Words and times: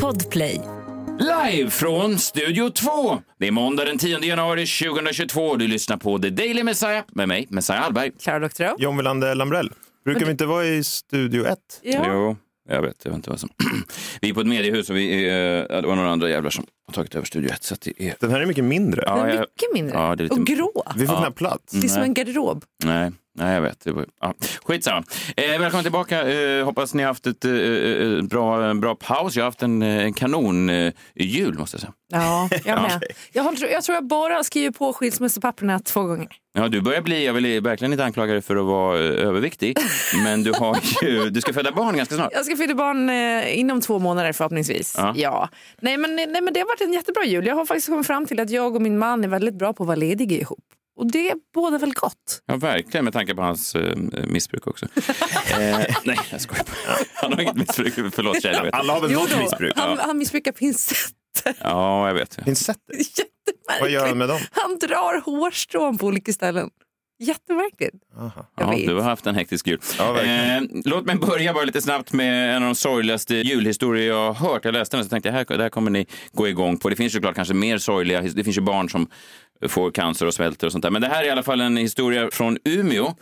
Podplay. 0.00 0.60
Live 1.18 1.70
från 1.70 2.18
Studio 2.18 2.70
2. 2.70 3.22
Det 3.38 3.46
är 3.48 3.50
måndag 3.52 3.84
den 3.84 3.98
10 3.98 4.18
januari 4.24 4.66
2022. 4.66 5.56
Du 5.56 5.68
lyssnar 5.68 5.96
på 5.96 6.18
The 6.18 6.30
Daily 6.30 6.62
Messiah 6.62 7.04
med 7.08 7.28
mig, 7.28 7.46
Messiah 7.50 7.80
Hallberg. 7.82 8.10
Klara 8.22 8.38
Doktorow. 8.38 8.74
John 8.78 8.96
Wilander 8.96 9.34
Lambrell. 9.34 9.72
Brukar 10.04 10.24
vi 10.26 10.30
inte 10.30 10.46
vara 10.46 10.64
i 10.66 10.84
Studio 10.84 11.46
1? 11.46 11.58
Ja. 11.82 12.04
Jo, 12.08 12.36
jag 12.68 12.82
vet, 12.82 12.96
jag 13.02 13.10
vet 13.10 13.16
inte 13.16 13.30
vad 13.30 13.40
som... 13.40 13.48
vi 14.20 14.30
är 14.30 14.34
på 14.34 14.40
ett 14.40 14.46
mediehus 14.46 14.90
och 14.90 14.96
vi 14.96 15.28
är, 15.28 15.58
eh, 15.76 15.80
det 15.80 15.86
var 15.88 15.96
några 15.96 16.10
andra 16.10 16.30
jävlar 16.30 16.50
som 16.50 16.66
har 16.86 16.94
tagit 16.94 17.14
över 17.14 17.26
Studio 17.26 17.50
1. 17.50 17.62
Så 17.62 17.74
att 17.74 17.80
det 17.80 18.02
är... 18.02 18.14
Den 18.20 18.30
här 18.30 18.40
är 18.40 18.46
mycket 18.46 18.64
mindre. 18.64 19.02
Ja, 19.06 19.16
Den 19.16 19.24
är 19.24 19.28
jag- 19.30 19.40
mycket 19.40 19.74
mindre. 19.74 19.96
Ja, 19.98 20.16
det 20.16 20.22
är 20.22 20.24
lite- 20.24 20.34
Och 20.40 20.46
grå. 20.46 20.84
Vi 20.96 21.06
får 21.06 21.14
Ja. 21.14 21.20
knappt 21.20 21.36
plats. 21.38 21.72
Det 21.72 21.86
är 21.86 21.88
som 21.88 22.02
en 22.02 22.14
garderob. 22.14 22.64
Nej, 22.84 23.10
nej, 23.34 23.54
jag 23.54 23.62
vet. 23.62 23.80
Det 23.84 23.92
var, 23.92 24.06
ja. 24.20 24.34
Skitsamma. 24.64 25.04
Eh, 25.36 25.60
välkommen 25.60 25.84
tillbaka. 25.84 26.32
Eh, 26.32 26.64
hoppas 26.64 26.94
ni 26.94 27.02
har 27.02 27.08
haft 27.08 27.26
ett 27.26 27.44
eh, 27.44 27.52
eh, 27.52 28.22
bra, 28.22 28.74
bra 28.74 28.94
paus. 28.94 29.36
Jag 29.36 29.42
har 29.42 29.46
haft 29.46 29.62
en, 29.62 29.82
eh, 29.82 30.04
en 30.04 30.12
kanon 30.12 30.70
eh, 30.70 30.92
jul, 31.14 31.58
måste 31.58 31.74
jag 31.74 31.80
säga. 31.80 31.92
Ja, 32.12 32.48
jag 32.64 32.82
med. 32.82 33.02
Jag, 33.32 33.42
har, 33.42 33.56
jag 33.70 33.84
tror 33.84 33.94
jag 33.94 34.06
bara 34.06 34.34
har 34.34 34.42
skrivit 34.42 34.78
på 34.78 34.92
skilsmässopapperna 34.92 35.78
två 35.78 36.02
gånger. 36.02 36.28
Ja, 36.54 36.68
du 36.68 36.80
börjar 36.80 37.02
bli, 37.02 37.26
jag 37.26 37.32
vill 37.32 37.60
verkligen 37.60 37.92
inte 37.92 38.04
anklaga 38.04 38.32
dig 38.32 38.42
för 38.42 38.56
att 38.56 38.64
vara 38.64 38.98
eh, 38.98 39.28
överviktig, 39.28 39.76
men 40.24 40.42
du, 40.42 40.52
har 40.52 40.78
ju, 41.02 41.30
du 41.30 41.40
ska 41.40 41.52
föda 41.52 41.72
barn 41.72 41.96
ganska 41.96 42.14
snart. 42.14 42.32
Jag 42.32 42.44
ska 42.46 42.56
föda 42.56 42.74
barn 42.74 43.10
eh, 43.10 43.58
inom 43.58 43.80
två 43.80 43.98
månader 43.98 44.32
förhoppningsvis. 44.32 44.96
Ja. 45.14 45.48
Nej, 45.80 45.96
men, 45.96 46.16
nej, 46.16 46.26
men 46.42 46.52
det 46.52 46.60
har 46.60 46.66
varit 46.66 46.80
en 46.80 46.92
jättebra 46.92 47.24
jul. 47.24 47.46
Jag 47.46 47.54
har 47.54 47.66
faktiskt 47.66 47.88
kommit 47.88 48.06
fram 48.06 48.26
till 48.26 48.40
att 48.40 48.50
jag 48.50 48.76
och 48.76 48.82
min 48.82 48.98
man 48.98 49.24
är 49.24 49.28
väldigt 49.28 49.54
bra 49.54 49.72
på 49.72 49.82
att 49.82 49.86
vara 49.86 49.96
lediga 49.96 50.36
ihop. 50.36 50.64
Och 51.02 51.10
det 51.10 51.34
båda 51.54 51.78
väl 51.78 51.92
gott. 51.94 52.42
Ja, 52.46 52.56
verkligen, 52.56 53.04
med 53.04 53.12
tanke 53.12 53.34
på 53.34 53.42
hans 53.42 53.74
eh, 53.74 53.96
missbruk 54.26 54.66
också. 54.66 54.86
eh, 54.96 55.78
nej, 56.04 56.18
jag 56.30 56.40
skojar 56.40 56.64
bara. 56.64 56.96
Han 57.14 57.32
har 57.32 57.40
inget 57.40 57.56
missbruk. 57.56 57.94
Förlåt, 58.14 58.42
tjejer. 58.42 58.54
jag 58.54 58.64
vet. 58.64 58.74
Alla 58.74 58.92
har 58.92 59.00
väl 59.00 59.12
något 59.12 59.38
missbruk? 59.38 59.72
han, 59.76 59.98
han 59.98 60.18
missbrukar 60.18 60.52
pincett. 60.52 61.12
Ja, 61.60 62.06
jag 62.06 62.14
vet. 62.14 62.44
Pincetter? 62.44 62.80
Jättemärkligt. 62.92 63.80
Vad 63.80 63.90
gör 63.90 64.06
han 64.06 64.18
med 64.18 64.28
dem? 64.28 64.40
Han 64.50 64.78
drar 64.78 65.20
hårstrån 65.20 65.98
på 65.98 66.06
olika 66.06 66.32
ställen. 66.32 66.70
Jättemärkligt. 67.22 67.94
Aha. 68.18 68.46
Ja, 68.56 68.74
du 68.86 68.94
har 68.94 69.02
haft 69.02 69.26
en 69.26 69.34
hektisk 69.34 69.66
jul. 69.66 69.78
Ja, 69.98 70.20
eh, 70.22 70.62
låt 70.84 71.06
mig 71.06 71.16
börja 71.16 71.52
bara 71.52 71.64
lite 71.64 71.82
snabbt 71.82 72.12
med 72.12 72.56
en 72.56 72.62
av 72.62 72.68
de 72.68 72.74
sorgligaste 72.74 73.34
julhistorier 73.34 74.08
jag 74.08 74.32
har 74.32 74.48
hört. 74.48 74.64
Jag 74.64 74.72
läste 74.72 74.96
den 74.96 75.04
så 75.04 75.10
tänkte 75.10 75.28
jag, 75.28 75.34
här, 75.34 75.44
det 75.56 75.62
här 75.62 75.70
kommer 75.70 75.90
ni 75.90 76.06
gå 76.32 76.48
igång 76.48 76.76
på. 76.76 76.88
Det 76.88 76.96
finns 76.96 77.14
ju 77.14 77.16
såklart 77.16 77.34
kanske 77.34 77.54
mer 77.54 77.78
sorgliga, 77.78 78.22
det 78.22 78.44
finns 78.44 78.56
ju 78.56 78.60
barn 78.60 78.88
som 78.88 79.06
får 79.68 79.90
cancer 79.90 80.26
och 80.26 80.34
svälter 80.34 80.66
och 80.66 80.72
sånt 80.72 80.82
där. 80.82 80.90
Men 80.90 81.02
det 81.02 81.08
här 81.08 81.22
är 81.22 81.26
i 81.26 81.30
alla 81.30 81.42
fall 81.42 81.60
en 81.60 81.76
historia 81.76 82.28
från 82.32 82.58
Umeå. 82.64 83.14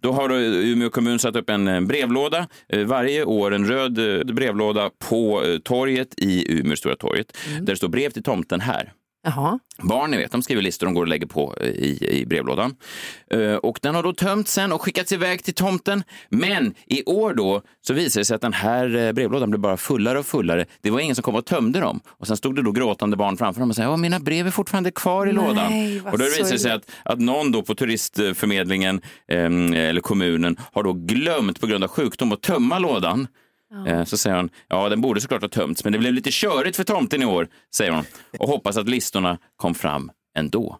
Då 0.00 0.12
har 0.12 0.28
då 0.28 0.36
Umeå 0.40 0.90
kommun 0.90 1.18
satt 1.18 1.36
upp 1.36 1.50
en 1.50 1.68
eh, 1.68 1.80
brevlåda. 1.80 2.46
Eh, 2.68 2.84
Varje 2.84 3.24
år 3.24 3.54
en 3.54 3.66
röd 3.66 3.98
eh, 3.98 4.34
brevlåda 4.34 4.90
på 4.98 5.42
torget 5.64 6.08
i 6.16 6.58
Umeå, 6.58 6.76
Stora 6.76 6.96
torget. 6.96 7.36
Där 7.60 7.66
det 7.66 7.76
står 7.76 7.88
brev 7.88 8.10
till 8.10 8.22
tomten 8.22 8.60
här. 8.60 8.92
Jaha. 9.22 9.58
Barn, 9.82 10.10
ni 10.10 10.16
vet, 10.16 10.32
de 10.32 10.42
skriver 10.42 10.62
listor 10.62 10.86
de 10.86 10.94
går 10.94 11.02
och 11.02 11.08
lägger 11.08 11.26
på 11.26 11.54
eh, 11.60 11.68
i, 11.68 12.20
i 12.20 12.26
brevlådan. 12.26 12.74
Eh, 13.30 13.54
och 13.54 13.78
den 13.82 13.94
har 13.94 14.02
då 14.02 14.12
tömts 14.12 14.52
sen 14.52 14.72
och 14.72 14.82
skickats 14.82 15.12
iväg 15.12 15.44
till 15.44 15.54
tomten. 15.54 16.02
Men 16.28 16.74
i 16.86 17.04
år 17.04 17.34
då 17.34 17.62
så 17.80 17.94
visade 17.94 18.20
det 18.20 18.24
sig 18.24 18.34
att 18.34 18.40
den 18.40 18.52
här 18.52 18.96
eh, 18.96 19.12
brevlådan 19.12 19.50
blev 19.50 19.60
bara 19.60 19.76
fullare 19.76 20.18
och 20.18 20.26
fullare. 20.26 20.66
Det 20.80 20.90
var 20.90 21.00
ingen 21.00 21.14
som 21.14 21.22
kom 21.22 21.34
och 21.34 21.46
tömde 21.46 21.80
dem. 21.80 22.00
Och 22.06 22.26
sen 22.26 22.36
stod 22.36 22.56
det 22.56 22.62
då 22.62 22.72
gråtande 22.72 23.16
barn 23.16 23.36
framför 23.36 23.60
dem 23.60 23.70
och 23.70 23.76
sa 23.76 23.96
mina 23.96 24.20
brev 24.20 24.46
är 24.46 24.50
fortfarande 24.50 24.90
kvar 24.90 25.26
i 25.26 25.32
Nej, 25.32 25.44
lådan. 25.44 26.12
Och 26.12 26.18
då 26.18 26.24
visade 26.24 26.50
det 26.50 26.58
sig 26.58 26.72
att, 26.72 26.90
att 27.04 27.20
någon 27.20 27.52
då 27.52 27.62
på 27.62 27.74
turistförmedlingen 27.74 29.00
ehm, 29.28 29.72
eller 29.72 30.00
kommunen 30.00 30.56
har 30.72 30.82
då 30.82 30.92
glömt 30.92 31.60
på 31.60 31.66
grund 31.66 31.84
av 31.84 31.90
sjukdom 31.90 32.32
att 32.32 32.42
tömma 32.42 32.78
lådan. 32.78 33.26
Eh, 33.86 34.04
Så 34.04 34.18
säger 34.18 34.36
hon, 34.36 34.50
ja 34.68 34.88
den 34.88 35.00
borde 35.00 35.20
såklart 35.20 35.42
ha 35.42 35.48
tömts, 35.48 35.84
men 35.84 35.92
det 35.92 35.98
blev 35.98 36.12
lite 36.12 36.30
körigt 36.32 36.76
för 36.76 36.84
tomten 36.84 37.22
i 37.22 37.24
år, 37.24 37.48
säger 37.76 37.90
hon. 37.92 38.04
Och 38.38 38.48
hoppas 38.48 38.76
att 38.76 38.88
listorna 38.88 39.38
kom 39.56 39.74
fram 39.74 40.10
ändå. 40.38 40.78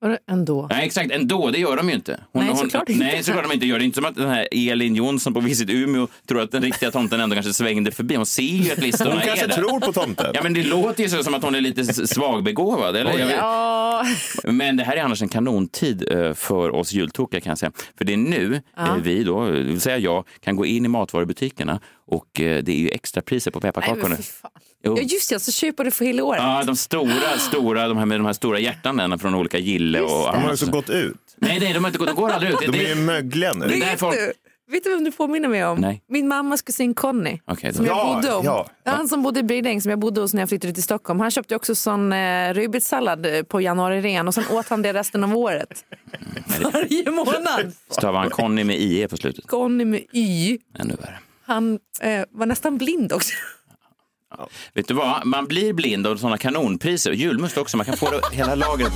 Vadå 0.00 0.16
ändå? 0.30 0.66
Nej, 0.70 0.86
exakt, 0.86 1.12
ändå, 1.12 1.50
det 1.50 1.58
gör 1.58 1.76
de 1.76 1.88
ju 1.88 1.94
inte. 1.94 2.20
Nej, 2.32 2.56
såklart 2.56 2.88
inte. 2.88 3.04
Nej, 3.04 3.22
såklart 3.22 3.44
de 3.48 3.52
inte 3.54 3.66
gör. 3.66 3.78
Det 3.78 3.82
är 3.84 3.86
inte 3.86 3.94
som 3.96 4.04
att 4.04 4.14
den 4.14 4.28
här 4.28 4.48
Elin 4.52 4.94
Jonsson 4.94 5.34
på 5.34 5.40
Visit 5.40 5.70
Umeå 5.70 6.08
tror 6.28 6.40
att 6.40 6.50
den 6.50 6.62
riktiga 6.62 6.90
tomten 6.90 7.20
ändå 7.20 7.34
kanske 7.36 7.52
svängde 7.52 7.90
förbi. 7.90 8.14
Hon 8.14 8.26
ser 8.26 8.42
ju 8.42 8.72
att 8.72 8.78
listorna 8.78 9.10
Hon 9.10 9.20
är 9.20 9.26
kanske 9.26 9.46
där. 9.46 9.54
tror 9.54 9.80
på 9.80 9.92
tomten. 9.92 10.30
Ja, 10.34 10.40
men 10.42 10.54
det 10.54 10.62
låter 10.64 11.02
ju 11.02 11.08
så 11.08 11.22
som 11.24 11.34
att 11.34 11.42
hon 11.42 11.54
är 11.54 11.60
lite 11.60 11.84
svagbegåvad. 12.06 12.96
Eller? 12.96 13.18
Jag 13.18 13.26
vet- 13.26 13.36
Ja, 13.36 14.04
men 14.44 14.76
det 14.76 14.84
här 14.84 14.96
är 14.96 15.02
annars 15.02 15.22
en 15.22 15.28
kanontid 15.28 16.12
eh, 16.12 16.34
för 16.34 16.70
oss 16.74 16.92
jultokiga 16.92 17.40
kan 17.40 17.50
jag 17.50 17.58
säga. 17.58 17.72
För 17.98 18.04
det 18.04 18.12
är 18.12 18.16
nu 18.16 18.62
eh, 18.78 18.94
vi 19.02 19.24
då, 19.24 19.44
det 19.50 19.62
vill 19.62 19.80
säga 19.80 19.98
jag, 19.98 20.24
kan 20.40 20.56
gå 20.56 20.66
in 20.66 20.84
i 20.84 20.88
matvarubutikerna 20.88 21.80
och 22.06 22.40
eh, 22.40 22.62
det 22.62 22.72
är 22.72 22.76
ju 22.76 22.88
extra 22.88 23.22
priser 23.22 23.50
på 23.50 23.60
pepparkakor 23.60 24.08
nu. 24.08 24.16
Ja 24.82 24.96
just 25.00 25.30
det, 25.30 25.40
så 25.40 25.52
köper 25.52 25.84
du 25.84 25.90
för 25.90 26.04
hela 26.04 26.24
året. 26.24 26.42
Ja, 26.42 26.62
de 26.66 26.76
stora, 26.76 27.38
stora, 27.38 27.88
de 27.88 27.96
här 27.98 28.06
med 28.06 28.18
de 28.20 28.26
här 28.26 28.32
stora 28.32 28.58
hjärtanden 28.58 29.18
från 29.18 29.34
olika 29.34 29.58
gille 29.58 30.00
och. 30.00 30.08
De 30.08 30.14
har 30.24 30.34
annat. 30.34 30.52
ju 30.52 30.56
så 30.56 30.70
gått 30.70 30.90
ut. 30.90 31.16
Nej, 31.36 31.60
nej, 31.60 31.72
de 31.72 31.78
har 31.84 31.88
inte 31.88 31.98
gått, 31.98 32.08
de 32.08 32.16
går 32.16 32.30
aldrig 32.30 32.52
ut. 32.52 32.58
De 32.60 32.66
är 32.78 32.88
ju 32.88 32.94
det, 32.94 33.00
mögliga 33.00 33.52
nu. 33.52 33.66
Det 33.66 33.74
vet, 33.80 34.00
folk- 34.00 34.16
du, 34.16 34.32
vet 34.72 34.84
du 34.84 34.90
vem 34.90 35.04
du 35.04 35.12
påminner 35.12 35.48
mig 35.48 35.64
om? 35.66 35.78
Nej. 35.78 36.02
Min 36.08 36.28
mammas 36.28 36.62
kusin 36.62 36.94
Conny. 36.94 37.38
Då- 37.46 37.72
som 37.72 37.86
jag 37.86 37.96
Ja, 37.96 38.14
bodde 38.14 38.34
om. 38.34 38.44
ja. 38.44 38.66
Han 38.84 39.08
som 39.08 39.22
bodde 39.22 39.40
i 39.40 39.42
Bredäng 39.42 39.80
som 39.82 39.90
jag 39.90 39.98
bodde 39.98 40.20
hos 40.20 40.34
när 40.34 40.42
jag 40.42 40.48
flyttade 40.48 40.72
till 40.72 40.82
Stockholm. 40.82 41.20
Han 41.20 41.30
köpte 41.30 41.56
också 41.56 41.74
sån 41.74 42.12
eh, 42.12 42.54
rödbetssallad 42.54 43.26
eh, 43.26 43.42
på 43.42 43.60
januari-rean 43.60 44.28
och 44.28 44.34
sen 44.34 44.44
åt 44.50 44.68
han 44.68 44.82
det 44.82 44.92
resten 44.92 45.24
av 45.24 45.36
året. 45.36 45.84
Varje 46.72 47.10
månad. 47.10 47.72
stavar 47.90 48.20
han 48.20 48.30
Conny 48.30 48.64
med 48.64 48.76
IE 48.76 49.08
på 49.08 49.16
slutet. 49.16 49.46
Conny 49.46 49.84
med 49.84 50.02
Y. 50.12 50.58
Ännu 50.78 50.94
värre. 51.00 51.18
Han 51.46 51.78
eh, 52.00 52.24
var 52.30 52.46
nästan 52.46 52.78
blind 52.78 53.12
också. 53.12 53.34
Vet 54.74 54.88
du 54.88 54.94
vad, 54.94 55.26
man 55.26 55.46
blir 55.46 55.72
blind 55.72 56.06
av 56.06 56.16
sådana 56.16 56.38
kanonpriser. 56.38 57.12
Julmust 57.12 57.58
också, 57.58 57.76
man 57.76 57.86
kan 57.86 57.96
få 57.96 58.10
det 58.10 58.36
hela 58.36 58.54
lagret. 58.54 58.92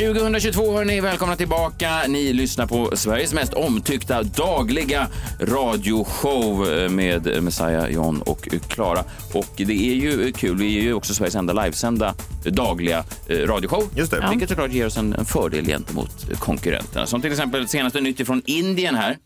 –2022 0.00 0.76
hörni, 0.76 1.00
välkomna 1.00 1.36
tillbaka. 1.36 2.02
Ni 2.08 2.32
lyssnar 2.32 2.66
på 2.66 2.96
Sveriges 2.96 3.34
mest 3.34 3.54
omtyckta 3.54 4.22
dagliga 4.22 5.06
radioshow 5.40 6.72
eh, 6.72 6.88
med 6.90 7.42
Messiah, 7.42 7.88
John 7.88 8.22
och 8.22 8.48
Klara. 8.68 9.04
Och 9.34 9.46
det 9.56 9.90
är 9.90 9.94
ju 9.94 10.32
kul, 10.32 10.56
vi 10.56 10.78
är 10.78 10.82
ju 10.82 10.94
också 10.94 11.14
Sveriges 11.14 11.34
enda 11.34 11.52
livesända 11.52 12.14
dagliga 12.44 13.04
eh, 13.28 13.36
radioshow. 13.36 13.90
Just 13.96 14.10
det. 14.10 14.26
Vilket 14.30 14.48
såklart 14.48 14.72
ger 14.72 14.86
oss 14.86 14.96
en, 14.96 15.12
en 15.12 15.24
fördel 15.24 15.66
gentemot 15.66 16.38
konkurrenterna. 16.38 17.06
Som 17.06 17.20
till 17.20 17.30
exempel 17.30 17.68
senaste 17.68 18.00
nytt 18.00 18.26
från 18.26 18.42
Indien 18.46 18.94
här. 18.94 19.18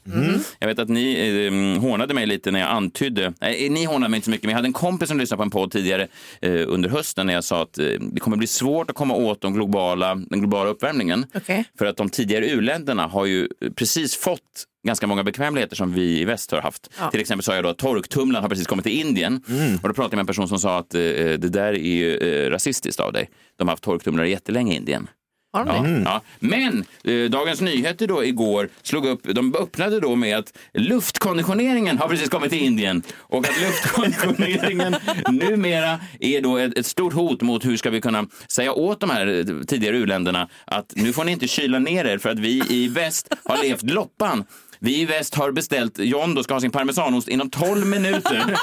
Jag 0.58 0.68
vet 0.68 0.78
att 0.78 0.88
ni 0.88 1.36
eh, 1.76 1.82
hånade 1.82 2.14
mig 2.14 2.26
lite 2.26 2.50
när 2.50 2.60
jag 2.60 2.68
antydde, 2.68 3.32
nej 3.40 3.68
ni 3.68 3.84
hånade 3.84 4.10
mig 4.10 4.18
inte 4.18 4.24
så 4.24 4.30
mycket, 4.30 4.44
men 4.44 4.50
jag 4.50 4.56
hade 4.56 4.68
en 4.68 4.72
kompis 4.72 5.08
som 5.08 5.18
lyssnade 5.18 5.38
på 5.38 5.42
en 5.42 5.50
podd 5.50 5.70
tidigare 5.70 6.08
eh, 6.40 6.62
under 6.66 6.88
hösten 6.88 7.26
när 7.26 7.34
jag 7.34 7.44
sa 7.44 7.62
att 7.62 7.78
eh, 7.78 7.86
det 8.00 8.20
kommer 8.20 8.36
bli 8.36 8.46
svårt 8.46 8.90
att 8.90 8.96
komma 8.96 9.14
åt 9.14 9.40
de 9.40 9.54
globala, 9.54 10.14
den 10.14 10.40
globala 10.40 10.63
uppvärmningen. 10.70 11.26
Okej. 11.34 11.64
För 11.78 11.86
att 11.86 11.96
de 11.96 12.08
tidigare 12.08 12.48
u-länderna 12.48 13.06
har 13.06 13.26
ju 13.26 13.48
precis 13.74 14.16
fått 14.16 14.40
ganska 14.86 15.06
många 15.06 15.24
bekvämligheter 15.24 15.76
som 15.76 15.92
vi 15.92 16.20
i 16.20 16.24
väst 16.24 16.52
har 16.52 16.60
haft. 16.60 16.90
Ja. 16.98 17.10
Till 17.10 17.20
exempel 17.20 17.44
sa 17.44 17.54
jag 17.54 17.64
då 17.64 17.70
att 17.70 17.78
torktumlaren 17.78 18.42
har 18.42 18.48
precis 18.48 18.66
kommit 18.66 18.84
till 18.84 19.00
Indien. 19.00 19.42
Och 19.82 19.88
då 19.88 19.94
pratade 19.94 20.04
jag 20.04 20.16
med 20.16 20.18
en 20.18 20.26
person 20.26 20.48
som 20.48 20.58
sa 20.58 20.78
att 20.78 20.94
eh, 20.94 21.00
det 21.00 21.36
där 21.36 21.72
är 21.72 21.78
ju 21.78 22.16
eh, 22.16 22.50
rasistiskt 22.50 23.00
av 23.00 23.12
dig. 23.12 23.30
De 23.56 23.68
har 23.68 23.72
haft 23.72 23.84
torktumlare 23.84 24.30
jättelänge 24.30 24.72
i 24.72 24.76
Indien. 24.76 25.08
Har 25.54 25.64
de 25.64 25.76
Ja, 25.76 25.82
det? 25.82 26.02
ja. 26.04 26.20
Men 26.38 26.84
eh, 27.04 27.30
Dagens 27.30 27.60
Nyheter 27.60 28.06
då 28.06 28.24
igår 28.24 28.68
slog 28.82 29.06
upp, 29.06 29.20
de 29.34 29.54
öppnade 29.54 30.00
då 30.00 30.14
med 30.16 30.38
att 30.38 30.58
luftkonditioneringen 30.74 31.98
har 31.98 32.08
precis 32.08 32.28
kommit 32.28 32.50
till 32.50 32.62
Indien 32.62 33.02
och 33.16 33.38
att 33.38 33.60
luftkonditioneringen 33.60 34.96
numera 35.30 36.00
är 36.20 36.40
då 36.40 36.56
ett, 36.58 36.78
ett 36.78 36.86
stort 36.86 37.12
hot 37.12 37.42
mot 37.42 37.64
hur 37.64 37.76
ska 37.76 37.90
vi 37.90 38.00
kunna 38.00 38.26
säga 38.48 38.72
åt 38.72 39.00
de 39.00 39.10
här 39.10 39.26
eh, 39.26 39.64
tidigare 39.66 39.96
u-länderna 39.96 40.48
att 40.64 40.92
nu 40.96 41.12
får 41.12 41.24
ni 41.24 41.32
inte 41.32 41.48
kyla 41.48 41.78
ner 41.78 42.04
er 42.04 42.18
för 42.18 42.28
att 42.30 42.38
vi 42.38 42.62
i 42.68 42.88
väst 42.88 43.34
har 43.44 43.62
levt 43.62 43.82
loppan. 43.82 44.44
Vi 44.78 45.00
i 45.00 45.04
väst 45.04 45.34
har 45.34 45.52
beställt, 45.52 45.98
John 45.98 46.34
då 46.34 46.42
ska 46.42 46.54
ha 46.54 46.60
sin 46.60 46.70
parmesanost 46.70 47.28
inom 47.28 47.50
12 47.50 47.86
minuter. 47.86 48.54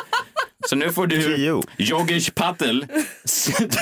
Så 0.65 0.75
nu 0.75 0.91
får 0.91 1.07
du. 1.07 1.61
Yogesh 1.77 2.31
Patel. 2.33 2.85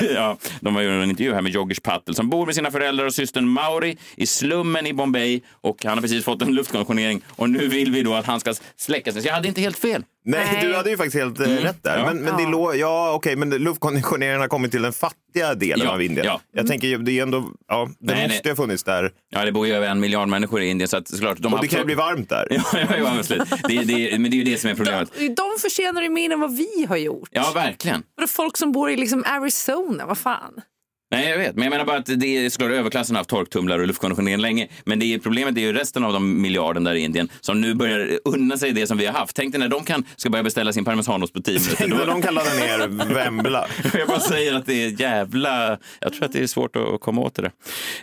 ja, 0.14 0.38
de 0.60 0.74
har 0.74 0.82
ju 0.82 1.02
en 1.02 1.10
intervju 1.10 1.34
här 1.34 1.42
med 1.42 1.54
Yogesh 1.54 1.80
Patel 1.80 2.14
som 2.14 2.30
bor 2.30 2.46
med 2.46 2.54
sina 2.54 2.70
föräldrar 2.70 3.06
och 3.06 3.14
systern 3.14 3.48
Mauri 3.48 3.96
i 4.16 4.26
slummen 4.26 4.86
i 4.86 4.92
Bombay 4.92 5.40
och 5.60 5.84
han 5.84 5.94
har 5.94 6.02
precis 6.02 6.24
fått 6.24 6.42
en 6.42 6.54
luftkonditionering 6.54 7.22
och 7.28 7.50
nu 7.50 7.68
vill 7.68 7.92
vi 7.92 8.02
då 8.02 8.14
att 8.14 8.26
han 8.26 8.40
ska 8.40 8.54
släcka 8.76 9.12
sig. 9.12 9.22
Så 9.22 9.28
jag 9.28 9.34
hade 9.34 9.48
inte 9.48 9.60
helt 9.60 9.78
fel. 9.78 10.04
Nej, 10.24 10.48
Nej. 10.52 10.64
du 10.66 10.74
hade 10.74 10.90
ju 10.90 10.96
faktiskt 10.96 11.16
helt 11.16 11.40
eh, 11.40 11.46
rätt 11.46 11.82
där. 11.82 11.98
Ja. 11.98 12.04
Men, 12.04 12.16
men, 12.22 12.36
det 12.36 12.42
Ja. 12.42 12.48
lå- 12.48 12.74
ja, 12.74 13.12
okej, 13.12 13.36
men 13.36 13.50
luftkonditioneringen 13.50 14.40
har 14.40 14.48
kommit 14.48 14.70
till 14.70 14.82
den 14.82 14.92
fattiga 14.92 15.54
delen 15.54 15.86
Ja, 15.86 15.92
av 15.92 16.02
Indien. 16.02 16.26
ja. 16.26 16.40
Jag 16.52 16.66
tänker, 16.66 16.88
ju, 16.88 16.98
det 16.98 17.18
är 17.18 17.22
ändå, 17.22 17.52
ja, 17.68 17.88
det 18.00 18.14
Nej, 18.14 18.28
måste 18.28 18.48
ju 18.48 18.50
ha 18.50 18.56
funnits 18.56 18.82
där. 18.84 19.12
Ja, 19.30 19.44
det 19.44 19.52
bor 19.52 19.66
ju 19.66 19.72
över 19.74 19.88
en 19.88 20.00
miljard 20.00 20.28
människor 20.28 20.60
i 20.62 20.66
Indien 20.68 20.88
så 20.88 20.96
att 20.96 21.08
såklart. 21.08 21.38
De 21.38 21.46
Och 21.52 21.58
har 21.58 21.62
det 21.64 21.68
kan 21.68 21.78
ju 21.78 21.84
bli 21.84 21.94
varmt 21.94 22.28
där. 22.28 22.46
Ja, 22.50 22.62
ja, 22.72 22.96
ja, 22.98 23.18
absolut. 23.18 23.48
Det, 23.68 23.78
det, 23.84 24.18
men 24.20 24.30
det 24.30 24.36
är 24.36 24.38
ju 24.38 24.44
det 24.44 24.58
som 24.60 24.70
är 24.70 24.74
problemet. 24.74 25.12
De 25.36 25.60
förtjänar 25.60 26.02
ju 26.02 26.08
mer 26.08 26.30
än 26.32 26.40
vad 26.40 26.56
vi 26.56 26.86
har 26.88 26.96
gjort. 26.96 27.28
Ja, 27.32 27.50
verkligen. 27.54 28.02
För 28.20 28.26
folk 28.26 28.56
som 28.56 28.72
bor 28.72 28.90
i 28.90 28.96
liksom 28.96 29.24
Arizona, 29.26 30.06
vad 30.06 30.18
fan. 30.18 30.60
Nej, 31.12 31.28
jag 31.28 31.38
vet. 31.38 31.54
Men 31.56 31.64
jag 31.64 31.70
menar 31.70 31.84
bara 31.84 31.96
att 31.96 32.20
det 32.20 32.26
är 32.26 32.50
såklart 32.50 32.70
överklassen 32.70 33.16
har 33.16 33.20
haft 33.20 33.30
torktumlare 33.30 33.80
och 33.80 33.86
luftkonditionering 33.86 34.40
länge. 34.40 34.68
Men 34.84 34.98
det 34.98 35.14
är, 35.14 35.18
problemet 35.18 35.56
är 35.56 35.60
ju 35.60 35.72
resten 35.72 36.04
av 36.04 36.12
de 36.12 36.42
miljarden 36.42 36.84
där 36.84 36.94
i 36.94 37.00
Indien 37.00 37.28
som 37.40 37.60
nu 37.60 37.74
börjar 37.74 38.18
unna 38.24 38.56
sig 38.56 38.72
det 38.72 38.86
som 38.86 38.98
vi 38.98 39.06
har 39.06 39.12
haft. 39.12 39.36
Tänk 39.36 39.52
dig 39.52 39.60
när 39.60 39.68
de 39.68 39.84
kan, 39.84 40.04
ska 40.16 40.30
börja 40.30 40.42
beställa 40.42 40.72
sin 40.72 40.84
parmesanost 40.84 41.32
på 41.32 41.42
10 41.42 41.60
minuter. 41.60 41.88
Då, 41.98 42.04
de 42.04 42.22
kan 42.22 42.34
ladda 42.34 42.54
ner 42.54 42.88
Vembla. 43.14 43.66
jag 43.94 44.08
bara 44.08 44.20
säger 44.20 44.54
att 44.54 44.66
det 44.66 44.84
är 44.84 45.00
jävla... 45.00 45.78
Jag 46.00 46.12
tror 46.12 46.24
att 46.24 46.32
det 46.32 46.42
är 46.42 46.46
svårt 46.46 46.76
att 46.76 47.00
komma 47.00 47.20
åt 47.20 47.34
det 47.34 47.42
där. 47.42 47.52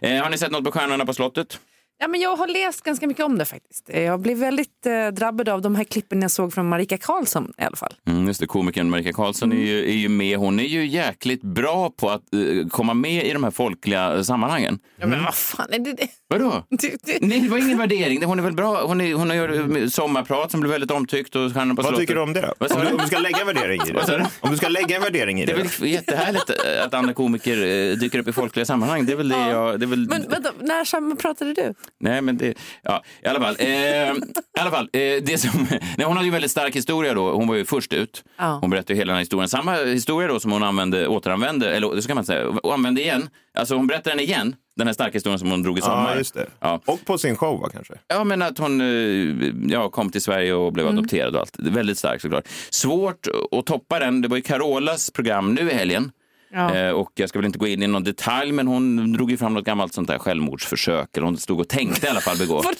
Eh, 0.01 0.23
har 0.23 0.29
ni 0.29 0.37
sett 0.37 0.51
något 0.51 0.63
på 0.63 0.71
Stjärnorna 0.71 1.05
på 1.05 1.13
slottet? 1.13 1.59
Ja, 1.99 2.07
men 2.07 2.19
jag 2.19 2.35
har 2.35 2.47
läst 2.47 2.81
ganska 2.83 3.07
mycket 3.07 3.25
om 3.25 3.37
det 3.37 3.45
faktiskt. 3.45 3.89
Jag 3.93 4.19
blev 4.19 4.37
väldigt 4.37 4.85
eh, 4.85 5.07
drabbad 5.07 5.49
av 5.49 5.61
de 5.61 5.75
här 5.75 5.83
klippen 5.83 6.21
jag 6.21 6.31
såg 6.31 6.53
från 6.53 6.69
Marika 6.69 6.97
Karlsson 6.97 7.53
i 7.57 7.63
alla 7.63 7.75
fall. 7.75 7.93
Mm, 8.07 8.27
just 8.27 8.39
det, 8.39 8.47
komikern 8.47 8.89
Marika 8.89 9.13
Karlsson 9.13 9.51
är, 9.51 9.55
ju, 9.55 9.89
är 9.89 9.95
ju 9.95 10.09
med. 10.09 10.37
Hon 10.37 10.59
är 10.59 10.63
ju 10.63 10.87
jäkligt 10.87 11.41
bra 11.41 11.89
på 11.89 12.09
att 12.09 12.33
eh, 12.33 12.67
komma 12.69 12.93
med 12.93 13.25
i 13.25 13.33
de 13.33 13.43
här 13.43 13.51
folkliga 13.51 14.23
sammanhangen. 14.23 14.79
Ja, 14.97 15.07
men 15.07 15.23
vad 15.23 15.35
fan 15.35 15.67
är 15.71 15.79
det? 15.79 15.93
det? 15.93 16.07
Vadå? 16.29 16.63
Nej, 17.21 17.39
det 17.39 17.49
var 17.49 17.57
ingen 17.57 17.77
värdering. 17.77 18.23
Hon 18.23 18.39
är 18.39 18.43
väl 18.43 18.53
bra. 18.53 18.81
Hon, 18.87 19.01
är, 19.01 19.13
hon 19.13 19.29
har 19.29 19.87
sommarprat 19.89 20.51
som 20.51 20.59
blev 20.59 20.71
väldigt 20.71 20.91
omtyckt. 20.91 21.35
Och 21.35 21.53
på 21.53 21.59
Vad 21.59 21.75
slottet. 21.75 21.95
tycker 21.97 22.15
du 22.15 22.21
om 22.21 22.33
det 22.33 22.41
då? 22.41 22.65
Om 22.75 22.81
du, 22.81 22.91
om 22.91 22.97
du 22.97 23.07
ska 23.07 23.19
lägga 23.19 23.37
en 23.41 23.47
värdering 23.47 23.81
i 23.87 23.91
det. 23.91 24.27
Om 24.39 24.51
du 24.51 24.57
ska 24.57 24.67
lägga 24.67 24.95
en 24.95 25.01
värdering 25.01 25.41
i 25.41 25.45
Det 25.45 25.51
är 25.51 25.57
det. 25.57 25.79
väl 25.79 25.89
jättehärligt 25.89 26.49
eh, 26.49 26.85
att 26.85 26.93
andra 26.93 27.13
komiker 27.13 27.57
eh, 27.57 27.95
dyker 27.97 28.19
upp 28.19 28.27
i 28.27 28.33
folkliga 28.33 28.65
sammanhang. 28.65 29.05
Det 29.05 29.11
är 29.11 29.17
väl 29.17 29.29
det 29.29 29.49
jag... 29.49 29.79
Det 29.79 29.85
är 29.85 29.87
väl... 29.87 30.07
Men 30.09 30.29
vänta, 30.29 30.51
när 30.59 30.85
sammanpratade 30.85 31.53
du? 31.53 31.73
Nej, 31.99 32.21
men 32.21 32.37
det... 32.37 32.53
Ja, 32.83 33.03
i 33.23 33.27
alla 33.27 33.39
fall. 33.39 33.55
Eh, 33.59 33.67
I 33.69 34.11
alla 34.59 34.71
fall 34.71 34.89
eh, 34.93 34.99
det 34.99 35.41
som, 35.41 35.67
nej, 35.97 36.05
hon 36.05 36.15
hade 36.17 36.25
ju 36.25 36.31
väldigt 36.31 36.51
stark 36.51 36.75
historia 36.75 37.13
då. 37.13 37.31
Hon 37.31 37.47
var 37.47 37.55
ju 37.55 37.65
först 37.65 37.93
ut. 37.93 38.23
Ja. 38.37 38.57
Hon 38.61 38.69
berättade 38.69 38.93
hela 38.99 39.05
den 39.07 39.15
här 39.15 39.21
historien. 39.21 39.49
Samma 39.49 39.75
historia 39.75 40.27
då 40.27 40.39
som 40.39 40.51
hon 40.51 40.63
använde, 40.63 41.07
återanvände, 41.07 41.75
eller 41.75 42.01
så 42.01 42.07
kan 42.07 42.15
man 42.15 42.25
säga, 42.25 42.47
och 42.47 42.73
använde 42.73 43.01
igen. 43.01 43.29
Alltså 43.57 43.75
hon 43.75 43.87
berättar 43.87 44.11
den 44.11 44.19
igen, 44.19 44.55
den 44.77 44.87
här 44.87 44.93
starka 44.93 45.13
historien 45.13 45.39
som 45.39 45.51
hon 45.51 45.63
drog 45.63 45.77
i 45.77 45.81
sommar. 45.81 46.11
Ja, 46.11 46.17
just 46.17 46.33
det. 46.33 46.47
Ja. 46.59 46.81
Och 46.85 47.05
på 47.05 47.17
sin 47.17 47.35
show 47.35 47.59
va, 47.61 47.69
kanske? 47.73 47.93
Ja, 48.07 48.23
men 48.23 48.41
att 48.41 48.57
hon 48.57 48.81
eh, 48.81 49.53
ja, 49.73 49.89
kom 49.89 50.09
till 50.09 50.21
Sverige 50.21 50.53
och 50.53 50.73
blev 50.73 50.87
adopterad 50.87 51.35
och 51.35 51.41
allt. 51.41 51.55
Väldigt 51.59 51.97
starkt 51.97 52.21
såklart. 52.21 52.47
Svårt 52.69 53.27
att 53.51 53.65
toppa 53.65 53.99
den. 53.99 54.21
Det 54.21 54.27
var 54.27 54.37
ju 54.37 54.43
Carolas 54.43 55.11
program 55.11 55.53
nu 55.53 55.71
i 55.71 55.73
helgen. 55.73 56.11
Ja. 56.53 56.75
Eh, 56.75 56.91
och 56.91 57.11
jag 57.15 57.29
ska 57.29 57.39
väl 57.39 57.45
inte 57.45 57.59
gå 57.59 57.67
in 57.67 57.83
i 57.83 57.87
någon 57.87 58.03
detalj, 58.03 58.51
men 58.51 58.67
hon 58.67 59.13
drog 59.13 59.31
ju 59.31 59.37
fram 59.37 59.53
något 59.53 59.65
gammalt 59.65 59.93
sånt 59.93 60.07
där 60.07 60.19
självmordsförsök. 60.19 61.17
Eller 61.17 61.25
hon 61.25 61.37
stod 61.37 61.59
och 61.59 61.67
tänkte 61.67 62.07
i 62.07 62.09
alla 62.09 62.21
fall 62.21 62.37
begå. 62.37 62.63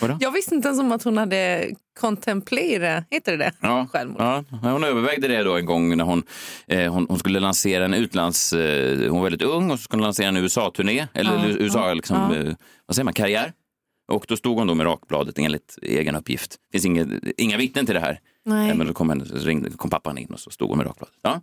Vadå? 0.00 0.16
Jag 0.20 0.30
visste 0.30 0.54
inte 0.54 0.68
ens 0.68 0.80
om 0.80 0.92
att 0.92 1.02
hon 1.02 1.16
hade 1.18 1.70
kontemplerat, 2.00 3.04
heter 3.10 3.32
det 3.32 3.38
det? 3.38 3.52
Ja, 3.60 3.86
Självmord. 3.92 4.20
ja, 4.20 4.44
hon 4.62 4.84
övervägde 4.84 5.28
det 5.28 5.42
då 5.42 5.56
en 5.56 5.66
gång 5.66 5.96
när 5.96 6.04
hon, 6.04 6.22
eh, 6.66 6.92
hon, 6.92 7.06
hon 7.08 7.18
skulle 7.18 7.40
lansera 7.40 7.84
en 7.84 7.94
utlands... 7.94 8.52
Eh, 8.52 9.10
hon 9.10 9.20
var 9.20 9.22
väldigt 9.30 9.42
ung 9.48 9.70
och 9.70 9.78
så 9.78 9.82
skulle 9.82 10.02
lansera 10.02 10.28
en 10.28 10.36
USA-turné, 10.36 11.06
eller 11.14 11.48
USA, 11.48 11.94
liksom, 11.94 12.16
Eh, 12.16 12.54
vad 12.86 12.94
säger 12.94 13.04
man, 13.04 13.14
karriär. 13.14 13.52
Och 14.12 14.24
då 14.28 14.36
stod 14.36 14.58
hon 14.58 14.66
då 14.66 14.74
med 14.74 14.86
rakbladet 14.86 15.38
enligt 15.38 15.78
egen 15.82 16.16
uppgift. 16.16 16.56
Det 16.72 16.80
finns 16.80 16.84
inga, 16.84 17.06
inga 17.36 17.56
vittnen 17.56 17.86
till 17.86 17.94
det 17.94 18.00
här. 18.00 18.18
Nej. 18.44 18.70
Eh, 18.70 18.76
men 18.76 18.86
då 18.86 18.92
kom, 18.92 19.08
henne, 19.08 19.24
ringde, 19.24 19.70
kom 19.70 19.90
pappan 19.90 20.18
in 20.18 20.28
och 20.28 20.40
så 20.40 20.50
stod 20.50 20.68
hon 20.68 20.78
med 20.78 20.86
rakbladet. 20.86 21.16
Ja. 21.22 21.40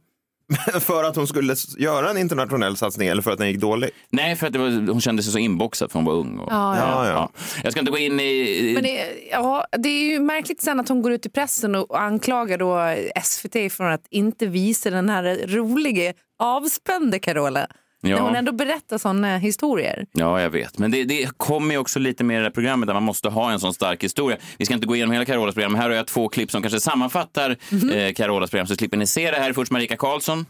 för 0.80 1.04
att 1.04 1.16
hon 1.16 1.28
skulle 1.28 1.56
göra 1.78 2.10
en 2.10 2.18
internationell 2.18 2.78
satsning 2.78 3.08
eller 3.08 3.22
för 3.22 3.32
att 3.32 3.38
den 3.38 3.48
gick 3.48 3.60
dåligt? 3.60 3.92
Nej, 4.10 4.36
för 4.36 4.48
att 4.48 4.54
det 4.54 4.60
var, 4.60 4.70
hon 4.70 5.02
kände 5.02 5.24
sig 5.24 5.32
så 5.32 5.38
inboxad 5.38 5.92
för 5.92 6.00
hon 6.00 6.06
var 6.06 6.14
ung. 6.14 6.40
Och, 6.40 6.52
Ja, 6.52 6.78
ja. 6.78 7.06
Ja, 7.06 7.08
ja. 7.08 7.32
Jag 7.64 7.72
ska 7.72 7.80
inte 7.80 7.92
gå 7.92 7.98
in 7.98 8.20
i... 8.20 8.72
Men 8.74 8.84
det, 8.84 9.06
ja, 9.32 9.66
det 9.78 9.90
är 9.90 10.12
ju 10.12 10.20
märkligt 10.20 10.62
sen 10.62 10.80
att 10.80 10.90
hon 10.90 11.02
går 11.02 11.12
ut 11.12 11.26
i 11.26 11.30
pressen 11.30 11.76
och 11.76 12.02
anklagar 12.02 12.58
då 12.58 12.96
SVT 13.24 13.74
för 13.74 13.84
att 13.84 14.08
inte 14.10 14.46
visa 14.46 14.90
den 14.90 15.10
här 15.10 15.48
roliga 15.48 16.14
avspände 16.40 17.20
Carola. 17.20 17.68
Ja. 18.02 18.16
När 18.16 18.20
hon 18.20 18.36
ändå 18.36 18.52
berättar 18.52 18.98
sådana 18.98 19.38
historier. 19.38 20.06
Ja, 20.12 20.42
jag 20.42 20.50
vet. 20.50 20.78
Men 20.78 20.92
det, 20.92 21.04
det 21.04 21.38
kommer 21.38 21.74
ju 21.76 21.78
också 21.78 22.00
lite 22.00 22.24
mer 22.24 22.36
i 22.36 22.38
det 22.38 22.44
här 22.44 22.52
programmet 22.52 22.88
där 22.88 22.94
man 22.94 23.04
måste 23.04 23.30
ha 23.30 23.52
en 23.52 23.60
sån 23.60 23.74
stark 23.74 24.04
historia. 24.04 24.38
Vi 24.58 24.66
ska 24.66 24.74
inte 24.74 24.88
gå 24.88 24.96
igenom 24.96 25.12
hela 25.14 25.26
Carolas 25.26 25.56
program. 25.56 25.76
Här 25.76 25.90
har 25.90 25.96
jag 25.96 26.08
två 26.08 26.30
klipp 26.30 26.52
som 26.52 26.62
kanske 26.62 26.80
sammanfattar 26.80 27.58
eh, 27.94 28.14
Carolas 28.14 28.50
program. 28.50 28.68
Så 28.68 28.76
slipper 28.76 28.98
ni 28.98 29.08
se 29.08 29.32
det 29.32 29.38
här. 29.38 29.54
Först 29.54 29.72
Marika 29.72 29.98
Karlsson. 29.98 30.46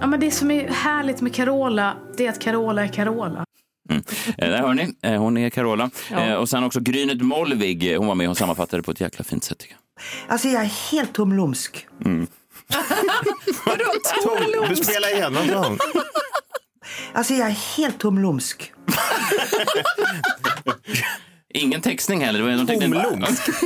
Ja, 0.00 0.06
men 0.06 0.20
det 0.20 0.30
som 0.30 0.50
är 0.50 0.68
härligt 0.68 1.20
med 1.20 1.34
Carola, 1.34 1.96
det 2.16 2.26
är 2.26 2.30
att 2.30 2.40
Carola 2.40 2.82
är 2.84 2.88
Carola. 2.88 3.44
Eh, 3.90 3.98
där 4.38 4.58
hör 4.58 4.74
ni. 4.74 4.94
Eh, 5.02 5.16
hon 5.22 5.36
är 5.36 5.50
Carola. 5.50 5.90
Ja. 6.10 6.20
Eh, 6.20 6.34
och 6.34 6.48
sen 6.48 6.64
också 6.64 6.80
Grynet 6.80 7.20
Molvig. 7.22 7.96
Hon 7.96 8.06
var 8.06 8.14
med 8.14 8.30
och 8.30 8.36
sammanfattade 8.36 8.82
på 8.82 8.90
ett 8.90 9.00
jäkla 9.00 9.24
fint 9.24 9.44
sätt 9.44 9.64
jag. 9.68 9.78
Alltså 10.28 10.48
jag 10.48 10.62
är 10.62 10.90
helt 10.92 11.14
tomlumsk. 11.14 11.86
Vadå 13.66 13.84
Tom, 14.22 14.68
du 14.68 14.76
spelar 14.76 15.14
igen, 15.16 15.34
vad 15.34 15.46
sa 15.46 15.68
hon? 15.68 15.78
Alltså 17.12 17.34
jag 17.34 17.48
är 17.48 17.76
helt 17.76 17.98
tomlumsk. 17.98 18.72
Ingen 21.54 21.80
textning 21.80 22.20
heller. 22.24 22.66
Tomlumsk? 22.66 23.42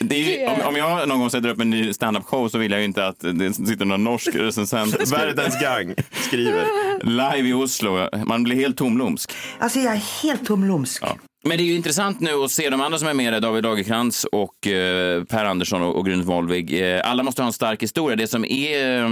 Det, 0.00 0.18
ju, 0.18 0.46
om, 0.46 0.60
om 0.60 0.76
jag 0.76 1.08
någon 1.08 1.20
gång 1.20 1.30
sätter 1.30 1.48
upp 1.48 1.60
en 1.60 1.70
ny 1.70 1.92
standup-show 1.92 2.48
så 2.48 2.58
vill 2.58 2.70
jag 2.70 2.80
ju 2.80 2.84
inte 2.84 3.06
att 3.06 3.20
det 3.20 3.54
sitter 3.54 3.84
någon 3.84 4.04
norsk 4.04 4.34
recensent 4.34 5.12
Världens 5.12 5.60
gang 5.60 5.94
skriver. 6.12 6.64
live 7.04 7.48
i 7.48 7.52
Oslo. 7.52 8.08
Man 8.26 8.42
blir 8.42 8.56
helt 8.56 8.76
tomlumsk. 8.76 9.32
Alltså 9.58 9.78
jag 9.78 9.92
är 9.94 10.22
helt 10.22 10.46
tomlumsk. 10.46 11.02
Ja. 11.02 11.16
Men 11.44 11.56
det 11.58 11.62
är 11.62 11.66
ju 11.66 11.74
intressant 11.74 12.20
nu 12.20 12.34
att 12.34 12.50
se 12.50 12.70
de 12.70 12.80
andra 12.80 12.98
som 12.98 13.08
är 13.08 13.14
med, 13.14 13.42
David 13.42 13.64
Lagerkrantz 13.64 14.24
och 14.24 14.66
eh, 14.66 15.24
Per 15.24 15.44
Andersson 15.44 15.82
och, 15.82 15.96
och 15.96 16.06
Grynet 16.06 16.26
Molvig. 16.26 16.94
Eh, 16.96 17.10
alla 17.10 17.22
måste 17.22 17.42
ha 17.42 17.46
en 17.46 17.52
stark 17.52 17.82
historia. 17.82 18.16
Det 18.16 18.26
som 18.26 18.44
är, 18.44 19.02
eh, 19.04 19.10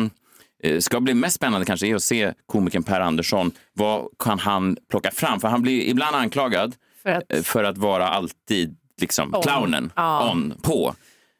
ska 0.80 1.00
bli 1.00 1.14
mest 1.14 1.36
spännande 1.36 1.66
kanske 1.66 1.86
är 1.86 1.94
att 1.94 2.02
se 2.02 2.32
komikern 2.46 2.82
Per 2.82 3.00
Andersson. 3.00 3.50
Vad 3.72 4.06
kan 4.18 4.38
han 4.38 4.76
plocka 4.90 5.10
fram? 5.10 5.40
För 5.40 5.48
han 5.48 5.62
blir 5.62 5.82
ibland 5.82 6.16
anklagad 6.16 6.74
För 7.02 7.10
att- 7.10 7.32
eh, 7.32 7.42
för 7.42 7.64
att 7.64 7.78
vara 7.78 8.08
alltid 8.08 8.76
liksom 9.00 9.34
On. 9.34 9.42
clownen, 9.42 9.92
Ja. 9.96 10.30
on, 10.30 10.54
på. 10.62 10.94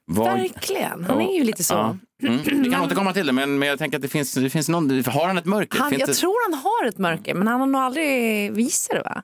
Vad- 0.07 0.27
Verkligen, 0.39 1.05
han 1.05 1.21
är 1.21 1.35
ju 1.39 1.45
lite 1.45 1.65
så. 1.65 1.75
Ja. 1.75 1.97
Mm. 2.23 2.63
Vi 2.63 2.71
kan 2.71 2.81
återkomma 2.85 3.13
till 3.13 3.27
det, 3.27 3.33
men, 3.33 3.59
men 3.59 3.69
jag 3.69 3.79
tänker 3.79 3.99
att 3.99 4.03
det 4.03 4.09
finns, 4.09 4.35
det 4.35 4.51
finns 4.51 4.69
någon... 4.69 5.05
Har 5.05 5.27
han 5.27 5.39
ett 5.39 5.45
mörker? 5.45 5.79
Han, 5.79 5.91
finns 5.91 6.01
jag 6.01 6.09
det... 6.09 6.15
tror 6.15 6.51
han 6.51 6.61
har 6.61 6.89
ett 6.89 6.99
mörker, 6.99 7.35
men 7.35 7.47
han 7.47 7.61
har 7.61 7.67
nog 7.67 7.81
aldrig 7.81 8.53
visat 8.53 8.97
det 8.97 9.03
va? 9.03 9.23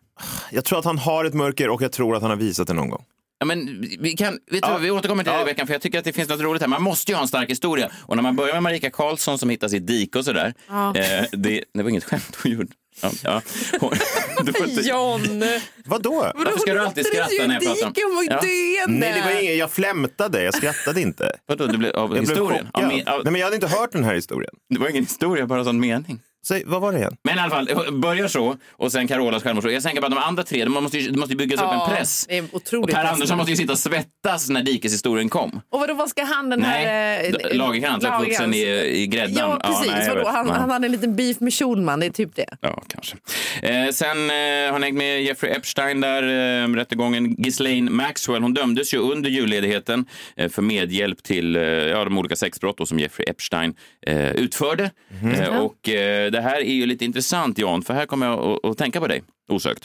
Jag 0.50 0.64
tror 0.64 0.78
att 0.78 0.84
han 0.84 0.98
har 0.98 1.25
ett 1.25 1.34
mörker 1.34 1.69
och 1.69 1.82
jag 1.82 1.93
tror 1.93 2.16
att 2.16 2.22
han 2.22 2.31
har 2.31 2.37
visat 2.38 2.66
det 2.66 2.75
någon 2.75 2.90
gång. 2.90 3.04
Ja, 3.38 3.46
men 3.46 3.80
vi, 4.00 4.12
kan, 4.16 4.32
vet 4.50 4.62
du, 4.62 4.68
vad, 4.70 4.80
vi 4.80 4.90
återkommer 4.90 5.24
till 5.24 5.32
det 5.32 5.40
i 5.42 5.44
veckan 5.44 5.66
för 5.66 5.74
jag 5.74 5.82
tycker 5.82 5.98
att 5.98 6.04
det 6.04 6.12
finns 6.12 6.28
något 6.28 6.40
roligt 6.40 6.62
här. 6.62 6.68
Man 6.68 6.82
måste 6.82 7.12
ju 7.12 7.16
ha 7.16 7.22
en 7.22 7.28
stark 7.28 7.50
historia. 7.50 7.90
Och 8.02 8.16
när 8.16 8.22
man 8.22 8.36
börjar 8.36 8.54
med 8.54 8.62
Marika 8.62 8.90
Karlsson 8.90 9.38
som 9.38 9.50
hittas 9.50 9.72
i 9.74 9.78
dike 9.78 10.18
och 10.18 10.24
sådär. 10.24 10.54
Eh, 10.96 11.24
det, 11.32 11.64
det 11.74 11.82
var 11.82 11.90
inget 11.90 12.05
skämt 12.05 12.36
hon 12.43 12.52
gjorde. 12.52 12.72
Ja, 13.02 13.10
ja. 13.24 13.43
Hon, 13.81 13.90
du 14.46 14.52
får 14.52 14.69
inte, 14.69 14.81
John! 14.81 15.44
Vadå? 15.84 16.32
varför 16.34 16.58
ska 16.58 16.72
du 16.74 16.81
alltid 16.81 17.06
skratta 17.06 17.31
när 17.46 17.55
jag 17.55 17.62
pratar 17.62 17.86
om... 17.86 17.93
Ja. 18.31 18.84
Nej, 18.88 19.12
det 19.12 19.20
var 19.34 19.40
inget, 19.43 19.56
jag 19.58 19.70
flämtade, 19.70 20.43
jag 20.43 20.55
skrattade 20.55 21.00
inte. 21.00 21.32
Vadå, 21.46 21.66
det 21.66 21.78
blev 21.78 21.90
av 21.93 22.00
Jag 22.02 22.10
blev 22.10 22.20
historien? 22.22 22.66
chockad. 22.66 22.84
Av, 22.84 22.90
me- 22.93 23.08
av, 23.10 23.20
Nej, 23.24 23.32
men 23.32 23.40
jag 23.40 23.46
hade 23.46 23.55
inte 23.55 23.69
hört 23.69 23.93
den 23.93 24.05
här 24.05 24.14
historien. 24.14 24.52
det 24.70 24.78
var 24.81 24.88
ingen 24.88 25.02
historia, 25.02 25.46
bara 25.46 25.64
sån 25.64 25.81
mening. 25.81 26.20
Säg, 26.48 26.62
vad 26.67 26.81
var 26.81 26.93
det 26.93 26.98
igen? 26.98 27.17
Men 27.22 27.36
i 27.38 27.41
alla 27.41 27.50
fall, 27.50 27.93
börjar 27.93 28.29
så 28.29 28.56
och 28.72 28.93
sen 28.93 29.08
Carolas 29.08 29.43
självmordsfråga. 29.43 29.74
Jag 29.74 29.82
tänker 29.82 30.00
bara 30.00 30.08
de 30.08 30.19
andra 30.19 30.43
tre, 30.43 30.65
de 30.65 30.70
måste 30.70 30.98
ju, 30.98 31.10
det 31.10 31.19
måste 31.19 31.32
ju 31.32 31.38
byggas 31.38 31.60
upp 31.60 31.72
en 31.72 31.96
press. 31.96 32.26
Det 32.29 32.38
är 32.38 32.43
Och 32.43 32.55
otroligt 32.55 32.94
Per 32.94 33.03
press. 33.03 33.12
Andersson 33.12 33.36
måste 33.38 33.50
ju 33.50 33.56
sitta 33.56 33.72
och 33.72 33.79
svettas 33.79 34.48
när 34.48 34.62
dikeshistorien 34.62 35.29
kom. 35.29 35.60
Och 35.70 35.81
vadå, 35.81 35.94
vad 35.94 36.08
ska 36.08 36.24
han 36.24 36.50
den 36.50 36.60
Nej, 36.60 36.84
här... 36.86 37.24
eh, 37.50 37.56
Lagerkrantz, 37.56 38.06
uppvuxen 38.06 38.55
i, 38.55 38.60
i 39.03 39.06
gräddan. 39.06 39.50
Ja, 39.50 39.60
precis. 39.70 39.93
nej, 39.93 40.06
jag 40.06 40.15
vadå? 40.15 40.29
Han, 40.29 40.46
Nej. 40.46 40.56
han 40.58 40.70
hade 40.70 40.86
en 40.86 40.93
liten 40.93 41.17
beef 41.17 41.41
med 41.41 41.55
Schulman, 41.55 42.00
det 42.00 42.06
är 42.06 42.10
typ 42.10 42.34
det. 42.36 42.56
Ja, 42.60 42.82
kanske. 42.88 43.17
Eh, 43.63 43.91
sen 43.91 44.31
eh, 44.31 44.72
har 44.72 44.79
ni 44.79 44.86
hängt 44.86 44.98
med 44.98 45.22
Jeffrey 45.22 45.53
Epstein 45.53 46.01
där, 46.01 46.22
eh, 46.63 46.69
rättegången. 46.75 47.34
Ghislaine 47.34 47.93
Maxwell, 47.93 48.43
hon 48.43 48.55
dömdes 48.55 48.94
ju 48.94 48.98
under 48.98 49.31
julledigheten 49.31 50.06
eh, 50.36 50.48
för 50.48 50.63
medhjälp 50.63 51.22
till 51.22 51.56
eh, 51.56 51.63
ja, 51.63 52.05
de 52.05 52.19
olika 52.19 52.36
sexbrott 52.36 52.79
då 52.79 52.86
som 52.86 52.98
Jeffrey 52.98 53.27
Epstein 53.31 53.75
eh, 54.06 54.31
utförde. 54.31 54.91
Eh, 55.39 55.56
och 55.56 55.89
eh, 55.89 56.31
det 56.31 56.41
här 56.41 56.56
är 56.56 56.75
ju 56.75 56.86
lite 56.86 57.05
intressant, 57.05 57.58
Jan, 57.58 57.82
för 57.82 57.94
här 57.94 58.06
kommer 58.06 58.27
jag 58.27 58.39
att, 58.39 58.65
att 58.65 58.79
tänka 58.79 59.01
på 59.01 59.06
dig, 59.06 59.22
osökt. 59.48 59.84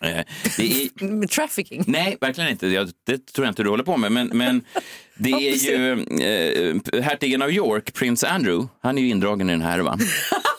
Eh, 0.00 0.24
det 0.56 0.82
är, 0.82 1.26
trafficking. 1.34 1.84
Nej, 1.86 2.16
verkligen 2.20 2.50
inte. 2.50 2.66
Jag, 2.68 2.90
det 3.06 3.26
tror 3.26 3.46
jag 3.46 3.50
inte 3.50 3.62
du 3.62 3.70
håller 3.70 3.84
på 3.84 3.96
med. 3.96 4.12
Men, 4.12 4.26
men 4.26 4.64
det 5.18 5.30
är 5.30 5.70
ju 5.70 5.92
eh, 6.92 7.02
hertigen 7.02 7.42
av 7.42 7.52
York, 7.52 7.94
prins 7.94 8.24
Andrew, 8.24 8.68
han 8.82 8.98
är 8.98 9.02
ju 9.02 9.08
indragen 9.08 9.48
i 9.48 9.52
den 9.52 9.62
här 9.62 9.70
härvan. 9.70 9.98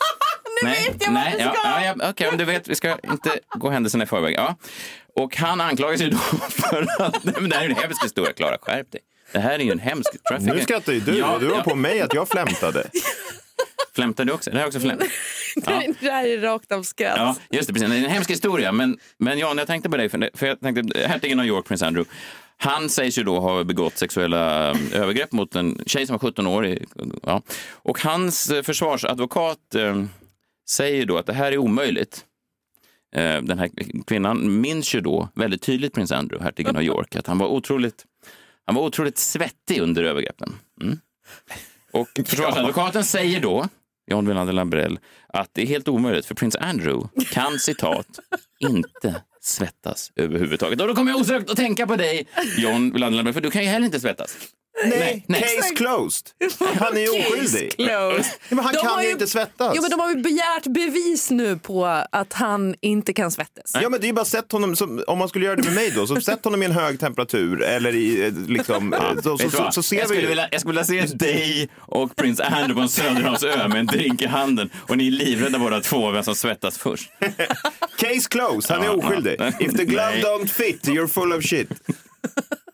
Nu 0.64 0.70
vet 0.70 0.96
jag 1.06 1.14
nej, 1.14 1.34
vad 1.38 1.42
ja, 1.42 1.52
det 1.52 1.58
ska! 1.58 1.68
ja, 1.70 1.96
ja, 2.00 2.10
Okej, 2.10 2.28
om 2.28 2.38
du 2.38 2.46
vet, 2.46 2.68
vi 2.68 2.76
ska 2.76 2.98
inte 3.04 3.40
gå 3.56 3.70
händelserna 3.70 4.04
i 4.04 4.08
förväg. 4.08 4.36
Ja. 4.38 4.56
Och 5.16 5.38
han 5.38 5.62
anklagas 5.62 6.02
ju 6.02 6.10
då 6.10 6.18
för 6.50 6.88
att... 7.00 7.24
Nej, 7.24 7.36
men 7.40 7.50
det 7.50 7.56
här 7.56 7.66
är 7.66 7.70
en 7.70 7.76
hemsk 7.76 8.04
historia, 8.04 8.34
Klara. 8.34 8.58
Skärp 8.62 8.92
dig. 8.92 9.02
Det 9.32 9.40
här 9.40 9.60
är 9.60 9.64
ju 9.64 9.72
en 9.72 9.80
hemsk 9.80 10.24
trafficking. 10.30 10.56
Nu 10.56 10.62
skrattar 10.64 10.94
ju 10.94 11.00
du 11.00 11.18
Ja, 11.18 11.38
du 11.40 11.46
var 11.48 11.56
ja. 11.58 11.64
på 11.64 11.76
mig 11.76 12.02
att 12.02 12.14
jag 12.14 12.30
flämtade. 12.30 12.88
Flämtar 13.96 14.26
du 14.26 14.34
också? 14.34 14.50
Det 14.52 14.58
här 14.58 14.64
är 14.64 14.68
också 14.68 14.80
flämt. 14.80 15.02
Ja. 15.66 15.82
Det 16.02 16.12
här 16.12 16.26
är 16.28 16.38
rakt 16.42 16.72
av 16.72 16.84
skratt. 16.84 17.14
Ja, 17.18 17.36
just 17.50 17.68
det. 17.68 17.74
Precis. 17.74 17.90
Det 17.90 17.96
är 17.96 18.04
en 18.04 18.10
hemsk 18.10 18.30
historia. 18.32 18.72
Men, 18.72 18.98
men 19.18 19.40
Jan, 19.40 19.58
jag 19.58 19.68
tänkte 19.68 19.90
på 19.90 19.98
dig, 19.98 20.10
för, 20.10 20.18
det- 20.18 20.30
för 20.34 20.48
jag 20.48 20.60
tänkte, 20.60 21.08
hertigen 21.08 21.40
av 21.40 21.46
York, 21.46 21.66
prins 21.68 21.82
Andrew, 21.84 22.12
han 22.58 22.90
sägs 22.90 23.18
ju 23.18 23.24
då 23.24 23.40
ha 23.40 23.64
begått 23.64 23.98
sexuella 23.98 24.72
um, 24.72 24.78
övergrepp 24.94 25.32
mot 25.32 25.56
en 25.56 25.80
tjej 25.86 26.08
som 26.08 26.14
var 26.14 26.20
17 26.20 26.48
år. 26.48 26.78
Ja. 27.24 27.42
Och 27.74 28.02
hans 28.02 28.50
eh, 28.50 28.62
försvarsadvokat 28.64 29.76
eh, 29.76 30.04
säger 30.70 31.06
då 31.06 31.18
att 31.18 31.26
det 31.26 31.34
här 31.34 31.52
är 31.52 31.58
omöjligt. 31.58 32.26
Eh, 33.16 33.42
den 33.42 33.60
här 33.60 33.70
kvinnan 34.08 34.62
minns 34.62 34.96
ju 34.96 35.02
då 35.02 35.30
väldigt 35.36 35.62
tydligt 35.62 35.94
prins 35.94 36.12
Andrew, 36.12 36.44
hertigen 36.44 36.76
av 36.76 36.84
York, 36.84 37.16
att 37.16 37.28
han 37.28 37.38
var 37.38 37.48
otroligt, 37.48 38.06
han 38.66 38.76
var 38.76 38.84
otroligt 38.84 39.18
svettig 39.18 39.80
under 39.80 40.04
övergreppen. 40.04 40.56
Mm. 40.82 41.00
Och 41.92 42.08
försvarsadvokaten 42.26 43.04
säger 43.04 43.42
då, 43.42 43.68
John 44.12 44.28
Wilander 44.28 44.54
Lambrell, 44.54 45.00
att 45.28 45.50
det 45.54 45.62
är 45.62 45.66
helt 45.66 45.88
omöjligt 45.88 46.26
för 46.26 46.36
prins 46.36 46.56
Andrew 46.56 47.26
kan 47.32 47.60
citat 47.60 48.20
inte 48.60 49.22
svettas 49.42 50.12
överhuvudtaget. 50.16 50.82
Och 50.82 50.88
då 50.88 50.96
kommer 50.96 51.12
jag 51.12 51.22
osökt 51.22 51.50
att 51.50 51.58
tänka 51.58 51.88
på 51.88 51.96
dig, 51.96 52.28
John 52.58 52.94
Wilander 52.94 53.16
Lambrell, 53.16 53.34
för 53.34 53.42
du 53.42 53.52
kan 53.52 53.62
ju 53.62 53.68
heller 53.68 53.86
inte 53.86 54.00
svettas. 54.00 54.38
Nej, 54.86 55.26
nej. 55.28 55.42
case 55.42 55.76
closed. 55.76 56.28
Han 56.80 56.98
är 56.98 57.02
ju 57.02 57.10
oskyldig. 57.10 57.74
Ja, 57.78 58.20
men 58.50 58.60
han 58.66 58.74
De 58.74 58.80
kan 58.82 59.00
ju 59.02 59.06
ju- 59.06 59.12
inte 59.12 59.28
svettas. 59.28 59.74
Jo, 59.76 59.82
men 59.82 59.92
de 59.92 60.00
har 60.00 60.10
ju 60.10 60.16
begärt 60.16 60.64
bevis 60.64 61.32
nu 61.32 61.58
på 61.58 61.86
att 62.12 62.34
han 62.34 62.76
inte 62.82 63.14
kan 63.14 63.32
svettas. 63.32 63.72
Ja, 63.82 63.90
men 63.90 64.02
det 64.02 64.10
är 64.10 64.14
bara 64.14 64.26
sätt 64.26 64.52
honom, 64.52 64.76
som, 64.76 65.04
om 65.08 65.18
man 65.18 65.30
skulle 65.30 65.46
göra 65.46 65.56
det 65.56 65.64
med 65.64 65.74
mig 65.76 65.92
då, 65.96 66.08
så 66.08 66.22
sätt 66.22 66.44
honom 66.44 66.64
i 66.64 66.66
en 66.66 66.72
hög 66.72 67.00
temperatur 67.00 67.62
eller 67.64 67.96
i 67.96 68.26
eh, 68.26 68.34
liksom, 68.48 68.94
eh, 68.94 69.00
så, 69.24 69.38
så, 69.38 69.50
så, 69.50 69.72
så 69.72 69.84
ser 69.84 70.00
jag, 70.00 70.08
vi 70.08 70.26
vilja, 70.26 70.48
jag 70.52 70.62
skulle 70.62 70.82
vilja 70.86 71.08
se 71.08 71.16
dig 71.16 71.70
och 71.80 72.16
prins 72.16 72.40
Andrew 72.40 72.74
på 72.74 72.82
en 72.82 72.90
Söderhavsö 72.90 73.68
med 73.68 73.78
en 73.80 73.86
drink 73.86 74.22
i 74.22 74.26
handen 74.28 74.70
och 74.88 74.98
ni 74.98 75.08
är 75.08 75.12
livrädda 75.12 75.60
båda 75.60 75.82
två 75.82 76.12
vem 76.12 76.24
som 76.24 76.36
svettas 76.36 76.78
först. 76.78 77.12
Case 77.98 78.30
closed, 78.30 78.72
han 78.78 78.82
är 78.82 78.86
Ja, 78.86 78.92
oskyldig. 78.94 79.36
ja. 79.40 79.48
If 79.60 79.72
the 79.78 79.86
glove 79.86 80.12
Nej. 80.12 80.24
don't 80.24 80.48
fit, 80.48 80.84
you're 80.88 81.08
full 81.08 81.34
of 81.34 81.44
shit. 81.46 81.70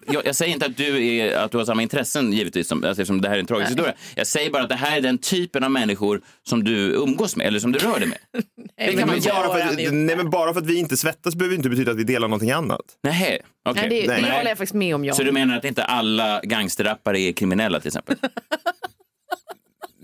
Jag, 0.06 0.26
jag 0.26 0.36
säger 0.36 0.54
inte 0.54 0.66
att 0.66 0.78
du, 0.78 1.06
är, 1.06 1.38
att 1.38 1.52
du 1.52 1.58
har 1.58 1.66
samma 1.66 1.82
intressen 1.82 2.34
givetvis, 2.34 2.68
som, 2.68 2.78
alltså, 2.78 3.02
eftersom 3.02 3.22
det 3.22 3.30
här 3.30 3.36
är 3.36 3.40
en 3.40 3.46
tragisk 3.46 3.70
historia. 3.70 3.94
Jag 4.16 4.28
säger 4.28 4.50
bara 4.52 4.64
att 4.64 4.70
det 4.70 4.76
här 4.76 4.98
är 4.98 5.02
den 5.02 5.18
typen 5.18 5.64
av 5.64 5.72
människor 5.72 6.22
som 6.44 6.64
du 6.64 6.76
umgås 6.94 7.36
med 7.36 7.48
eller 7.48 7.60
som 7.60 7.72
du 7.72 7.80
rör 7.80 8.00
dig 8.00 8.08
med. 8.08 8.18
det 8.78 8.98
kan 8.98 9.08
man 9.08 9.20
bara, 9.20 9.54
för 9.54 9.60
att, 9.60 9.94
nej, 9.94 10.16
men 10.16 10.30
bara 10.30 10.54
för 10.54 10.62
att 10.62 10.68
vi 10.68 10.80
inte 10.80 10.98
svettas 10.98 11.36
behöver 11.36 11.56
inte 11.56 11.70
betyda 11.70 11.92
att 11.92 11.98
vi 11.98 12.04
delar 12.04 12.28
någonting 12.28 12.52
annat. 12.52 12.82
Nej, 13.04 13.42
okej. 13.66 13.90
Nej, 13.90 14.02
det, 14.02 14.08
det 14.08 14.22
Nej. 14.22 14.32
håller 14.32 14.50
jag 14.50 14.58
faktiskt 14.58 14.74
med 14.74 14.96
om, 14.96 15.06
John. 15.06 15.16
Så 15.16 15.24
du 15.24 15.32
menar 15.32 15.58
att 15.58 15.66
inte 15.66 15.84
alla 15.84 16.42
gangsterrappare 16.44 17.20
är 17.20 17.32
kriminella 17.32 17.80
till 17.80 17.88
exempel? 17.88 18.16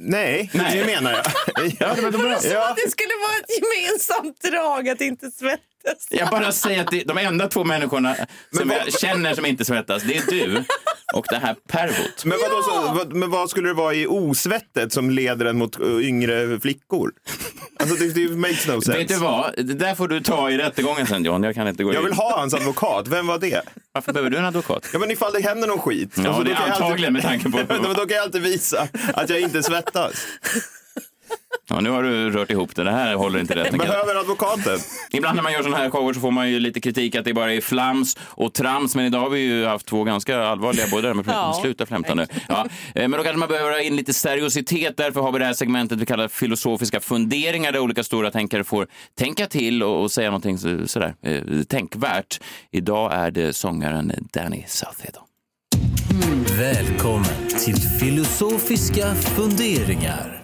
Nej, 0.04 0.50
Nej. 0.54 0.78
det 0.78 0.86
menar 0.86 1.12
jag. 1.12 1.22
Ja, 1.80 1.94
det 1.96 2.02
var 2.02 2.12
bra. 2.12 2.40
Ja. 2.44 2.76
Det 2.76 2.92
skulle 2.92 3.14
vara 3.22 3.38
ett 3.40 3.52
gemensamt 3.58 4.42
drag 4.42 4.90
att 4.90 5.02
inte 5.02 5.32
svettas. 5.32 5.66
Jag 6.10 6.30
bara 6.30 6.52
säger 6.52 6.82
att 6.82 6.92
det, 6.92 7.04
de 7.04 7.18
enda 7.18 7.48
två 7.48 7.64
människorna 7.64 8.16
som 8.58 8.68
vad- 8.70 8.78
jag 8.86 9.00
känner 9.00 9.34
som 9.36 9.46
inte 9.46 9.66
svettas, 9.66 10.04
det 10.04 10.18
är 10.18 10.24
du 10.32 10.64
och 11.14 11.26
det 11.30 11.38
här 11.38 11.56
pervot. 11.68 12.26
Men, 12.26 12.38
vadå, 12.42 12.64
så, 12.64 12.94
vad, 12.94 13.14
men 13.14 13.30
vad 13.30 13.50
skulle 13.50 13.68
det 13.68 13.74
vara 13.74 13.94
i 13.94 14.08
osvettet 14.08 14.94
som 14.94 15.10
leder 15.10 15.46
en 15.46 15.58
mot 15.58 15.80
uh, 15.82 16.06
yngre 16.08 16.60
flickor? 16.60 17.12
Alltså 17.80 17.96
det, 17.96 18.10
det 18.14 18.30
makes 18.38 18.68
no 18.68 18.72
sense. 18.82 18.92
Vet 18.98 19.08
du 19.08 19.16
vad? 19.16 19.54
Det 19.58 19.64
där 19.74 19.96
får 19.96 20.08
du 20.08 20.22
ta 20.22 20.50
i 20.52 20.58
rättegången 20.58 21.08
sen 21.08 21.24
John. 21.26 21.44
Jag 21.44 21.56
kan 21.56 21.68
inte 21.68 21.84
gå 21.84 21.94
Jag 21.94 22.00
in. 22.00 22.06
vill 22.06 22.14
ha 22.14 22.40
hans 22.40 22.54
advokat. 22.54 23.08
Vem 23.08 23.28
var 23.28 23.38
det? 23.38 23.62
Varför 23.94 24.14
behöver 24.14 24.30
du 24.30 24.38
en 24.38 24.46
advokat? 24.46 24.88
Ja, 24.94 25.00
men 25.00 25.12
ifall 25.12 25.34
det 25.34 25.40
händer 25.42 25.68
någon 25.68 25.80
skit. 25.80 26.10
Ja, 26.16 26.28
alltså, 26.28 26.44
det 26.44 26.52
är 26.52 26.72
antagligen 26.72 27.14
med 27.14 27.22
tanke 27.22 27.50
på- 27.52 27.58
Men 27.70 27.84
då 27.84 27.94
kan 28.06 28.10
jag 28.10 28.24
alltid 28.24 28.42
visa 28.42 28.88
att 29.14 29.30
jag 29.30 29.40
inte 29.40 29.64
svettas. 29.64 30.14
Ja, 31.74 31.82
nu 31.82 31.90
har 31.90 32.04
du 32.04 32.30
rört 32.32 32.52
ihop 32.52 32.76
det. 32.76 32.84
Det 32.84 32.92
här 32.92 33.16
håller 33.16 33.40
inte 33.40 33.56
rätt. 33.56 33.78
Behöver 33.78 34.16
advokaten. 34.16 34.80
Ibland 35.12 35.36
när 35.36 35.44
man 35.44 35.54
gör 35.54 35.60
sådana 35.62 35.78
här 35.78 35.90
shower 35.90 36.14
så 36.14 36.20
får 36.20 36.32
man 36.32 36.50
ju 36.50 36.60
lite 36.60 36.82
kritik 36.82 37.16
att 37.16 37.26
det 37.26 37.34
bara 37.34 37.54
är 37.54 37.62
flams 37.62 38.18
och 38.22 38.54
trams. 38.54 38.96
Men 38.96 39.06
idag 39.06 39.20
har 39.20 39.30
vi 39.30 39.40
ju 39.40 39.66
haft 39.66 39.86
två 39.86 40.04
ganska 40.04 40.44
allvarliga, 40.44 40.86
både 40.92 41.08
där 41.08 41.14
med 41.14 41.26
Ja. 41.28 41.60
sluta 41.62 41.86
flämta 41.86 42.14
nu. 42.16 42.26
Ja. 42.50 42.66
eh, 42.96 43.08
Men 43.08 43.12
då 43.12 43.18
kanske 43.18 43.38
man 43.40 43.48
behöver 43.50 43.72
ha 43.72 43.80
in 43.82 43.96
lite 43.96 44.14
seriositet. 44.14 44.98
Därför 44.98 45.22
har 45.22 45.32
vi 45.32 45.40
det 45.40 45.46
här 45.46 45.54
segmentet 45.54 45.98
vi 46.00 46.06
kallar 46.06 46.28
filosofiska 46.28 47.00
funderingar 47.00 47.72
där 47.72 47.80
olika 47.80 48.04
stora 48.04 48.32
tänkare 48.32 48.64
får 48.64 48.88
tänka 49.18 49.48
till 49.48 49.84
och, 49.84 50.02
och 50.02 50.12
säga 50.12 50.28
någonting 50.30 50.58
så- 50.58 50.88
sådär 50.88 51.14
eh, 51.26 51.42
tänkvärt. 51.70 52.40
Idag 52.72 53.14
är 53.14 53.32
det 53.32 53.54
sångaren 53.54 54.12
Danny 54.34 54.64
Saucedo. 54.68 55.20
Välkommen 56.58 57.48
till 57.66 57.76
filosofiska 57.76 59.16
funderingar. 59.16 60.41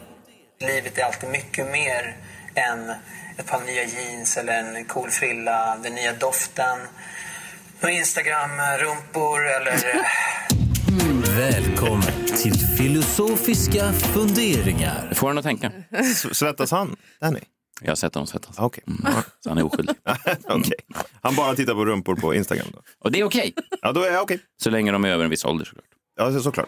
Livet 0.59 0.97
är 0.97 1.03
alltid 1.03 1.29
mycket 1.29 1.71
mer 1.71 2.15
än 2.55 2.89
ett 3.37 3.47
par 3.47 3.61
nya 3.61 3.83
jeans 3.83 4.37
eller 4.37 4.53
en 4.53 4.85
cool 4.85 5.09
frilla, 5.09 5.77
den 5.83 5.95
nya 5.95 6.13
doften, 6.13 6.77
några 7.81 7.93
Instagram-rumpor 7.95 9.45
eller... 9.47 9.77
Välkommen 11.37 12.25
till 12.41 12.53
filosofiska 12.77 13.91
funderingar. 13.93 15.11
Får 15.15 15.29
en 15.31 15.37
att 15.37 15.43
tänka. 15.45 15.71
S- 15.91 16.37
Svettas 16.37 16.71
han? 16.71 16.95
Danny? 17.21 17.39
Jag 17.81 17.91
har 17.91 17.95
sett 17.95 18.13
honom 18.13 18.27
svettas. 18.27 18.55
Okej. 18.59 18.83
Så 19.39 19.49
han 19.49 19.57
är 19.57 19.65
oskyldig. 19.65 19.95
Okej. 20.43 20.73
Han 21.21 21.35
bara 21.35 21.55
tittar 21.55 21.73
på 21.73 21.85
rumpor 21.85 22.15
på 22.15 22.33
Instagram 22.35 22.67
då? 22.73 22.81
Och 23.03 23.11
det 23.11 23.19
är 23.19 23.23
okej. 23.23 23.53
Ja, 23.81 23.91
då 23.91 24.01
är 24.03 24.11
jag 24.11 24.21
okej. 24.21 24.39
Så 24.63 24.69
länge 24.69 24.91
de 24.91 25.05
är 25.05 25.09
över 25.09 25.23
en 25.23 25.29
viss 25.29 25.45
ålder 25.45 25.65
såklart. 25.65 25.85
Ja, 26.15 26.31
så- 26.31 26.41
såklart. 26.41 26.67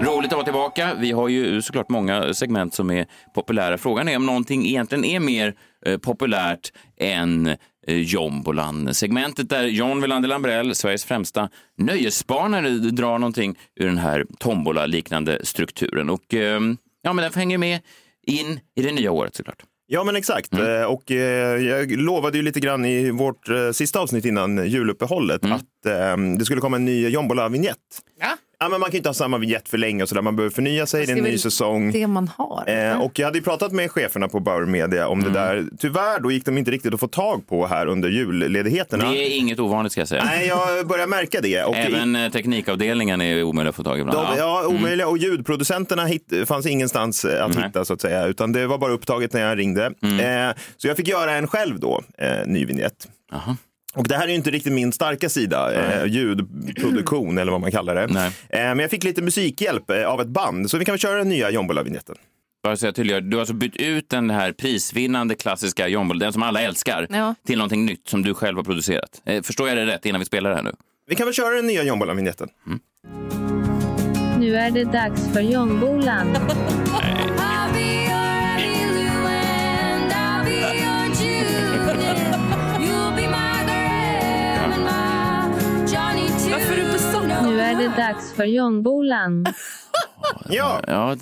Roligt 0.00 0.32
att 0.32 0.36
vara 0.36 0.44
tillbaka. 0.44 0.94
Vi 1.00 1.12
har 1.12 1.28
ju 1.28 1.62
såklart 1.62 1.88
många 1.88 2.34
segment 2.34 2.74
som 2.74 2.90
är 2.90 3.06
populära. 3.34 3.78
Frågan 3.78 4.08
är 4.08 4.16
om 4.16 4.26
någonting 4.26 4.66
egentligen 4.66 5.04
är 5.04 5.20
mer 5.20 5.54
eh, 5.86 5.98
populärt 5.98 6.72
än 7.00 7.46
eh, 7.46 7.56
Jombolan. 7.96 8.94
Segmentet 8.94 9.48
där 9.48 9.64
John 9.64 10.00
Wilander 10.02 10.28
Lambrell, 10.28 10.74
Sveriges 10.74 11.04
främsta 11.04 11.48
nöjesspanare, 11.78 12.68
drar 12.70 13.18
någonting 13.18 13.58
ur 13.80 13.86
den 13.86 13.98
här 13.98 14.26
tombola-liknande 14.38 15.40
strukturen. 15.42 16.10
Och 16.10 16.34
eh, 16.34 16.60
ja, 17.02 17.12
men 17.12 17.16
den 17.22 17.32
hänger 17.34 17.58
med 17.58 17.80
in 18.26 18.60
i 18.76 18.82
det 18.82 18.92
nya 18.92 19.10
året 19.12 19.34
såklart. 19.34 19.62
Ja, 19.88 20.04
men 20.04 20.16
exakt. 20.16 20.52
Mm. 20.52 20.80
Eh, 20.80 20.84
Och 20.86 21.10
eh, 21.10 21.62
jag 21.62 21.92
lovade 21.92 22.36
ju 22.38 22.42
lite 22.42 22.60
grann 22.60 22.84
i 22.84 23.10
vårt 23.10 23.48
eh, 23.48 23.70
sista 23.72 24.00
avsnitt 24.00 24.24
innan 24.24 24.66
juluppehållet 24.68 25.44
Mm. 25.44 25.56
att 25.56 25.64
det 26.38 26.44
skulle 26.44 26.60
komma 26.60 26.76
en 26.76 26.84
ny 26.84 27.08
Jombola-vignett. 27.08 27.76
Ja. 28.20 28.26
Ja, 28.58 28.68
men 28.68 28.80
man 28.80 28.86
kan 28.88 28.92
ju 28.92 28.96
inte 28.98 29.08
ha 29.08 29.14
samma 29.14 29.38
vignett 29.38 29.68
för 29.68 29.78
länge 29.78 30.02
och 30.02 30.08
sådär. 30.08 30.22
Man 30.22 30.36
behöver 30.36 30.54
förnya 30.54 30.86
sig, 30.86 31.06
det 31.06 31.12
är 31.12 31.16
en 31.16 31.22
Det 31.24 31.28
är 31.28 31.32
ny 31.32 31.38
säsong. 31.38 31.92
Det 31.92 32.06
man 32.06 32.30
har. 32.36 32.64
Eh, 32.66 33.00
och 33.00 33.18
jag 33.18 33.26
hade 33.26 33.38
ju 33.38 33.44
pratat 33.44 33.72
med 33.72 33.90
cheferna 33.90 34.28
på 34.28 34.40
Bauer 34.40 34.66
Media 34.66 35.08
om 35.08 35.20
Mm. 35.20 35.32
det 35.32 35.38
där. 35.40 35.64
Tyvärr, 35.78 36.20
då 36.20 36.30
gick 36.30 36.44
de 36.44 36.58
inte 36.58 36.70
riktigt 36.70 36.94
att 36.94 37.00
få 37.00 37.08
tag 37.08 37.48
på 37.48 37.66
här 37.66 37.86
under 37.86 38.08
julledigheterna. 38.08 39.10
Det 39.10 39.16
är 39.34 39.38
inget 39.38 39.58
ovanligt 39.60 39.92
ska 39.92 40.00
jag 40.00 40.08
säga. 40.08 40.24
Nej, 40.24 40.46
jag 40.46 40.86
börjar 40.86 41.06
märka 41.06 41.40
det. 41.40 41.62
Och 41.62 41.76
Även 41.76 42.16
eh, 42.16 42.30
teknikavdelningen 42.32 43.20
är 43.20 43.42
omöjlig 43.42 43.68
att 43.68 43.76
få 43.76 43.82
tag 43.82 43.98
i 43.98 44.00
ibland. 44.00 44.28
de, 44.28 44.38
ja, 44.38 44.60
Mm. 44.64 44.76
omöjliga. 44.76 45.08
Och 45.08 45.18
ljudproducenterna 45.18 46.04
hit, 46.06 46.32
fanns 46.46 46.66
ingenstans 46.66 47.24
eh, 47.24 47.44
att 47.44 47.54
Nej. 47.54 47.64
hitta 47.64 47.84
så 47.84 47.92
att 47.94 48.00
säga. 48.00 48.26
Utan 48.26 48.52
det 48.52 48.66
var 48.66 48.78
bara 48.78 48.92
upptaget 48.92 49.32
när 49.32 49.40
jag 49.40 49.58
ringde. 49.58 49.92
Mm. 50.02 50.48
Eh, 50.50 50.54
så 50.76 50.88
jag 50.88 50.96
fick 50.96 51.08
göra 51.08 51.32
en 51.32 51.46
själv 51.46 51.80
då, 51.80 52.02
eh, 52.18 52.46
ny 52.46 52.64
vignett. 52.64 53.08
Aha. 53.32 53.56
Och 53.96 54.08
det 54.08 54.16
här 54.16 54.24
är 54.24 54.28
ju 54.28 54.34
inte 54.34 54.50
riktigt 54.50 54.72
min 54.72 54.92
starka 54.92 55.28
sida, 55.28 55.74
eh, 55.74 56.06
ljudproduktion 56.06 57.38
eller 57.38 57.52
vad 57.52 57.60
man 57.60 57.70
kallar 57.70 57.94
det. 57.94 58.02
Eh, 58.12 58.30
men 58.50 58.78
jag 58.78 58.90
fick 58.90 59.04
lite 59.04 59.22
musikhjälp 59.22 59.90
eh, 59.90 60.04
av 60.04 60.20
ett 60.20 60.28
band, 60.28 60.70
så 60.70 60.78
vi 60.78 60.84
kan 60.84 60.92
väl 60.92 61.00
köra 61.00 61.18
den 61.18 61.28
nya 61.28 61.50
Jombola-vinjetten. 61.50 62.14
Bara 62.62 62.76
så 62.76 62.86
jag 62.86 62.94
tydliggör, 62.94 63.20
du 63.20 63.36
har 63.36 63.40
alltså 63.40 63.54
bytt 63.54 63.76
ut 63.76 64.08
den 64.10 64.30
här 64.30 64.52
prisvinnande 64.52 65.34
klassiska 65.34 65.88
Jombola, 65.88 66.18
den 66.24 66.32
som 66.32 66.42
alla 66.42 66.60
älskar, 66.62 67.06
Ja. 67.10 67.34
till 67.46 67.58
någonting 67.58 67.86
nytt 67.86 68.08
som 68.08 68.22
du 68.22 68.34
själv 68.34 68.56
har 68.56 68.64
producerat. 68.64 69.22
Eh, 69.26 69.42
Förstår 69.42 69.68
jag 69.68 69.76
det 69.76 69.86
rätt 69.86 70.06
innan 70.06 70.18
vi 70.20 70.24
spelar 70.24 70.50
det 70.50 70.56
här 70.56 70.62
nu? 70.62 70.72
Vi 71.08 71.14
kan 71.14 71.26
väl 71.26 71.34
köra 71.34 71.54
den 71.54 71.66
nya 71.66 71.82
Jombola-vinjetten. 71.82 72.48
Nu 74.38 74.56
är 74.56 74.70
det 74.70 74.84
dags 74.84 75.28
för 75.32 75.40
Jombolan. 75.40 76.36
Nu 87.56 87.62
är 87.62 87.76
det 87.76 87.88
dags 87.96 88.32
för 88.32 88.44
Jombolan. 88.44 89.46
Ja. 90.48 90.80
ja 90.86 91.16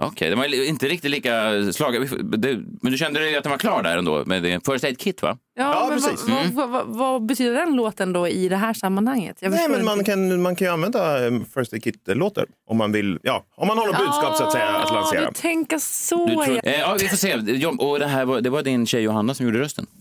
Okej, 0.00 0.28
den 0.30 0.38
var 0.38 0.64
inte 0.68 0.88
riktigt 0.88 1.10
lika 1.10 1.42
det- 1.50 2.58
Men 2.82 2.92
du 2.92 2.98
kände 2.98 3.36
att 3.38 3.42
den 3.44 3.50
var 3.50 3.58
klar 3.58 3.82
där 3.82 3.98
ändå 3.98 4.24
med 4.26 4.42
det 4.42 4.66
First 4.72 4.84
Aid 4.84 4.98
Kit 4.98 5.22
va? 5.22 5.38
Ja, 5.58 5.86
men 5.90 6.00
precis. 6.02 6.28
Vad, 6.28 6.38
Mm. 6.42 6.54
vad, 6.56 6.68
vad, 6.70 6.86
vad 6.86 7.26
betyder 7.26 7.52
den 7.52 7.76
låten 7.76 8.12
då 8.12 8.28
i 8.28 8.48
det 8.48 8.56
här 8.56 8.74
sammanhanget? 8.74 9.36
Jag 9.40 9.50
Nej, 9.50 9.68
men 9.68 9.84
man 9.84 10.04
kan, 10.04 10.42
man 10.42 10.56
kan 10.56 10.66
ju 10.66 10.72
använda 10.72 11.26
eh, 11.26 11.32
First 11.54 11.72
Aid 11.72 11.84
Kit-låtar 11.84 12.46
om 12.70 12.76
man 12.76 12.92
vill. 12.92 13.18
Ja, 13.22 13.44
om 13.56 13.68
man 13.68 13.78
har 13.78 13.86
något 13.86 13.98
budskap 13.98 14.36
så 14.36 14.44
att 14.44 14.52
säga 14.52 14.66
att 14.68 14.92
lansera. 14.92 15.26
Du 15.26 15.32
tänker 15.32 15.78
så. 15.78 16.26
Du 16.26 16.34
tror, 16.34 16.46
ja. 16.48 16.60
eh, 16.72 16.80
ja, 16.80 16.96
vi 17.00 17.08
får 17.08 17.16
se. 17.16 17.34
Och 17.78 17.98
det, 17.98 18.06
här 18.06 18.24
var, 18.24 18.40
det 18.40 18.50
var 18.50 18.62
din 18.62 18.86
tjej 18.86 19.02
Johanna 19.02 19.34
som 19.34 19.46
gjorde 19.46 19.58
rösten? 19.58 19.86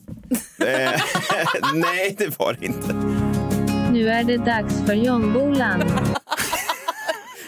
Eh, 0.59 0.91
Nej, 1.73 2.15
det 2.17 2.39
var 2.39 2.57
det 2.59 2.65
inte. 2.65 2.93
Nu 3.97 4.09
är 4.09 4.23
det 4.23 4.37
dags 4.37 4.85
för 4.85 4.93
Jombolan. 4.93 5.83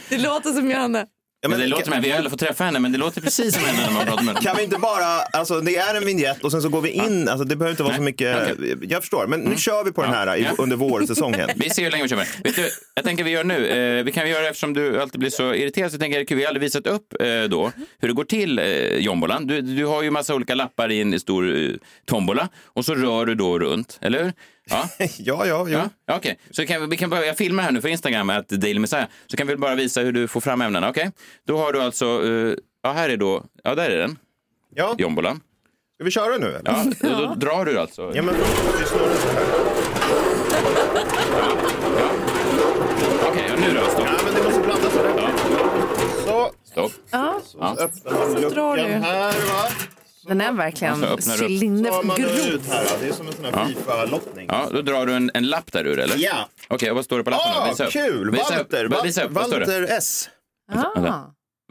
Det 0.10 0.18
låter 0.18 0.52
som 0.52 0.72
Johanna. 0.72 1.06
Ja, 1.42 1.50
men 1.50 1.60
det 1.60 1.68
låter 1.68 1.84
som 1.84 1.94
henne. 1.94 2.06
Vi 2.06 2.12
har 2.12 2.18
aldrig 2.18 2.32
fått 2.32 2.40
träffa 2.40 2.64
henne, 2.64 2.80
men 2.80 2.92
det 2.92 2.98
låter 2.98 3.22
precis 3.22 3.56
som 3.56 3.64
henne 3.66 3.86
när 3.88 3.94
man 3.94 4.06
pratar 4.06 4.24
med 4.24 4.36
henne. 4.36 4.48
Kan 4.48 4.58
vi 4.58 4.64
inte 4.64 4.78
bara, 4.80 5.06
alltså 5.34 5.62
det 5.62 5.76
är 5.78 5.96
en 5.96 6.06
vignett 6.06 6.44
och 6.44 6.52
sen 6.52 6.62
så 6.62 6.70
går 6.70 6.82
vi 6.82 6.90
in, 6.90 7.30
alltså 7.30 7.46
det 7.46 7.56
behöver 7.56 7.72
inte 7.72 7.84
vara 7.84 7.96
så 7.96 8.02
mycket, 8.02 8.38
jag 8.82 9.02
förstår, 9.02 9.28
men 9.28 9.40
nu 9.40 9.58
kör 9.58 9.84
vi 9.84 9.92
på 9.92 10.02
den 10.02 10.14
här 10.14 10.36
i, 10.38 10.44
Ja. 10.44 10.50
under 10.58 10.76
vårsäsongen. 10.76 11.50
Vi 11.56 11.70
ser 11.70 11.84
hur 11.84 11.92
länge 11.92 12.04
vi 12.04 12.10
kör 12.10 12.16
med. 12.18 12.28
Vet 12.44 12.56
du, 12.56 12.70
jag 12.96 13.06
tänker 13.06 13.24
vi 13.24 13.32
gör 13.32 13.44
nu, 13.44 13.68
eh, 13.68 14.04
vi 14.04 14.12
kan 14.12 14.30
göra 14.30 14.48
eftersom 14.48 14.74
du 14.74 15.02
alltid 15.02 15.20
blir 15.20 15.30
så 15.30 15.54
irriterad 15.54 15.92
så 15.92 15.98
tänker 15.98 16.20
jag, 16.30 16.36
vi 16.38 16.44
har 16.44 16.48
aldrig 16.48 16.62
visat 16.62 16.88
upp 16.88 17.14
eh, 17.22 17.44
då 17.44 17.72
hur 18.00 18.08
det 18.08 18.14
går 18.14 18.24
till 18.24 18.60
eh, 18.60 18.66
jombolan. 18.98 19.48
Du, 19.48 19.62
du 19.62 19.86
har 19.86 20.04
ju 20.04 20.12
massa 20.12 20.36
olika 20.36 20.56
lappar 20.56 20.92
i 20.92 21.02
en 21.02 21.20
stor 21.20 21.56
eh, 21.64 21.70
tombola 22.06 22.50
och 22.66 22.86
så 22.86 22.96
rör 22.96 23.26
du 23.26 23.36
då 23.36 23.60
runt, 23.60 24.00
eller 24.02 24.24
hur? 24.24 24.34
Ja, 24.70 24.90
ja, 25.00 25.08
ja, 25.18 25.46
jo. 25.46 25.68
ja 25.70 25.90
ja, 26.06 26.16
Okej, 26.18 26.40
så 26.52 26.66
kan 26.66 26.90
vi, 26.90 26.98
kan 26.98 27.10
börja 27.10 27.34
filma 27.34 27.62
här 27.62 27.72
nu 27.72 27.82
för 27.82 27.88
Instagram, 27.90 28.30
att 28.30 28.48
Daily 28.50 28.80
Messiah, 28.80 29.06
så 29.28 29.38
kan 29.38 29.48
vi 29.48 29.56
bara 29.56 29.76
visa 29.76 30.02
hur 30.02 30.12
du 30.12 30.28
får 30.28 30.42
fram 30.42 30.62
ämnena. 30.62 30.90
Okej, 30.90 31.12
då 31.48 31.58
har 31.58 31.74
du 31.74 31.82
alltså, 31.82 32.06
eh, 32.06 32.54
ja 32.84 32.92
här 32.92 33.10
är 33.10 33.18
då, 33.18 33.44
ja 33.64 33.76
där 33.76 33.90
är 33.90 33.98
den, 33.98 34.18
Ja. 34.76 34.96
jombolan. 34.98 35.42
Ska 35.96 36.04
vi 36.04 36.12
köra 36.12 36.38
nu 36.38 36.48
eller? 36.48 36.62
Ja, 36.72 36.86
då, 37.02 37.10
då 37.26 37.34
drar 37.36 37.66
du 37.66 37.80
alltså. 37.80 38.12
Ja, 38.16 38.22
men 38.22 38.36
först 38.36 38.64
måste 38.64 38.80
vi 38.80 38.86
snurra 38.86 39.16
så 39.16 39.28
här. 39.30 39.46
Okej, 43.30 43.44
ja, 43.50 43.56
nu 43.56 43.74
då, 43.80 43.86
stopp. 43.92 44.06
Ja, 44.08 44.12
men 44.26 44.34
det 44.36 44.44
måste 44.44 44.60
blandas 44.62 44.96
ordentligt. 44.96 46.26
Så, 46.26 46.52
Stopp. 46.64 46.92
Ja, 47.12 47.40
så 47.44 47.58
öppnar 47.64 48.12
man 48.14 48.42
Så 48.42 48.50
drar 48.50 48.76
du. 48.78 48.84
luckan 48.84 49.04
här 49.04 49.32
va. 49.32 49.70
Den 50.30 50.42
är 50.42 50.52
verkligen 50.52 50.94
Och 50.94 51.00
så 51.00 51.06
öppnar 51.06 51.38
du 51.38 51.44
upp. 51.44 51.50
cylinder 51.50 51.90
Så 51.92 51.96
har 51.96 52.04
man 52.04 52.18
grov. 52.18 52.30
ut 52.32 52.62
här. 52.70 52.86
Det 53.02 53.08
är 53.08 53.12
som 53.14 53.28
en 53.28 53.34
sån 53.34 53.46
här 53.46 53.52
Ja. 53.52 53.66
Fifa-lottning. 53.68 54.46
Ja, 54.52 54.68
då 54.72 54.82
drar 54.82 55.06
du 55.06 55.14
en, 55.14 55.32
en 55.34 55.48
lapp 55.48 55.72
där 55.72 55.88
ur, 55.88 56.00
eller? 56.00 56.16
Ja. 56.18 56.50
Okej, 56.68 56.90
och 56.90 56.96
vad 56.96 57.06
står 57.06 57.18
det 57.18 57.24
på 57.24 57.30
lappen? 57.30 57.52
Ah, 57.56 57.70
Visa 57.70 57.86
upp. 57.86 57.92
kul! 57.92 58.32
Visa. 58.32 58.56
Walter, 58.56 59.04
Visa 59.04 59.22
det? 59.22 59.28
Walter 59.34 59.82
S. 59.90 60.30
Ah. 60.72 61.22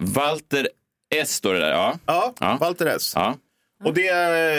Walter 0.00 0.68
S 1.14 1.32
står 1.34 1.54
det 1.54 1.60
där, 1.60 1.70
ja. 1.70 1.98
Ja, 2.06 2.34
Ja. 2.40 2.56
Walter 2.60 2.86
S. 2.86 3.12
ja. 3.14 3.36
Och 3.84 3.94
det, 3.94 4.02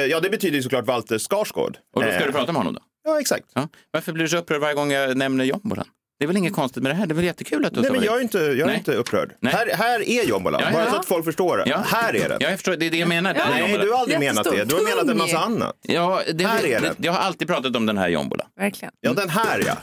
ja, 0.08 0.20
det 0.20 0.30
betyder 0.30 0.56
ju 0.58 0.64
såklart 0.64 0.86
Walter 0.86 1.18
Skarsgård. 1.18 1.78
Och 1.96 2.04
då 2.04 2.10
ska 2.12 2.20
Eh, 2.20 2.26
du 2.26 2.32
prata 2.32 2.52
med 2.52 2.60
honom 2.60 2.74
då? 2.74 2.82
Ja, 3.04 3.20
exakt. 3.20 3.46
Ja. 3.54 3.68
Varför 3.92 4.12
blir 4.14 4.24
du 4.24 4.30
så 4.30 4.38
upprörd 4.38 4.62
varje 4.62 4.74
gång 4.76 4.92
jag 4.92 5.18
nämner 5.18 5.46
jombolan? 5.46 5.86
Det 6.20 6.26
är 6.26 6.28
väl 6.28 6.38
inget 6.38 6.54
konstigt 6.54 6.84
med 6.84 6.92
det 6.92 6.96
här? 6.96 7.06
Det 7.08 7.14
är 7.14 7.16
väl 7.16 7.26
jättekul 7.26 7.66
att 7.66 7.74
du 7.74 7.82
Nej, 7.82 7.92
men 7.92 8.04
jag 8.04 8.18
är 8.18 8.22
inte, 8.22 8.38
jag 8.38 8.60
är 8.60 8.66
Nej. 8.66 8.78
inte 8.78 8.94
upprörd. 8.96 9.36
Nej. 9.40 9.54
Här, 9.54 9.68
här 9.74 10.10
är 10.10 10.24
jombolan, 10.24 10.62
Ja, 10.66 10.72
bara 10.72 10.84
ja. 10.84 10.92
så 10.92 10.96
att 10.98 11.06
folk 11.06 11.26
förstår 11.26 11.58
det. 11.58 11.64
Ja. 11.68 11.78
Här 11.78 12.16
är 12.16 12.30
den. 12.30 12.38
Ja, 12.42 12.50
jag 12.50 12.60
förstår. 12.60 12.76
Det 12.76 12.86
är 12.86 12.92
det 12.92 12.98
jag 12.98 13.10
menar. 13.10 13.34
är 13.34 13.50
Nej, 13.50 13.78
du 13.82 13.92
har 13.92 14.00
aldrig 14.00 14.20
menat 14.20 14.44
det. 14.44 14.64
Du 14.66 14.76
har 14.76 14.84
menat 14.84 15.10
en 15.10 15.18
massa 15.18 15.38
annat. 15.40 15.76
Ja, 15.82 16.22
det, 16.34 16.46
Här 16.46 16.66
är 16.66 16.82
det, 16.82 16.88
den. 16.88 16.96
Jag 16.98 17.12
har 17.12 17.20
alltid 17.20 17.48
pratat 17.48 17.76
om 17.76 17.86
den 17.86 17.98
här 17.98 18.10
jombolan. 18.10 18.48
Verkligen. 18.58 18.94
Ja, 19.02 19.14
den 19.14 19.30
här 19.30 19.64
ja. 19.66 19.78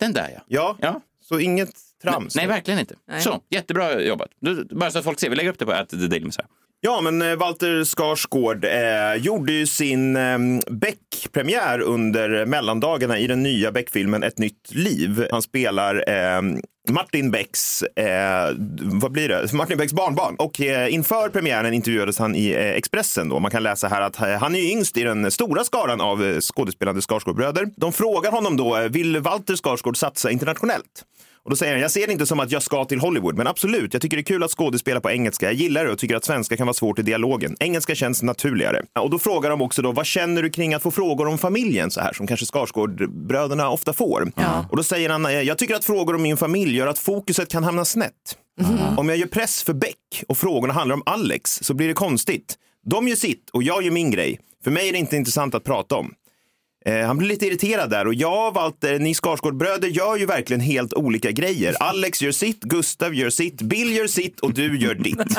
Den 0.00 0.12
där 0.12 0.30
ja. 0.34 0.40
Ja, 0.48 0.76
Ja. 0.80 1.00
så 1.28 1.38
inget 1.40 1.70
trams. 2.02 2.36
Nej, 2.36 2.46
verkligen 2.46 2.80
inte. 2.80 2.94
Nej. 3.08 3.20
Så, 3.22 3.40
jättebra 3.50 4.00
jobbat. 4.00 4.28
Du, 4.40 4.64
bara 4.64 4.90
så 4.90 4.98
att 4.98 5.04
folk 5.04 5.20
ser. 5.20 5.30
Vi 5.30 5.36
lägger 5.36 5.50
upp 5.50 5.58
det 5.58 5.66
på 5.66 5.72
att 5.72 5.88
The 5.88 5.96
Daily 5.96 6.26
Messiah. 6.26 6.46
Ja, 6.86 7.00
men 7.00 7.22
eh, 7.22 7.36
Walter 7.36 7.84
Skarsgård 7.84 8.64
eh, 8.64 9.14
gjorde 9.16 9.52
ju 9.52 9.66
sin 9.66 10.16
eh, 10.16 10.38
Beck-premiär 10.70 11.80
under 11.80 12.46
mellandagarna 12.46 13.18
i 13.18 13.26
den 13.26 13.42
nya 13.42 13.72
Beck-filmen 13.72 14.22
Ett 14.22 14.38
nytt 14.38 14.74
liv. 14.74 15.26
Han 15.30 15.42
spelar 15.42 16.04
eh, 16.08 16.42
Martin 16.90 17.30
Becks, 17.30 17.82
eh, 17.82 18.54
vad 18.80 19.12
blir 19.12 19.28
det? 19.28 19.52
Martin 19.52 19.78
Becks 19.78 19.92
barnbarn. 19.92 20.36
Och 20.38 20.60
eh, 20.60 20.94
inför 20.94 21.28
premiären 21.28 21.74
intervjuades 21.74 22.18
han 22.18 22.34
i 22.34 22.50
eh, 22.50 22.70
Expressen. 22.70 23.28
Då. 23.28 23.40
Man 23.40 23.50
kan 23.50 23.62
läsa 23.62 23.88
här 23.88 24.00
att 24.00 24.20
eh, 24.20 24.28
han 24.28 24.54
är 24.54 24.70
yngst 24.72 24.96
i 24.96 25.02
den 25.02 25.30
stora 25.30 25.64
skaran 25.64 26.00
av 26.00 26.24
eh, 26.24 26.40
skådespelande 26.40 27.02
Skarsgårdbröder. 27.02 27.66
De 27.76 27.92
frågar 27.92 28.30
honom 28.30 28.56
då, 28.56 28.76
eh, 28.76 28.88
vill 28.88 29.18
Walter 29.20 29.56
Skarsgård 29.56 29.96
satsa 29.96 30.30
internationellt? 30.30 31.04
Och 31.44 31.50
då 31.50 31.56
säger 31.56 31.72
han, 31.72 31.80
jag 31.82 31.90
ser 31.90 32.06
det 32.06 32.12
inte 32.12 32.26
som 32.26 32.40
att 32.40 32.50
jag 32.52 32.62
ska 32.62 32.84
till 32.84 33.00
Hollywood, 33.00 33.36
men 33.36 33.46
absolut, 33.46 33.92
jag 33.92 34.02
tycker 34.02 34.16
det 34.16 34.20
är 34.20 34.24
kul 34.24 34.42
att 34.42 34.50
skådespela 34.50 35.00
på 35.00 35.10
engelska. 35.10 35.46
Jag 35.46 35.54
gillar 35.54 35.84
det 35.84 35.92
och 35.92 35.98
tycker 35.98 36.16
att 36.16 36.24
svenska 36.24 36.56
kan 36.56 36.66
vara 36.66 36.74
svårt 36.74 36.98
i 36.98 37.02
dialogen. 37.02 37.56
Engelska 37.60 37.94
känns 37.94 38.22
naturligare. 38.22 38.82
Ja, 38.94 39.00
Och 39.00 39.10
då 39.10 39.18
frågar 39.18 39.50
de 39.50 39.62
också 39.62 39.82
då, 39.82 39.92
vad 39.92 40.06
känner 40.06 40.42
du 40.42 40.50
kring 40.50 40.74
att 40.74 40.82
få 40.82 40.90
frågor 40.90 41.26
om 41.28 41.38
familjen 41.38 41.90
så 41.90 42.00
här, 42.00 42.12
som 42.12 42.26
kanske 42.26 42.46
Skarsgårdbröderna 42.46 43.70
ofta 43.70 43.92
får? 43.92 44.32
Och 44.70 44.76
då 44.76 44.82
säger 44.82 45.10
han, 45.10 45.26
"Eh, 45.26 45.32
jag 45.32 45.58
tycker 45.58 45.74
att 45.74 45.84
frågor 45.84 46.14
om 46.14 46.22
min 46.22 46.36
familj 46.36 46.76
gör 46.76 46.86
att 46.86 46.98
fokuset 46.98 47.48
kan 47.50 47.64
hamna 47.64 47.84
snett. 47.84 48.12
Om 48.96 49.08
jag 49.08 49.18
gör 49.18 49.26
press 49.26 49.62
för 49.62 49.72
Beck 49.72 50.24
och 50.28 50.36
frågorna 50.38 50.72
handlar 50.72 50.94
om 50.94 51.02
Alex 51.06 51.58
så 51.62 51.74
blir 51.74 51.88
det 51.88 51.94
konstigt. 51.94 52.54
De 52.90 53.08
gör 53.08 53.16
sitt 53.16 53.50
och 53.52 53.62
jag 53.62 53.82
gör 53.82 53.90
min 53.90 54.10
grej. 54.10 54.40
För 54.64 54.70
mig 54.70 54.88
är 54.88 54.92
det 54.92 54.98
inte 54.98 55.16
intressant 55.16 55.54
att 55.54 55.64
prata 55.64 55.94
om. 55.96 56.12
Eh, 56.86 57.06
han 57.06 57.18
blir 57.18 57.28
lite 57.28 57.46
irriterad 57.46 57.90
där 57.90 58.06
och 58.06 58.14
jag, 58.14 58.54
Walter, 58.54 58.98
ni 58.98 59.14
Skarsgårdbröder 59.14 59.88
gör 59.88 60.16
ju 60.16 60.26
verkligen 60.26 60.60
helt 60.60 60.94
olika 60.94 61.30
grejer. 61.30 61.76
Alex 61.80 62.22
gör 62.22 62.32
sitt, 62.32 62.60
Gustav 62.60 63.14
gör 63.14 63.30
sitt, 63.30 63.62
Bill 63.62 63.96
gör 63.96 64.06
sitt 64.06 64.40
och 64.40 64.54
du 64.54 64.78
gör 64.78 64.94
ditt. 64.94 65.18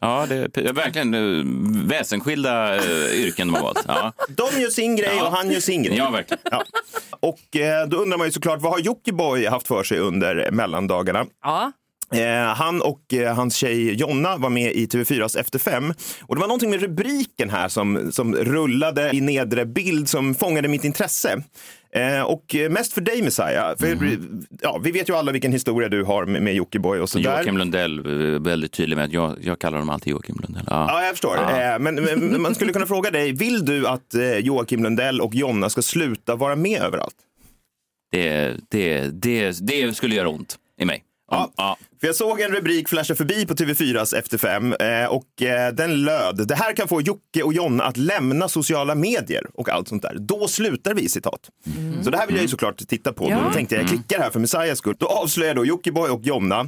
Ja, 0.00 0.26
det 0.28 0.56
är 0.56 0.72
verkligen 0.72 1.14
uh, 1.14 1.44
väsensskilda 1.86 2.76
uh, 2.76 3.20
yrken 3.20 3.48
de 3.48 3.54
har 3.54 3.62
valt. 3.62 3.84
Ja. 3.88 4.12
De 4.28 4.60
gör 4.60 4.70
sin 4.70 4.96
grej 4.96 5.20
och 5.20 5.32
han 5.32 5.50
gör 5.50 5.60
sin 5.60 5.82
grej. 5.82 5.96
Ja, 5.96 6.10
verkligen. 6.10 6.40
Ja. 6.50 6.64
Och 7.20 7.56
eh, 7.56 7.88
då 7.88 7.96
undrar 7.96 8.18
man 8.18 8.26
ju 8.26 8.32
såklart, 8.32 8.60
vad 8.62 8.72
har 8.72 8.78
Jockiboi 8.78 9.46
haft 9.46 9.66
för 9.66 9.82
sig 9.82 9.98
under 9.98 10.50
mellandagarna? 10.50 11.26
Ja. 11.42 11.72
Eh, 12.12 12.54
han 12.54 12.82
och 12.82 13.14
eh, 13.14 13.34
hans 13.34 13.56
tjej 13.56 13.94
Jonna 13.94 14.36
var 14.36 14.50
med 14.50 14.72
i 14.72 14.86
TV4s 14.86 15.38
Efter 15.38 15.58
fem. 15.58 15.94
Och 16.22 16.34
det 16.34 16.40
var 16.40 16.48
någonting 16.48 16.70
med 16.70 16.80
rubriken 16.80 17.50
här 17.50 17.68
som, 17.68 18.12
som 18.12 18.34
rullade 18.34 19.10
i 19.16 19.20
nedre 19.20 19.66
bild 19.66 20.08
som 20.08 20.34
fångade 20.34 20.68
mitt 20.68 20.84
intresse. 20.84 21.42
Eh, 21.94 22.22
och 22.22 22.56
mest 22.70 22.92
för 22.92 23.00
dig 23.00 23.22
Messiah. 23.22 23.76
För, 23.76 24.18
ja, 24.60 24.80
vi 24.84 24.90
vet 24.90 25.08
ju 25.08 25.16
alla 25.16 25.32
vilken 25.32 25.52
historia 25.52 25.88
du 25.88 26.04
har 26.04 26.26
med, 26.26 26.42
med 26.42 26.54
Jockiboi 26.54 27.00
och 27.00 27.08
sådär. 27.08 27.36
Joakim 27.36 27.58
Lundell, 27.58 28.00
väldigt 28.38 28.72
tydlig 28.72 28.96
med 28.96 29.04
att 29.04 29.12
jag, 29.12 29.36
jag 29.42 29.58
kallar 29.58 29.78
honom 29.78 29.94
alltid 29.94 30.10
Joakim 30.10 30.36
Lundell. 30.42 30.64
Ja. 30.70 30.86
Ja, 30.88 31.02
jag 31.02 31.10
förstår. 31.10 31.36
Ja. 31.36 31.74
Eh, 31.74 31.78
men, 31.78 31.94
men 31.94 32.42
man 32.42 32.54
skulle 32.54 32.72
kunna 32.72 32.86
fråga 32.86 33.10
dig, 33.10 33.32
vill 33.32 33.64
du 33.64 33.86
att 33.86 34.14
Joakim 34.40 34.82
Lundell 34.82 35.20
och 35.20 35.34
Jonna 35.34 35.70
ska 35.70 35.82
sluta 35.82 36.36
vara 36.36 36.56
med 36.56 36.82
överallt? 36.82 37.16
Det, 38.12 38.54
det, 38.68 39.00
det, 39.00 39.66
det 39.66 39.96
skulle 39.96 40.14
göra 40.14 40.28
ont 40.28 40.56
i 40.80 40.84
mig. 40.84 41.02
Om, 41.28 41.50
ja. 41.56 41.76
För 42.00 42.06
jag 42.06 42.16
såg 42.16 42.40
en 42.40 42.52
rubrik 42.52 42.88
flasha 42.88 43.14
förbi 43.14 43.46
på 43.46 43.54
TV4s 43.54 44.16
Efter 44.16 44.38
fem 44.38 44.72
eh, 44.72 45.06
och 45.06 45.42
eh, 45.42 45.72
den 45.74 46.04
löd, 46.04 46.48
det 46.48 46.54
här 46.54 46.76
kan 46.76 46.88
få 46.88 47.00
Jocke 47.00 47.42
och 47.42 47.52
Jonna 47.52 47.84
att 47.84 47.96
lämna 47.96 48.48
sociala 48.48 48.94
medier 48.94 49.46
och 49.54 49.68
allt 49.68 49.88
sånt 49.88 50.02
där. 50.02 50.16
Då 50.18 50.48
slutar 50.48 50.94
vi, 50.94 51.08
citat. 51.08 51.40
Så 52.02 52.10
det 52.10 52.18
här 52.18 52.26
vill 52.26 52.36
jag 52.36 52.42
ju 52.42 52.48
såklart 52.48 52.88
titta 52.88 53.12
på. 53.12 53.30
Ja. 53.30 53.40
Då 53.46 53.52
tänkte 53.52 53.74
jag, 53.74 53.82
jag 53.82 53.88
klickar 53.88 54.18
här 54.20 54.30
för 54.30 54.40
Messiahs 54.40 54.78
skull. 54.78 54.94
Då 54.98 55.06
avslöjar 55.06 55.54
då 55.54 55.64
Jockiboi 55.64 56.10
och 56.10 56.22
Jonna 56.22 56.60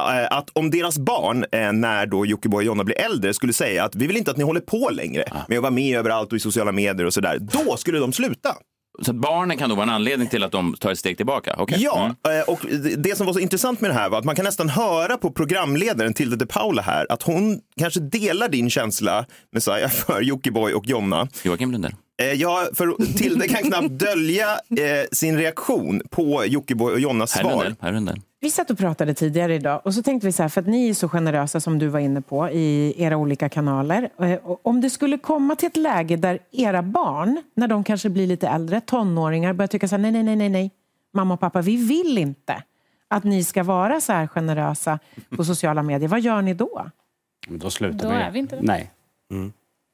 eh, 0.00 0.36
att 0.36 0.50
om 0.52 0.70
deras 0.70 0.98
barn, 0.98 1.44
när 1.80 2.06
då 2.06 2.26
Jockiboi 2.26 2.58
och 2.58 2.64
Jonna 2.64 2.84
blir 2.84 3.00
äldre, 3.00 3.34
skulle 3.34 3.52
säga 3.52 3.84
att 3.84 3.94
vi 3.94 4.06
vill 4.06 4.16
inte 4.16 4.30
att 4.30 4.36
ni 4.36 4.44
håller 4.44 4.60
på 4.60 4.90
längre 4.92 5.24
med 5.48 5.58
att 5.58 5.62
vara 5.62 5.72
med 5.72 5.98
överallt 5.98 6.32
och 6.32 6.36
i 6.36 6.40
sociala 6.40 6.72
medier 6.72 7.06
och 7.06 7.14
sådär, 7.14 7.38
då 7.40 7.76
skulle 7.76 7.98
de 7.98 8.12
sluta. 8.12 8.56
Så 9.02 9.12
barnen 9.12 9.56
kan 9.58 9.68
då 9.68 9.74
vara 9.74 9.82
en 9.82 9.90
anledning 9.90 10.28
till 10.28 10.44
att 10.44 10.52
de 10.52 10.74
tar 10.80 10.90
ett 10.92 10.98
steg 10.98 11.16
tillbaka? 11.16 11.54
Okej. 11.58 11.78
Ja, 11.80 12.04
Mm. 12.26 12.38
eh, 12.40 12.44
och 12.44 12.60
det- 12.98 13.16
som 13.16 13.26
var 13.26 13.32
så 13.32 13.38
intressant 13.40 13.80
med 13.80 13.90
det 13.90 13.94
här 13.94 14.08
var 14.08 14.18
att 14.18 14.24
man 14.24 14.36
kan 14.36 14.44
nästan 14.44 14.68
höra 14.68 15.16
på 15.16 15.30
programledaren 15.30 16.14
Tilde 16.14 16.36
de 16.36 16.46
Paula 16.46 16.82
här 16.82 17.06
att 17.12 17.22
hon 17.22 17.60
kanske 17.78 18.00
delar 18.00 18.48
din 18.48 18.70
känsla, 18.70 19.24
Messiah, 19.52 19.90
för 20.06 20.20
Jockiboi 20.20 20.72
och 20.72 20.86
Jonna. 20.86 21.28
Joakim 21.42 21.72
Lundell. 21.72 21.94
Eh, 22.22 22.32
Ja, 22.32 22.66
för 22.74 23.14
Tilde 23.16 23.48
kan 23.48 23.62
knappt 23.62 23.88
dölja 23.90 24.46
eh, 24.52 25.06
sin 25.12 25.38
reaktion 25.38 26.02
på 26.10 26.44
Jockiboi 26.46 26.92
och 26.94 27.00
Jonnas 27.00 27.34
Herr 27.34 27.42
svar. 27.42 27.50
Lundell. 27.50 27.74
Herr 27.80 27.92
Lundell. 27.92 28.20
Vi 28.46 28.50
satt 28.50 28.70
och 28.70 28.78
pratade 28.78 29.14
tidigare 29.14 29.54
idag 29.54 29.80
och 29.84 29.94
så 29.94 30.02
tänkte 30.02 30.26
vi 30.26 30.32
så 30.32 30.42
här, 30.42 30.48
för 30.48 30.60
att 30.60 30.66
ni 30.66 30.88
är 30.88 30.94
så 30.94 31.08
generösa 31.08 31.60
som 31.60 31.78
du 31.78 31.88
var 31.88 32.00
inne 32.00 32.20
på 32.20 32.48
i 32.50 32.94
era 33.02 33.16
olika 33.16 33.48
kanaler. 33.48 34.10
Eh, 34.20 34.38
Om 34.62 34.80
det 34.80 34.90
skulle 34.90 35.18
komma 35.18 35.56
till 35.56 35.66
ett 35.66 35.76
läge 35.76 36.16
där 36.16 36.38
era 36.52 36.82
barn, 36.82 37.42
när 37.54 37.68
de 37.68 37.84
kanske 37.84 38.08
blir 38.08 38.26
lite 38.26 38.48
äldre, 38.48 38.80
tonåringar, 38.80 39.52
börjar 39.52 39.66
tycka 39.68 39.88
så 39.88 39.94
här, 39.94 40.02
nej, 40.02 40.12
nej, 40.12 40.22
nej, 40.22 40.36
nej, 40.36 40.48
nej, 40.48 40.70
mamma 41.14 41.34
och 41.34 41.40
pappa, 41.40 41.60
vi 41.60 41.76
vill 41.76 42.18
inte 42.18 42.62
att 43.08 43.24
ni 43.24 43.44
ska 43.44 43.62
vara 43.62 44.00
så 44.00 44.12
här 44.12 44.26
generösa 44.26 44.98
på 45.36 45.44
sociala 45.44 45.82
medier. 45.82 46.08
Vad 46.08 46.20
gör 46.20 46.42
ni 46.42 46.54
då? 46.54 46.90
Men 47.48 47.58
Då 47.58 47.70
slutar 47.70 47.98
Då 48.08 48.14
vi. 48.14 48.20
är 48.20 48.30
vi 48.30 48.38
inte 48.38 48.56
det. 48.56 48.62
Nej. 48.62 48.90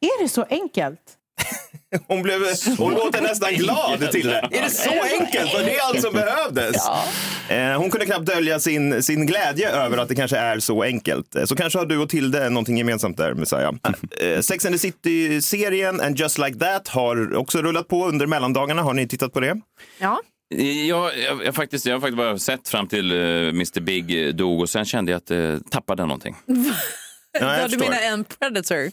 Är 0.00 0.22
det 0.22 0.28
så 0.28 0.42
enkelt? 0.50 1.18
Hon, 2.09 2.23
blev, 2.23 2.40
hon 2.79 2.95
låter 2.95 3.21
nästan 3.23 3.55
glad 3.55 4.11
till 4.12 4.27
det. 4.27 4.49
Är 4.51 4.62
det 4.62 4.71
så 4.71 4.90
enkelt? 5.21 5.55
Var 5.55 5.61
det 5.61 5.79
allt 5.81 6.01
som 6.03 6.12
behövdes? 6.12 6.77
Eh, 7.49 7.79
Hon 7.79 7.90
kunde 7.90 8.07
knappt 8.07 8.27
dölja 8.27 8.61
sin, 8.61 9.03
sin 9.03 9.27
glädje 9.27 9.71
över 9.71 9.99
att 9.99 10.09
det 10.09 10.14
kanske 10.14 10.37
är 10.38 10.59
så 10.59 10.83
enkelt. 10.83 11.35
Eh, 11.35 11.45
Så 11.45 11.57
kanske 11.57 11.79
har 11.79 11.87
du 11.87 11.99
och 11.99 12.09
Tilde 12.09 12.49
någonting 12.51 12.79
gemensamt 12.79 13.16
där, 13.16 13.35
Messiah. 13.35 13.73
Eh, 14.21 14.40
Sex 14.40 14.64
and 14.64 14.75
the 14.75 14.79
City-serien 14.79 16.01
And 16.01 16.18
Just 16.18 16.38
Like 16.38 16.59
That 16.59 16.88
har 16.88 17.37
också 17.37 17.62
rullat 17.62 17.88
på 17.88 18.07
under 18.09 18.27
mellandagarna. 18.27 18.83
Har 18.83 18.95
ni 18.95 19.09
tittat 19.09 19.33
på 19.33 19.40
det? 19.40 19.61
Ja. 19.99 20.21
Jag, 20.88 21.18
jag, 21.18 21.45
jag, 21.45 21.55
faktiskt, 21.55 21.87
jag 21.87 21.95
har 21.95 22.01
faktiskt 22.01 22.16
bara 22.16 22.38
sett 22.38 22.68
fram 22.68 22.88
till 22.88 23.12
uh, 23.12 23.49
Mr 23.49 23.81
Big 23.81 24.37
dog 24.37 24.61
och 24.61 24.71
sen 24.71 24.85
kände 24.85 25.12
jag 25.12 25.16
att 25.18 25.31
jag 25.31 25.71
tappade 25.71 26.03
någonting. 26.07 26.37
Ja, 27.40 27.59
Ja, 27.59 27.68
du 27.68 27.79
menar 27.79 27.99
en 28.03 28.25
predator? 28.25 28.90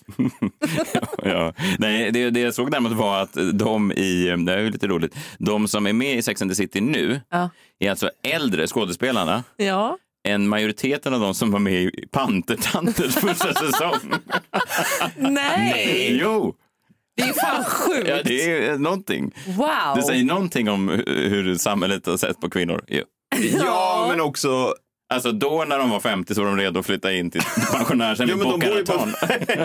ja. 1.23 1.53
Nej, 1.79 2.11
det, 2.11 2.29
det 2.29 2.39
jag 2.39 2.53
såg 2.53 2.71
däremot 2.71 2.91
var 2.93 3.21
att 3.21 3.37
de 3.53 3.91
i, 3.91 4.35
det 4.45 4.53
är 4.53 4.71
lite 4.71 4.87
roligt, 4.87 5.15
de 5.37 5.67
som 5.67 5.87
är 5.87 5.93
med 5.93 6.17
i 6.17 6.21
Sex 6.21 6.41
and 6.41 6.51
the 6.51 6.55
City 6.55 6.81
nu 6.81 7.21
Ja. 7.29 7.49
är 7.79 7.89
alltså 7.89 8.09
äldre 8.23 8.67
skådespelarna 8.67 9.43
Ja. 9.57 9.97
än 10.27 10.47
majoriteten 10.47 11.13
av 11.13 11.19
de 11.19 11.33
som 11.33 11.51
var 11.51 11.59
med 11.59 11.73
i 11.83 12.07
Pantertanters 12.11 13.15
första 13.15 13.53
säsong. 13.53 14.13
Nej! 15.17 16.19
Jo! 16.21 16.55
Det 17.17 17.23
är 17.23 17.33
fan 17.33 17.63
sjukt. 17.63 18.09
Ja, 18.09 18.17
det 18.23 18.65
är 18.67 18.77
någonting. 18.77 19.31
Wow. 19.47 19.95
Det 19.95 20.01
säger 20.03 20.23
någonting 20.23 20.69
om 20.69 20.89
hur 21.07 21.55
samhället 21.55 22.05
har 22.05 22.17
sett 22.17 22.39
på 22.41 22.49
kvinnor. 22.49 22.83
Jo. 22.87 23.03
Ja, 23.53 24.05
men 24.09 24.21
också... 24.21 24.73
Alltså 25.13 25.31
då 25.31 25.65
när 25.67 25.77
de 25.77 25.89
var 25.89 25.99
50 25.99 26.35
så 26.35 26.41
var 26.41 26.47
de 26.47 26.57
redo 26.57 26.79
att 26.79 26.85
flytta 26.85 27.13
in 27.13 27.31
till 27.31 27.41
pensionärshem 27.71 28.29
i 28.29 28.35
Boca 28.35 28.69
Raton. 28.69 29.13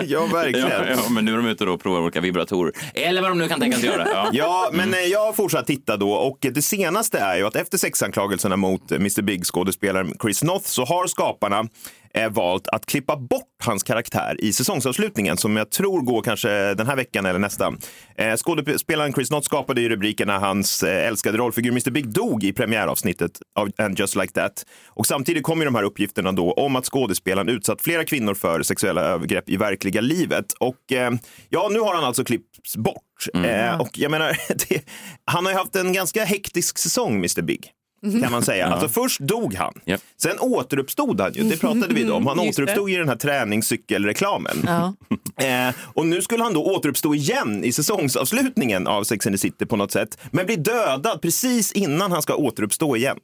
Ja, 0.05 0.25
verkligen. 0.25 0.69
Ja, 0.69 0.85
ja, 0.89 1.09
men 1.09 1.25
nu 1.25 1.33
är 1.33 1.37
de 1.37 1.45
ute 1.45 1.65
och 1.65 1.81
provar 1.81 1.99
olika 2.01 2.21
vibratorer. 2.21 2.73
Eller 2.93 3.21
vad 3.21 3.31
de 3.31 3.37
nu 3.37 3.47
kan 3.47 3.59
tänkas 3.59 3.83
göra. 3.83 4.07
Ja. 4.13 4.29
Ja, 4.33 4.69
men 4.73 4.93
eh, 4.93 4.99
jag 4.99 5.25
har 5.25 5.33
fortsatt 5.33 5.67
titta 5.67 5.97
då 5.97 6.11
och 6.11 6.37
det 6.41 6.61
senaste 6.61 7.19
är 7.19 7.37
ju 7.37 7.47
att 7.47 7.55
efter 7.55 7.77
sexanklagelserna 7.77 8.55
mot 8.55 8.91
eh, 8.91 8.95
Mr 8.95 9.21
Big-skådespelaren 9.21 10.13
Chris 10.21 10.43
Noth 10.43 10.65
så 10.65 10.85
har 10.85 11.07
skaparna 11.07 11.63
eh, 12.15 12.29
valt 12.29 12.67
att 12.67 12.85
klippa 12.85 13.17
bort 13.17 13.41
hans 13.63 13.83
karaktär 13.83 14.35
i 14.39 14.53
säsongsavslutningen 14.53 15.37
som 15.37 15.57
jag 15.57 15.69
tror 15.69 16.01
går 16.01 16.21
kanske 16.21 16.73
den 16.73 16.87
här 16.87 16.95
veckan 16.95 17.25
eller 17.25 17.39
nästa. 17.39 17.73
Eh, 18.17 18.35
skådespelaren 18.35 19.13
Chris 19.13 19.31
Noth 19.31 19.45
skapade 19.45 19.81
ju 19.81 19.89
rubriken 19.89 20.27
när 20.27 20.39
hans 20.39 20.83
eh, 20.83 21.07
älskade 21.07 21.37
rollfigur 21.37 21.71
Mr 21.71 21.91
Big 21.91 22.09
dog 22.09 22.43
i 22.43 22.53
premiäravsnittet 22.53 23.31
av 23.55 23.71
And 23.77 23.99
Just 23.99 24.15
Like 24.15 24.33
That. 24.33 24.65
Och 24.87 25.05
samtidigt 25.05 25.43
kom 25.43 25.59
ju 25.59 25.65
de 25.65 25.75
här 25.75 25.83
uppgifterna 25.83 26.31
då 26.31 26.51
om 26.51 26.75
att 26.75 26.85
skådespelaren 26.85 27.49
utsatt 27.49 27.81
flera 27.81 28.03
kvinnor 28.03 28.33
för 28.33 28.63
sexuella 28.63 29.01
övergrepp 29.01 29.49
i 29.49 29.57
verkliga 29.57 30.01
livet. 30.01 30.53
Och 30.59 30.91
eh, 30.91 31.11
ja, 31.49 31.69
nu 31.71 31.79
har 31.79 31.95
han 31.95 32.03
alltså 32.03 32.23
klippts 32.23 32.77
bort. 32.77 33.01
Eh, 33.33 33.81
och 33.81 33.97
jag 33.97 34.11
menar, 34.11 34.37
det, 34.69 34.81
han 35.25 35.45
har 35.45 35.51
ju 35.51 35.57
haft 35.57 35.75
en 35.75 35.93
ganska 35.93 36.23
hektisk 36.23 36.77
säsong, 36.77 37.15
Mr 37.15 37.41
Big. 37.41 37.74
Kan 38.21 38.31
man 38.31 38.43
säga. 38.43 38.67
Alltså 38.67 38.89
först 38.89 39.19
dog 39.19 39.53
han. 39.55 39.73
Japp. 39.85 40.01
Sen 40.21 40.39
återuppstod 40.39 41.21
han 41.21 41.33
ju. 41.33 41.43
Det 41.43 41.57
pratade 41.57 41.87
vi 41.93 42.09
om. 42.09 42.27
Han 42.27 42.45
Just 42.45 42.57
det. 42.57 42.63
återuppstod 42.63 42.89
i 42.89 42.95
den 42.95 43.09
här 43.09 43.15
träningscykelreklamen. 43.15 44.67
Eh, 45.37 45.75
och 45.93 46.05
nu 46.05 46.21
skulle 46.21 46.43
han 46.43 46.53
då 46.53 46.63
återuppstå 46.65 47.15
igen 47.15 47.63
i 47.63 47.71
säsongsavslutningen 47.71 48.87
av 48.87 49.03
Sex 49.03 49.27
and 49.27 49.33
the 49.33 49.37
City 49.37 49.65
på 49.65 49.75
något 49.75 49.91
sätt. 49.91 50.17
Men 50.31 50.45
blir 50.45 50.57
dödad 50.57 51.21
precis 51.21 51.71
innan 51.71 52.11
han 52.11 52.21
ska 52.21 52.35
återuppstå 52.35 52.95
igen. 52.95 53.17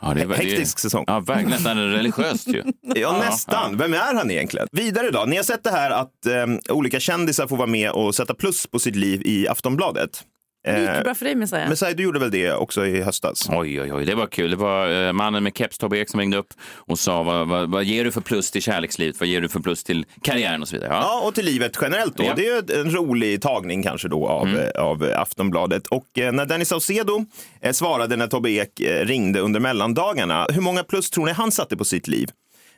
Ja, 0.00 0.14
det 0.14 0.22
är, 0.22 0.28
Hektisk 0.28 0.78
säsong. 0.78 1.04
Ja, 1.06 1.20
verkligen. 1.20 1.50
Nästan 1.50 1.76
religiöst 1.78 2.48
ju. 2.48 2.62
Ja, 2.94 3.18
nästan. 3.18 3.76
Vem 3.76 3.94
är 3.94 4.14
han 4.14 4.30
egentligen? 4.30 4.66
Vidare 4.72 5.10
då. 5.10 5.24
Ni 5.24 5.36
har 5.36 5.42
sett 5.44 5.64
det 5.64 5.70
här 5.70 5.90
att 5.90 6.26
eh, 6.26 6.74
olika 6.76 7.00
kändisar 7.00 7.46
får 7.46 7.56
vara 7.56 7.66
med 7.66 7.90
och 7.90 8.14
sätta 8.14 8.34
plus 8.34 8.66
på 8.66 8.78
sitt 8.78 8.96
liv 8.96 9.22
i 9.24 9.48
Aftonbladet. 9.48 10.22
Det 10.64 10.80
gick 10.80 10.88
Eh, 10.88 11.02
bra 11.02 11.14
för 11.14 11.24
dig 11.24 11.34
Messiah. 11.34 11.68
men 11.68 11.76
säg, 11.76 11.94
du 11.94 12.02
gjorde 12.02 12.18
väl 12.18 12.30
det 12.30 12.52
också 12.52 12.86
i 12.86 13.02
höstas? 13.02 13.48
Oj, 13.50 13.80
oj, 13.82 13.92
oj, 13.92 14.04
det 14.04 14.14
var 14.14 14.26
kul. 14.26 14.50
Det 14.50 14.56
var 14.56 15.06
eh, 15.06 15.12
mannen 15.12 15.42
med 15.42 15.56
keps, 15.56 15.78
Tobbe 15.78 15.98
Ek, 15.98 16.10
som 16.10 16.20
ringde 16.20 16.36
upp 16.36 16.54
och 16.74 16.98
sa 16.98 17.22
vad, 17.22 17.48
vad, 17.48 17.70
vad 17.70 17.84
ger 17.84 18.04
du 18.04 18.12
för 18.12 18.20
plus 18.20 18.50
till 18.50 18.62
kärlekslivet? 18.62 19.20
Vad 19.20 19.28
ger 19.28 19.40
du 19.40 19.48
för 19.48 19.60
plus 19.60 19.84
till 19.84 20.06
karriären 20.22 20.62
och 20.62 20.68
så 20.68 20.76
vidare? 20.76 20.90
Ja. 20.92 21.00
Ja, 21.02 21.26
och 21.28 21.34
till 21.34 21.44
livet 21.44 21.78
generellt 21.82 22.16
då. 22.16 22.24
Ja. 22.24 22.32
Det 22.36 22.46
är 22.46 22.80
en 22.80 22.90
rolig 22.94 23.42
tagning 23.42 23.82
kanske 23.82 24.08
då 24.08 24.28
av, 24.28 24.46
Mm. 24.48 24.60
eh, 24.60 24.82
av 24.82 25.12
Aftonbladet. 25.16 25.86
Och 25.86 26.06
när 26.16 26.46
Danny 26.46 26.64
Saucedo 26.64 27.24
svarade 27.72 28.16
när 28.16 28.26
Tobbe 28.26 28.50
Ek 28.50 28.80
ringde 29.02 29.40
under 29.40 29.60
mellandagarna, 29.60 30.46
hur 30.52 30.60
många 30.60 30.84
plus 30.84 31.10
tror 31.10 31.26
ni 31.26 31.32
han 31.32 31.52
satte 31.52 31.76
på 31.76 31.84
sitt 31.84 32.08
liv? 32.08 32.28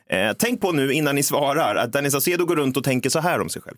Eh, 0.09 0.31
tänk 0.39 0.61
på 0.61 0.71
nu 0.71 0.93
innan 0.93 1.15
ni 1.15 1.23
svarar 1.23 1.75
att 1.75 1.93
Danny 1.93 2.09
Saucedo 2.09 2.45
går 2.45 2.55
runt 2.55 2.77
och 2.77 2.83
tänker 2.83 3.09
så 3.09 3.19
här 3.19 3.41
om 3.41 3.49
sig 3.49 3.61
själv. 3.61 3.77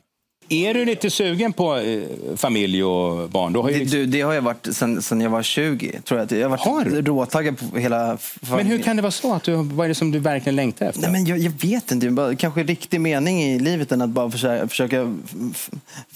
Är 0.50 0.74
du 0.74 0.86
lite 0.86 1.10
sugen 1.10 1.54
på 1.54 1.76
eh, 1.78 2.02
familj 2.36 2.84
och 2.84 3.30
barn? 3.30 3.54
Då 3.54 3.62
har 3.62 3.70
ju 3.70 3.80
Det, 3.80 3.92
du, 3.92 4.06
det 4.06 4.22
har 4.22 4.34
jag 4.34 4.42
varit 4.42 4.68
sen, 4.72 5.02
sen 5.02 5.22
jag 5.22 5.30
var 5.30 5.44
20. 5.44 6.02
Tror 6.06 6.20
jag. 6.20 6.32
Jag 6.32 6.50
har 6.50 6.58
Har 6.58 6.72
varit 6.74 6.92
du? 6.92 7.02
råtaggad 7.02 7.58
på 7.72 7.78
hela 7.78 8.14
f- 8.14 8.38
Men 8.50 8.66
hur 8.66 8.80
kan 8.80 8.96
det 8.96 9.02
vara 9.02 9.12
så? 9.12 9.34
Att 9.34 9.44
du, 9.44 9.52
vad 9.56 9.86
är 9.86 9.88
det 9.90 9.96
som 9.96 10.12
du 10.12 10.20
verkligen 10.20 10.56
längtar 10.56 10.86
efter? 10.86 11.02
Nej, 11.02 11.12
men 11.12 11.26
jag, 11.26 11.38
jag 11.40 11.52
vet 11.62 11.92
inte. 11.92 12.10
Bara, 12.10 12.36
kanske 12.36 12.64
riktig 12.64 13.02
mening 13.02 13.44
i 13.44 13.60
livet 13.60 13.92
än 13.92 14.02
att 14.02 14.10
bara 14.10 14.32
försöka, 14.32 14.68
försöka 14.68 15.14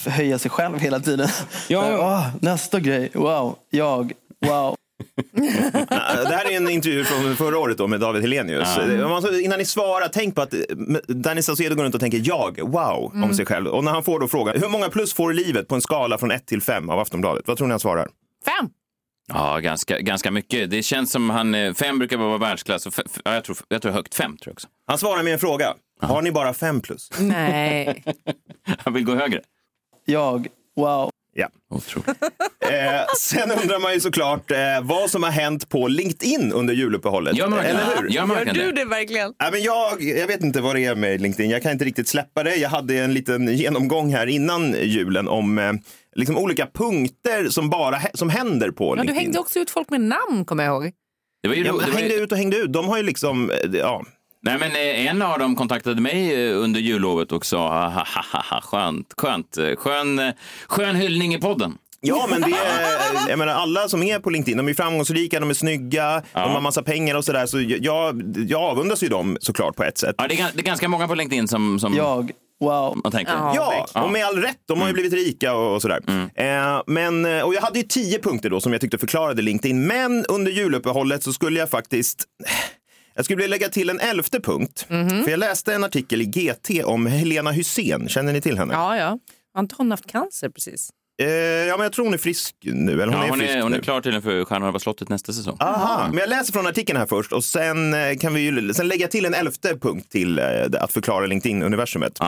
höja 0.05 0.39
sig 0.39 0.51
själv 0.51 0.79
hela 0.79 0.99
tiden. 0.99 1.27
Ja. 1.67 1.81
Här, 1.81 1.99
"Åh, 1.99 2.27
nästa 2.39 2.79
grej. 2.79 3.09
Wow. 3.13 3.55
Jag. 3.69 4.11
Wow. 4.45 4.75
Det 6.29 6.35
här 6.35 6.51
är 6.51 6.57
en 6.57 6.69
intervju 6.69 7.03
från 7.03 7.35
förra 7.35 7.57
året 7.59 7.77
då 7.77 7.87
med 7.87 7.99
David 7.99 8.21
Helenius. 8.21 8.69
Ska- 8.71 9.39
Innan 9.39 9.59
ni 9.59 9.65
svarar, 9.65 10.07
tänk 10.13 10.35
på 10.35 10.41
att 10.41 10.53
Danny 11.07 11.41
Saucedo 11.41 11.75
går 11.75 11.83
runt 11.83 11.95
och 11.95 12.01
tänker 12.01 12.21
jag, 12.23 12.59
wow, 12.71 13.11
om 13.23 13.33
sig 13.33 13.45
själv. 13.45 13.67
Och 13.67 13.83
när 13.83 13.91
han 13.91 14.03
får 14.03 14.19
då 14.19 14.27
frågan, 14.27 14.55
hur 14.61 14.69
många 14.69 14.89
plus 14.89 15.13
får 15.13 15.33
livet 15.33 15.67
på 15.67 15.75
en 15.75 15.81
skala 15.81 16.17
från 16.17 16.31
1 16.31 16.45
till 16.47 16.61
5 16.61 16.89
av 16.89 16.99
Aftonbladet? 16.99 17.47
Vad 17.47 17.57
tror 17.57 17.67
ni 17.67 17.71
han 17.71 17.79
svarar? 17.79 18.07
Fem! 18.45 18.69
Ja, 19.33 19.59
ganska, 19.59 19.99
ganska 19.99 20.31
mycket. 20.31 20.69
Det 20.69 20.83
känns 20.83 21.11
som 21.11 21.29
han, 21.29 21.55
eh, 21.55 21.73
fem 21.73 21.99
brukar 21.99 22.17
vara 22.17 22.37
världsklass. 22.37 22.85
Och 22.85 22.93
ja, 23.23 23.33
jag, 23.33 23.43
tror, 23.43 23.57
jag 23.67 23.81
tror 23.81 23.91
högt 23.91 24.15
fem, 24.15 24.37
tror 24.37 24.49
jag 24.51 24.53
också. 24.53 24.67
Han 24.87 24.97
svarar 24.97 25.23
med 25.23 25.33
en 25.33 25.39
fråga. 25.39 25.73
Har 26.01 26.21
ni 26.21 26.31
bara 26.31 26.53
5 26.53 26.81
plus? 26.81 27.09
Nej. 27.19 28.03
Han 28.79 28.93
vill 28.93 29.05
gå 29.05 29.15
högre. 29.15 29.41
Jag. 30.05 30.47
Wow. 30.75 31.09
Ja. 31.33 31.47
Otroligt. 31.69 32.07
Eh, 32.71 33.01
sen 33.19 33.51
undrar 33.51 33.79
man 33.79 33.93
ju 33.93 33.99
såklart 33.99 34.51
eh, 34.51 34.57
vad 34.81 35.09
som 35.09 35.23
har 35.23 35.29
hänt 35.31 35.69
på 35.69 35.87
LinkedIn 35.87 36.51
under 36.53 36.73
juluppehållet. 36.73 37.37
Gör 37.37 37.47
man 37.47 37.59
Eller 37.59 37.83
hur? 38.01 38.09
Gör 38.09 38.25
man 38.25 38.37
Gör 38.47 38.53
du 38.53 38.71
det? 38.71 38.85
verkligen? 38.85 39.33
Ja, 39.37 39.49
men 39.51 39.61
jag, 39.63 40.01
jag 40.01 40.27
vet 40.27 40.43
inte 40.43 40.61
vad 40.61 40.75
det 40.75 40.85
är 40.85 40.95
med 40.95 41.21
LinkedIn. 41.21 41.49
Jag 41.51 41.63
kan 41.63 41.71
inte 41.71 41.85
riktigt 41.85 42.07
släppa 42.07 42.43
det. 42.43 42.55
Jag 42.55 42.69
hade 42.69 42.95
en 42.97 43.13
liten 43.13 43.47
genomgång 43.55 44.13
här 44.13 44.27
innan 44.27 44.73
julen 44.83 45.27
om 45.27 45.57
eh, 45.57 45.71
liksom 46.15 46.37
olika 46.37 46.67
punkter 46.73 47.49
som 47.49 47.69
bara 47.69 47.99
som 48.13 48.29
händer 48.29 48.71
på 48.71 48.83
Ja, 48.85 48.89
du 48.89 48.95
LinkedIn. 48.97 49.15
hängde 49.23 49.39
också 49.39 49.59
ut 49.59 49.69
folk 49.69 49.89
med 49.89 50.01
namn 50.01 50.45
kommer 50.45 50.63
jag 50.63 50.71
ihåg. 50.83 50.91
Det 51.43 51.47
var 51.49 51.55
ju, 51.55 51.63
Ja, 51.65 51.71
det 51.71 51.91
var 51.91 51.99
hängde 51.99 52.15
ut 52.15 52.31
och 52.31 52.37
hängde 52.37 52.57
ut. 52.57 52.73
De 52.73 52.87
har 52.87 52.97
ju 52.97 53.03
liksom, 53.03 53.51
eh, 53.51 53.57
ja. 53.73 54.03
Nej, 54.41 54.57
men 54.59 54.71
eh, 54.71 55.07
en 55.07 55.21
av 55.21 55.39
dem 55.39 55.55
kontaktade 55.55 56.01
mig 56.01 56.49
eh, 56.49 56.57
under 56.57 56.79
jullovet 56.79 57.31
och 57.31 57.45
sa 57.45 57.89
ha, 57.89 58.05
ha, 58.31 58.43
ha, 58.49 58.61
skönt, 58.61 59.13
skönt, 59.17 59.57
eh, 59.57 59.75
skön, 59.75 60.33
skön 60.67 60.95
hyllning 60.95 61.33
i 61.33 61.37
podden. 61.37 61.77
Ja, 62.03 62.27
men 62.29 62.41
det 62.41 62.47
är, 62.47 63.29
jag 63.29 63.39
menar, 63.39 63.53
alla 63.53 63.87
som 63.87 64.03
är 64.03 64.19
på 64.19 64.29
LinkedIn, 64.29 64.57
de 64.57 64.67
är 64.67 64.73
framgångsrika, 64.73 65.39
de 65.39 65.49
är 65.49 65.53
snygga, 65.53 66.21
de 66.33 66.39
har 66.39 66.61
massa 66.61 66.83
pengar 66.83 67.15
och 67.15 67.25
sådär. 67.25 67.45
Så 67.45 67.61
jag, 67.61 68.35
jag 68.47 68.61
avundas 68.61 69.03
ju 69.03 69.07
dem 69.07 69.37
såklart 69.41 69.75
på 69.75 69.83
ett 69.83 69.97
sätt. 69.97 70.15
Ja, 70.17 70.27
det, 70.27 70.39
är, 70.39 70.51
det 70.53 70.59
är 70.59 70.63
ganska 70.63 70.87
många 70.87 71.07
på 71.07 71.15
LinkedIn 71.15 71.47
som, 71.47 71.79
som 71.79 71.93
Jag. 71.93 72.31
Wow. 72.59 73.01
man 73.03 73.11
tänker. 73.11 73.33
Ja, 73.33 73.87
och 73.93 74.11
med 74.11 74.25
all 74.25 74.37
rätt. 74.37 74.57
De 74.67 74.81
har 74.81 74.87
ju 74.87 74.93
blivit 74.93 75.13
rika 75.13 75.53
och, 75.53 75.75
och 75.75 75.81
sådär. 75.81 76.01
Eh, 76.35 76.81
men, 76.87 77.25
och 77.25 77.53
jag 77.53 77.61
hade 77.61 77.79
ju 77.79 77.85
tio 77.85 78.19
punkter 78.19 78.49
då 78.49 78.61
som 78.61 78.71
jag 78.71 78.81
tyckte 78.81 78.97
förklarade 78.97 79.41
LinkedIn. 79.41 79.87
Men 79.87 80.25
under 80.25 80.51
juluppehållet 80.51 81.23
så 81.23 81.33
skulle 81.33 81.59
jag 81.59 81.69
faktiskt 81.69 82.25
jag 83.21 83.25
skulle 83.25 83.37
vilja 83.37 83.49
lägga 83.49 83.69
till 83.69 83.89
en 83.89 83.99
elfte 83.99 84.39
punkt. 84.39 84.85
För 85.23 85.29
jag 85.29 85.39
läste 85.39 85.73
en 85.73 85.83
artikel 85.83 86.21
i 86.21 86.25
GT 86.25 86.83
om 86.85 87.05
Helena 87.05 87.51
Hussein. 87.51 88.09
Känner 88.09 88.33
ni 88.33 88.41
till 88.41 88.57
henne? 88.57 88.73
Ja, 88.73 88.97
ja. 88.97 89.19
Har 89.53 89.59
inte 89.61 89.75
hon 89.77 89.91
haft 89.91 90.07
cancer 90.11 90.49
precis? 90.49 90.89
Eh, 91.21 91.27
ja, 91.29 91.77
men 91.77 91.83
jag 91.83 91.93
tror 91.93 92.05
hon 92.05 92.13
är 92.13 92.17
frisk 92.17 92.55
nu. 92.61 92.91
Eller 92.93 93.05
hon 93.05 93.13
Ja, 93.13 93.23
är 93.25 93.29
hon, 93.29 93.39
frisk 93.39 93.51
är, 93.53 93.61
hon 93.61 93.73
är 93.73 93.79
klar 93.81 94.01
tydligen 94.01 94.21
för 94.21 94.45
Stjärnorna 94.45 94.71
på 94.71 94.79
slottet 94.79 95.09
nästa 95.09 95.33
säsong. 95.33 95.57
Aha, 95.59 96.07
men 96.07 96.17
jag 96.17 96.29
läser 96.29 96.53
från 96.53 96.67
artikeln 96.67 96.99
här 96.99 97.05
först 97.05 97.31
och 97.31 97.43
sen 97.43 97.93
eh, 97.93 98.17
kan 98.17 98.33
vi 98.33 98.41
ju 98.41 98.73
sen 98.73 98.87
lägga 98.87 99.07
till 99.07 99.25
en 99.25 99.33
elfte 99.33 99.77
punkt 99.81 100.11
till 100.11 100.39
eh, 100.39 100.45
att 100.79 100.91
förklara 100.93 101.25
LinkedIn-universumet. 101.25 102.19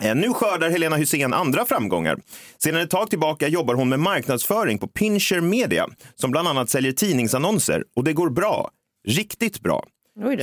Eh, 0.00 0.14
Nu 0.14 0.32
skördar 0.32 0.70
Helena 0.70 0.96
Hussein 0.96 1.32
andra 1.34 1.64
framgångar. 1.64 2.18
Sedan 2.62 2.80
ett 2.80 2.90
tag 2.90 3.10
tillbaka 3.10 3.48
jobbar 3.48 3.74
hon 3.74 3.88
med 3.88 4.00
marknadsföring 4.00 4.78
på 4.78 4.86
Pincher 4.88 5.40
Media 5.40 5.86
som 6.14 6.30
bland 6.30 6.48
annat 6.48 6.70
säljer 6.70 6.92
tidningsannonser 6.92 7.84
och 7.96 8.04
det 8.04 8.12
går 8.12 8.30
bra. 8.30 8.70
Riktigt 9.08 9.60
bra. 9.60 9.84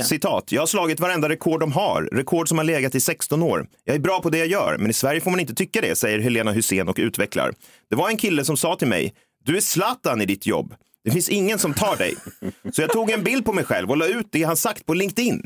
Citat, 0.04 0.52
jag 0.52 0.62
har 0.62 0.66
slagit 0.66 1.00
varenda 1.00 1.28
rekord 1.28 1.60
de 1.60 1.72
har, 1.72 2.08
rekord 2.12 2.48
som 2.48 2.58
har 2.58 2.64
legat 2.64 2.94
i 2.94 3.00
16 3.00 3.42
år. 3.42 3.66
Jag 3.84 3.96
är 3.96 4.00
bra 4.00 4.20
på 4.20 4.30
det 4.30 4.38
jag 4.38 4.46
gör, 4.46 4.76
men 4.78 4.90
i 4.90 4.92
Sverige 4.92 5.20
får 5.20 5.30
man 5.30 5.40
inte 5.40 5.54
tycka 5.54 5.80
det, 5.80 5.96
säger 5.96 6.18
Helena 6.18 6.52
Hussein 6.52 6.88
och 6.88 6.96
utvecklar. 6.98 7.54
Det 7.90 7.96
var 7.96 8.08
en 8.08 8.16
kille 8.16 8.44
som 8.44 8.56
sa 8.56 8.76
till 8.76 8.88
mig, 8.88 9.14
du 9.44 9.56
är 9.56 9.60
Zlatan 9.60 10.20
i 10.20 10.26
ditt 10.26 10.46
jobb. 10.46 10.74
Det 11.04 11.10
finns 11.10 11.28
ingen 11.28 11.58
som 11.58 11.74
tar 11.74 11.96
dig. 11.96 12.14
Så 12.72 12.82
jag 12.82 12.92
tog 12.92 13.10
en 13.10 13.24
bild 13.24 13.44
på 13.44 13.52
mig 13.52 13.64
själv 13.64 13.90
och 13.90 13.96
la 13.96 14.06
ut 14.06 14.26
det 14.30 14.42
han 14.42 14.56
sagt 14.56 14.86
på 14.86 14.94
LinkedIn. 14.94 15.42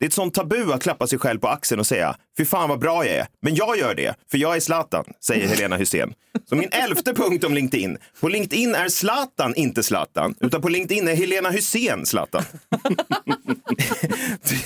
Det 0.00 0.04
är 0.04 0.08
ett 0.08 0.12
sånt 0.14 0.34
tabu 0.34 0.72
att 0.72 0.82
klappa 0.82 1.06
sig 1.06 1.18
själv 1.18 1.38
på 1.38 1.48
axeln 1.48 1.80
och 1.80 1.86
säga, 1.86 2.16
fy 2.38 2.44
fan 2.44 2.68
vad 2.68 2.78
bra 2.78 3.06
jag 3.06 3.14
är. 3.14 3.26
Men 3.42 3.54
jag 3.54 3.78
gör 3.78 3.94
det, 3.94 4.14
för 4.30 4.38
jag 4.38 4.56
är 4.56 4.60
Zlatan, 4.60 5.04
säger 5.24 5.48
Helena 5.48 5.76
Hussein. 5.76 6.14
Så 6.48 6.56
min 6.56 6.68
elfte 6.72 7.14
punkt 7.14 7.44
om 7.44 7.54
LinkedIn. 7.54 7.98
På 8.20 8.28
LinkedIn 8.28 8.74
är 8.74 8.88
Zlatan 8.88 9.54
inte 9.54 9.82
Zlatan, 9.82 10.34
utan 10.40 10.62
på 10.62 10.68
LinkedIn 10.68 11.08
är 11.08 11.14
Helena 11.14 11.50
Hussein 11.50 12.06
Zlatan. 12.06 12.42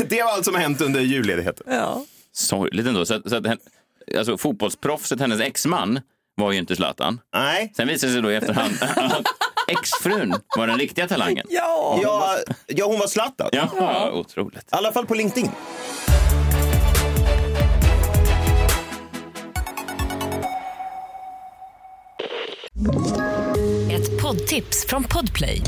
Det 0.09 0.23
var 0.23 0.33
allt 0.33 0.45
som 0.45 0.55
har 0.55 0.61
hänt 0.63 0.81
under 0.81 1.01
julledigheten. 1.01 1.67
Ja. 1.69 2.05
Sorgligt 2.33 2.87
ändå. 2.87 3.07
Så 3.07 3.23
så 3.27 3.37
att, 3.37 3.47
alltså, 4.19 4.39
fotbollsproffset, 4.39 5.21
hennes 5.21 5.41
exman, 5.41 6.01
var 6.37 6.53
ju 6.53 6.59
inte 6.59 6.77
Zlatan. 6.77 7.21
Nej. 7.35 7.73
Sen 7.77 7.89
visade 7.89 8.13
det 8.13 8.15
sig 8.15 8.23
då 8.23 8.33
i 8.33 8.37
efterhand 8.37 8.75
att 9.13 9.27
exfrun 9.69 10.35
var 10.57 10.67
den 10.67 10.79
riktiga 10.79 11.09
talangen. 11.09 11.47
Ja. 11.51 12.01
Ja, 12.03 12.37
ja 12.67 12.87
hon 12.87 12.99
var 12.99 13.07
Zlatan. 13.07 13.49
Ja, 13.53 14.11
otroligt. 14.13 14.65
I 14.65 14.77
alla 14.77 14.93
fall 14.93 15.07
på 15.07 15.15
LinkedIn. 15.15 15.51
Ett 23.93 24.23
poddtips 24.23 24.87
från 24.89 25.05
Podplay. 25.05 25.61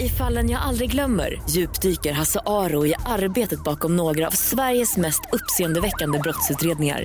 I 0.00 0.08
fallen 0.08 0.50
jag 0.50 0.62
aldrig 0.62 0.90
glömmer 0.90 1.42
djupdyker 1.50 2.12
Hasse 2.12 2.40
Aro 2.46 2.86
i 2.86 2.94
arbetet 3.06 3.64
bakom 3.64 3.96
några 3.96 4.26
av 4.26 4.30
Sveriges 4.30 4.96
mest 4.96 5.20
uppseendeväckande 5.32 6.18
brottsutredningar. 6.18 7.04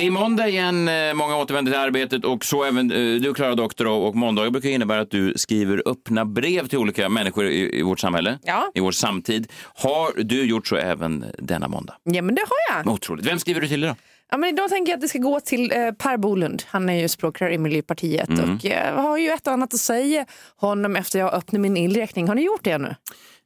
Det 0.00 0.06
är 0.06 0.10
måndag 0.10 0.48
igen, 0.48 0.88
eh, 0.88 1.14
många 1.14 1.36
återvänder 1.36 1.72
till 1.72 1.80
arbetet 1.80 2.24
och 2.24 2.44
så 2.44 2.64
även 2.64 2.90
eh, 2.90 2.96
du 3.20 3.34
Klara 3.34 3.54
Doktor 3.54 3.86
och 3.86 4.14
måndagar 4.16 4.50
brukar 4.50 4.68
innebära 4.68 5.00
att 5.00 5.10
du 5.10 5.34
skriver 5.36 5.82
öppna 5.86 6.24
brev 6.24 6.66
till 6.66 6.78
olika 6.78 7.08
människor 7.08 7.46
i, 7.46 7.78
i 7.78 7.82
vårt 7.82 8.00
samhälle, 8.00 8.38
Ja. 8.42 8.70
i 8.74 8.80
vår 8.80 8.92
samtid. 8.92 9.52
Har 9.74 10.22
du 10.22 10.44
gjort 10.44 10.66
så 10.66 10.76
även 10.76 11.24
denna 11.38 11.68
måndag? 11.68 11.96
ja, 12.04 12.22
men 12.22 12.34
det 12.34 12.40
har 12.42 12.76
jag. 12.84 12.92
Otroligt. 12.94 13.26
Vem 13.26 13.38
skriver 13.38 13.60
du 13.60 13.68
till 13.68 13.84
idag? 13.84 13.96
Ja, 14.30 14.36
men 14.36 14.48
idag 14.48 14.68
tänker 14.70 14.92
jag 14.92 14.96
att 14.96 15.02
det 15.02 15.08
ska 15.08 15.18
gå 15.18 15.40
till 15.40 15.72
eh, 15.72 15.90
Per 15.92 16.16
Bolund. 16.16 16.62
Han 16.66 16.88
är 16.88 17.00
ju 17.00 17.08
språkrör 17.08 17.50
i 17.50 17.58
Miljöpartiet 17.58 18.28
Mm. 18.28 18.54
och 18.56 18.66
eh, 18.66 18.94
har 19.02 19.18
ju 19.18 19.28
ett 19.30 19.46
och 19.46 19.52
annat 19.52 19.74
att 19.74 19.80
säga 19.80 20.24
honom 20.56 20.96
efter 20.96 21.18
jag 21.18 21.34
öppnade 21.34 21.62
min 21.62 21.76
elräkning. 21.76 22.28
Har 22.28 22.34
ni 22.34 22.42
gjort 22.44 22.64
det 22.64 22.70
ännu? 22.70 22.94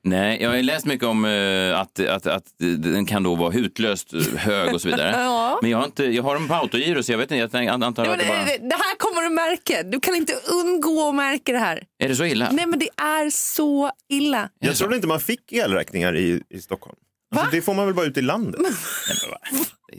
Nej, 0.07 0.43
jag 0.43 0.51
har 0.51 0.63
läst 0.63 0.87
mycket 0.87 1.07
om 1.07 1.25
eh, 1.25 1.81
att, 1.81 2.01
att, 2.01 2.27
att 2.27 2.45
den 2.79 3.07
kan 3.07 3.23
då 3.23 3.35
vara 3.35 3.51
hutlöst 3.51 4.15
eh, 4.15 4.21
hög 4.37 4.75
och 4.75 4.81
så 4.81 4.89
vidare. 4.89 5.11
Ja. 5.25 5.59
Men 5.63 5.71
jag 5.71 5.79
har, 5.79 5.85
inte, 5.85 6.05
jag 6.05 6.23
har 6.23 6.35
dem 6.35 6.49
på 6.49 6.55
autogiro 6.55 7.03
så 7.03 7.13
jag 7.13 7.19
vet 7.19 7.31
inte, 7.31 7.59
jag 7.59 7.69
antar 7.69 8.03
att 8.03 8.09
men 8.09 8.19
det 8.19 8.25
bara... 8.29 8.69
det, 8.69 8.75
här 8.75 8.97
kommer 8.99 9.23
du 9.23 9.29
märka. 9.29 9.83
Du 9.83 10.01
kan 10.01 10.15
inte 10.15 10.33
undgå 10.33 11.09
att 11.09 11.15
märka 11.15 11.53
det 11.53 11.59
här. 11.59 11.83
Är 11.99 12.09
det 12.09 12.17
så 12.17 12.25
illa? 12.25 12.49
Nej, 12.53 12.67
men 12.67 12.79
det 12.79 12.89
är 12.97 13.31
så 13.31 13.91
illa. 14.09 14.49
Jag 14.59 14.77
trodde 14.77 14.97
inte 14.97 15.09
man 15.09 15.21
fick 15.21 15.53
elräkningar 15.53 16.17
i, 16.17 16.43
i 16.51 16.61
Stockholm. 16.61 16.97
Alltså, 17.35 17.51
det 17.51 17.63
får 17.63 17.75
man 17.75 17.87
väl 17.87 17.95
bara 17.95 18.07
ut 18.07 18.17
i 18.17 18.23
landet? 18.23 18.61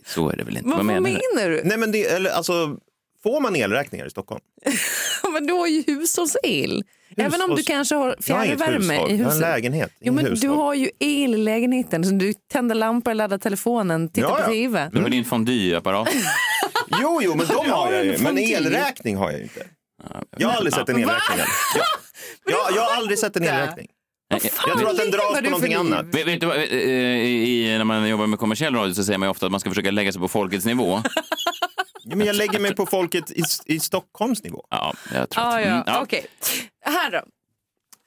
Så 0.05 0.29
är 0.29 0.35
det 0.35 0.43
väl 0.43 0.57
inte? 0.57 0.69
Vad 0.69 0.85
menar 0.85 1.49
du? 1.49 1.61
Nej, 1.63 1.77
men 1.77 1.91
det, 1.91 2.05
eller, 2.05 2.29
alltså, 2.29 2.77
får 3.23 3.41
man 3.41 3.55
elräkningar 3.55 4.05
i 4.05 4.09
Stockholm? 4.09 4.41
men 5.33 5.47
du 5.47 5.53
har 5.53 5.67
ju 5.67 5.83
hushållsel. 5.87 6.83
Även 7.17 7.41
om 7.41 7.55
du 7.55 7.63
kanske 7.63 7.95
har 7.95 8.15
fjärrvärme 8.21 8.93
i 8.93 8.97
Jag 8.97 9.01
har 9.01 9.09
huset. 9.09 9.33
en 9.33 9.39
lägenhet, 9.39 9.91
Jo, 9.99 10.13
men 10.13 10.35
du 10.35 10.47
har 10.47 10.73
ju 10.73 10.89
el 10.99 11.33
i 11.33 11.37
lägenheten. 11.37 12.03
Så 12.03 12.11
du 12.11 12.33
tänder 12.53 12.75
lampor, 12.75 13.13
laddar 13.13 13.37
telefonen, 13.37 14.09
tittar 14.09 14.29
Ja, 14.29 14.39
ja. 14.39 14.45
på 14.45 14.51
tv. 14.51 14.89
Du 14.93 15.01
har 15.01 15.09
din 15.09 15.25
fondyapparat. 15.25 16.09
Jo, 17.01 17.19
jo, 17.23 17.35
men 17.35 17.47
de 17.47 17.69
har 17.71 17.91
jag 17.91 18.05
ju. 18.05 18.17
Men 18.17 18.37
elräkning 18.37 19.15
har 19.17 19.31
jag 19.31 19.37
ju 19.39 19.43
inte. 19.43 19.65
Jag 20.37 20.47
har 20.47 20.55
aldrig 20.55 20.73
sett 20.73 20.89
en 20.89 20.95
elräkning. 20.95 21.37
Jag, 21.75 22.53
jag, 22.53 22.75
jag 22.75 22.81
har 22.81 22.95
aldrig 22.97 23.19
sett 23.19 23.35
en 23.35 23.43
elräkning. 23.43 23.87
Jag 24.67 24.77
tror 24.79 24.89
att 24.89 24.97
den 24.97 25.11
dras 25.11 25.35
på 25.35 25.41
någonting 25.49 25.73
annat. 25.73 26.05
Vet, 26.05 26.27
vet 26.27 26.41
du 26.41 26.51
eh, 26.53 26.73
i, 27.25 27.75
när 27.77 27.83
man 27.83 28.09
jobbar 28.09 28.27
med 28.27 28.39
kommersiell 28.39 28.75
radio 28.75 28.93
så 28.93 29.03
säger 29.03 29.17
man 29.17 29.27
ju 29.27 29.31
ofta 29.31 29.45
att 29.45 29.51
man 29.51 29.59
ska 29.59 29.69
försöka 29.69 29.91
lägga 29.91 30.11
sig 30.11 30.21
på 30.21 30.27
folkets 30.27 30.65
nivå. 30.65 31.01
Ja, 32.07 32.15
men 32.15 32.27
jag 32.27 32.35
lägger 32.35 32.59
mig 32.59 32.75
på 32.75 32.85
folket 32.85 33.31
i, 33.31 33.43
i 33.65 33.79
Stockholms 33.79 34.43
nivå. 34.43 34.65
Ja, 34.69 34.93
jag 35.13 35.29
tror 35.29 35.43
Ah, 35.43 35.47
att- 35.55 35.61
ja. 35.61 35.67
Mm, 35.67 35.83
ja. 35.87 36.01
Okej. 36.01 36.25
Här 36.85 37.11
då. 37.11 37.21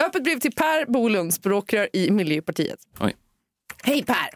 Öppet 0.06 0.24
brev 0.24 0.38
till 0.40 0.52
Per 0.52 0.86
Bolund, 0.86 1.34
språkrör 1.34 1.88
i 1.92 2.10
Miljöpartiet. 2.10 2.78
Oj. 3.00 3.16
Hej 3.82 4.02
Per! 4.04 4.28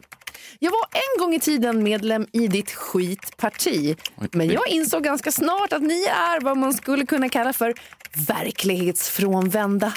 Jag 0.58 0.70
var 0.70 0.80
en 0.92 1.20
gång 1.24 1.34
i 1.34 1.40
tiden 1.40 1.82
medlem 1.82 2.26
i 2.32 2.46
ditt 2.48 2.70
skitparti. 2.70 3.96
Men 4.32 4.48
jag 4.50 4.68
insåg 4.68 5.04
ganska 5.04 5.32
snart 5.32 5.72
att 5.72 5.82
ni 5.82 6.04
är 6.04 6.40
vad 6.40 6.56
man 6.56 6.74
skulle 6.74 7.06
kunna 7.06 7.28
kalla 7.28 7.52
för 7.52 7.74
verklighetsfrånvända. 8.28 9.92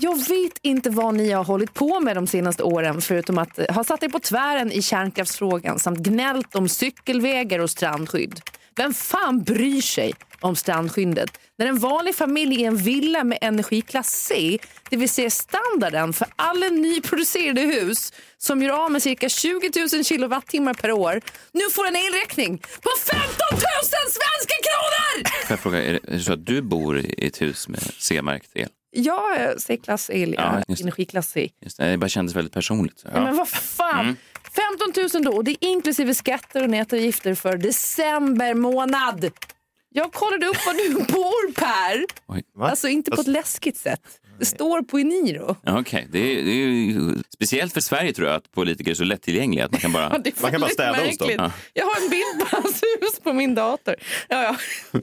Jag 0.00 0.16
vet 0.28 0.58
inte 0.62 0.90
vad 0.90 1.14
ni 1.14 1.30
har 1.30 1.44
hållit 1.44 1.74
på 1.74 2.00
med 2.00 2.16
de 2.16 2.26
senaste 2.26 2.62
åren 2.62 3.00
förutom 3.00 3.38
att 3.38 3.58
eh, 3.58 3.74
ha 3.74 3.84
satt 3.84 4.02
er 4.02 4.08
på 4.08 4.18
tvären 4.18 4.72
i 4.72 4.82
kärnkraftsfrågan 4.82 5.78
samt 5.78 5.98
gnällt 5.98 6.54
om 6.54 6.68
cykelvägar 6.68 7.58
och 7.58 7.70
strandskydd. 7.70 8.40
Vem 8.76 8.94
fan 8.94 9.42
bryr 9.42 9.80
sig 9.80 10.12
om 10.40 10.56
strandskyddet 10.56 11.30
när 11.58 11.66
en 11.66 11.78
vanlig 11.78 12.14
familj 12.14 12.60
i 12.60 12.64
en 12.64 12.76
villa 12.76 13.24
med 13.24 13.38
energiklass 13.40 14.08
C, 14.08 14.58
det 14.90 14.96
vill 14.96 15.08
säga 15.08 15.30
standarden 15.30 16.12
för 16.12 16.26
alla 16.36 16.68
nyproducerade 16.68 17.60
hus 17.60 18.12
som 18.38 18.62
gör 18.62 18.84
av 18.84 18.90
med 18.90 19.02
cirka 19.02 19.28
20 19.28 19.70
000 19.92 20.04
kilowattimmar 20.04 20.74
per 20.74 20.92
år, 20.92 21.20
nu 21.52 21.70
får 21.72 21.86
en 21.86 21.96
elräkning 21.96 22.58
på 22.58 22.90
15 23.04 23.26
000 23.50 23.60
svenska 24.02 24.54
kronor! 24.66 25.30
Får 25.46 25.52
jag 25.52 25.60
fråga, 25.60 25.82
är 25.82 26.00
det 26.02 26.20
så 26.20 26.32
att 26.32 26.46
du 26.46 26.62
bor 26.62 26.98
i 26.98 27.26
ett 27.26 27.42
hus 27.42 27.68
med 27.68 27.82
C-märkt 27.98 28.50
el? 28.54 28.68
Jag 28.90 29.36
är 29.36 29.58
C-klass 29.58 30.10
el, 30.10 30.34
Ja, 30.38 30.62
ja, 30.68 30.74
energiklass 30.80 31.28
C. 31.30 31.50
Just 31.60 31.78
det, 31.78 31.90
det 31.90 31.98
bara 31.98 32.08
kändes 32.08 32.36
väldigt 32.36 32.52
personligt. 32.52 32.98
Så, 32.98 33.08
Ja. 33.12 33.20
Men 33.24 33.36
vad 33.36 33.48
fan! 33.48 34.00
Mm. 34.00 34.16
15 35.12 35.20
000 35.22 35.24
då, 35.24 35.36
och 35.36 35.44
det 35.44 35.50
är 35.50 35.56
inklusive 35.60 36.14
skatter 36.14 36.62
och 36.62 36.70
nätavgifter 36.70 37.34
för 37.34 37.56
december 37.56 38.54
månad. 38.54 39.30
Jag 39.88 40.12
kollade 40.12 40.46
upp 40.46 40.66
var 40.66 40.74
du 40.74 40.94
bor 41.12 41.52
Per. 41.52 42.04
Va? 42.58 42.70
Alltså 42.70 42.88
inte 42.88 43.10
på 43.10 43.20
ett 43.20 43.26
läskigt 43.26 43.76
sätt. 43.76 44.20
Det 44.38 44.44
står 44.44 44.82
på 44.82 44.98
Eniro. 44.98 45.56
Ja, 45.62 45.80
Okej, 45.80 46.08
det, 46.10 46.18
är, 46.18 46.44
det 46.44 46.50
är 46.50 46.54
ju 46.54 47.14
speciellt 47.34 47.72
för 47.72 47.80
Sverige 47.80 48.12
tror 48.12 48.28
jag 48.28 48.36
att 48.36 48.52
politiker 48.52 48.90
är 48.90 48.94
så 48.94 49.04
lättillgängliga 49.04 49.64
att 49.64 49.72
man 49.72 49.80
kan 49.80 49.92
bara, 49.92 50.18
Det 50.18 50.42
är 50.42 50.50
väldigt 50.50 50.78
märkligt. 50.78 51.36
Ja. 51.38 51.50
Jag 51.74 51.86
har 51.86 52.02
en 52.02 52.10
bild 52.10 52.50
på 52.50 52.56
hans 52.56 52.82
hus 52.82 53.20
på 53.22 53.32
min 53.32 53.54
dator. 53.54 53.94
Ja, 54.28 54.42
ja. 54.42 54.56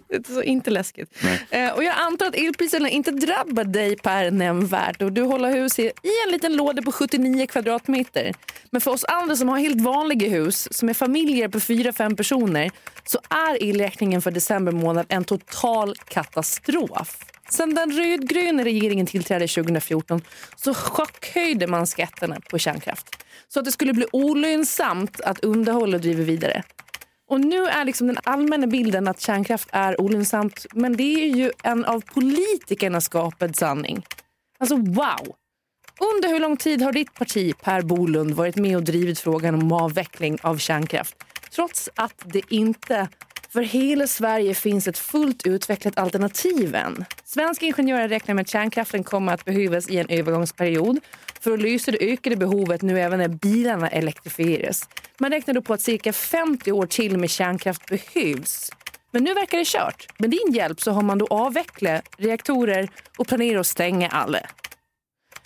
Det 0.10 0.30
är 0.30 0.34
så 0.34 0.42
inte 0.42 0.72
läskigt. 0.72 1.24
Eh, 1.50 1.72
och 1.72 1.84
jag 1.84 1.96
antar 1.98 2.26
att 2.26 2.36
elpriserna 2.36 2.90
inte 2.90 3.12
drabbar 3.12 3.64
dig 3.64 3.96
per 3.96 4.32
nämnvärt 4.32 5.02
och 5.02 5.12
du 5.12 5.22
håller 5.22 5.52
hus 5.52 5.80
i, 5.80 5.84
i 5.84 6.12
en 6.26 6.32
liten 6.32 6.56
låda 6.56 6.82
på 6.82 6.92
79 6.92 7.48
kvadratmeter. 7.48 8.34
Men 8.70 8.82
för 8.82 8.92
oss 8.92 9.04
andra 9.04 9.36
som 9.36 9.50
har 9.50 9.58
helt 9.58 9.82
vanliga 9.82 10.30
hus, 10.30 10.68
som 10.72 10.90
är 10.90 10.94
familjer 10.94 11.48
på 11.48 11.60
4-5 11.60 12.16
personer, 12.16 12.72
så 13.06 13.20
är 13.30 13.64
elräkningen 13.64 14.22
för 14.22 14.32
december 14.32 14.72
månad 14.72 15.06
en 15.10 15.24
total 15.24 15.96
katastrof. 15.96 17.33
Sen 17.50 17.76
den 17.76 17.92
rödgröna 17.92 18.64
regeringen 18.64 19.06
tillträdde 19.06 19.48
2014 19.48 20.22
så 20.56 20.74
chockhöjde 20.74 21.68
man 21.68 21.88
skatterna 21.88 22.40
på 22.50 22.58
kärnkraft 22.58 23.26
så 23.48 23.60
att 23.60 23.66
det 23.66 23.72
skulle 23.72 23.94
bli 23.94 24.06
olönsamt 24.12 25.22
att 25.22 25.40
underhålla 25.40 25.98
och 25.98 26.02
driva 26.02 26.24
vidare. 26.24 26.64
Och 27.30 27.40
nu 27.40 27.66
är 27.66 27.86
liksom 27.86 28.08
den 28.08 28.18
allmänna 28.24 28.68
bilden 28.68 29.08
att 29.08 29.20
kärnkraft 29.20 29.70
är 29.72 30.02
olönsamt 30.02 30.66
men 30.74 30.98
det 30.98 31.24
är 31.24 31.36
ju 31.36 31.52
en 31.64 31.86
av 31.86 32.02
politikerna 32.02 33.02
skapad 33.02 33.56
sanning. 33.56 34.06
Alltså 34.60 34.76
wow! 34.76 35.36
Under 36.00 36.30
hur 36.30 36.40
lång 36.40 36.58
tid 36.58 36.82
har 36.82 36.92
ditt 36.92 37.14
parti, 37.14 37.54
Per 37.62 37.82
Bolund, 37.82 38.34
varit 38.34 38.56
med 38.56 38.76
och 38.76 38.84
drivit 38.84 39.20
frågan 39.20 39.56
om 39.56 39.72
avveckling 39.72 40.38
av 40.42 40.58
kärnkraft? 40.58 41.16
Trots 41.52 41.90
att 41.96 42.24
det 42.26 42.42
inte 42.50 43.08
för 43.54 43.62
hela 43.62 44.08
Sverige 44.08 44.54
finns 44.54 44.88
ett 44.88 44.98
fullt 44.98 45.48
utvecklat 45.48 45.98
alternativ 45.98 46.76
än. 46.76 47.06
Svenska 47.24 47.66
ingenjörer 47.66 48.08
räknar 48.08 48.36
med 48.36 48.42
att 48.42 48.50
kärnkraften 48.50 49.04
kommer 49.04 49.34
att 49.34 49.46
behövas 49.46 49.90
i 49.90 49.98
en 49.98 50.10
övergångsperiod 50.10 51.00
för 51.40 51.54
att 51.54 51.62
lösa 51.62 51.92
det 51.92 52.12
ökade 52.14 52.36
behovet 52.36 52.82
nu 52.82 53.00
även 53.00 53.20
när 53.20 53.28
bilarna 53.28 53.90
elektrifieras. 53.90 54.90
Man 55.20 55.32
räknar 55.32 55.54
då 55.54 55.62
på 55.62 55.74
att 55.74 55.82
cirka 55.82 56.14
50 56.14 56.72
år 56.72 56.86
till 56.86 57.18
med 57.18 57.30
kärnkraft 57.30 57.86
behövs. 57.86 58.72
Men 59.12 59.24
nu 59.24 59.34
verkar 59.34 59.58
det 59.58 59.68
kört. 59.68 60.08
Med 60.20 60.30
din 60.30 60.54
hjälp 60.54 60.82
så 60.82 60.92
har 60.92 61.02
man 61.02 61.18
då 61.18 61.28
avvecklat 61.28 62.10
reaktorer 62.18 62.90
och 63.18 63.28
planerar 63.28 63.60
att 63.60 63.68
stänga 63.68 64.10
alla. 64.10 64.40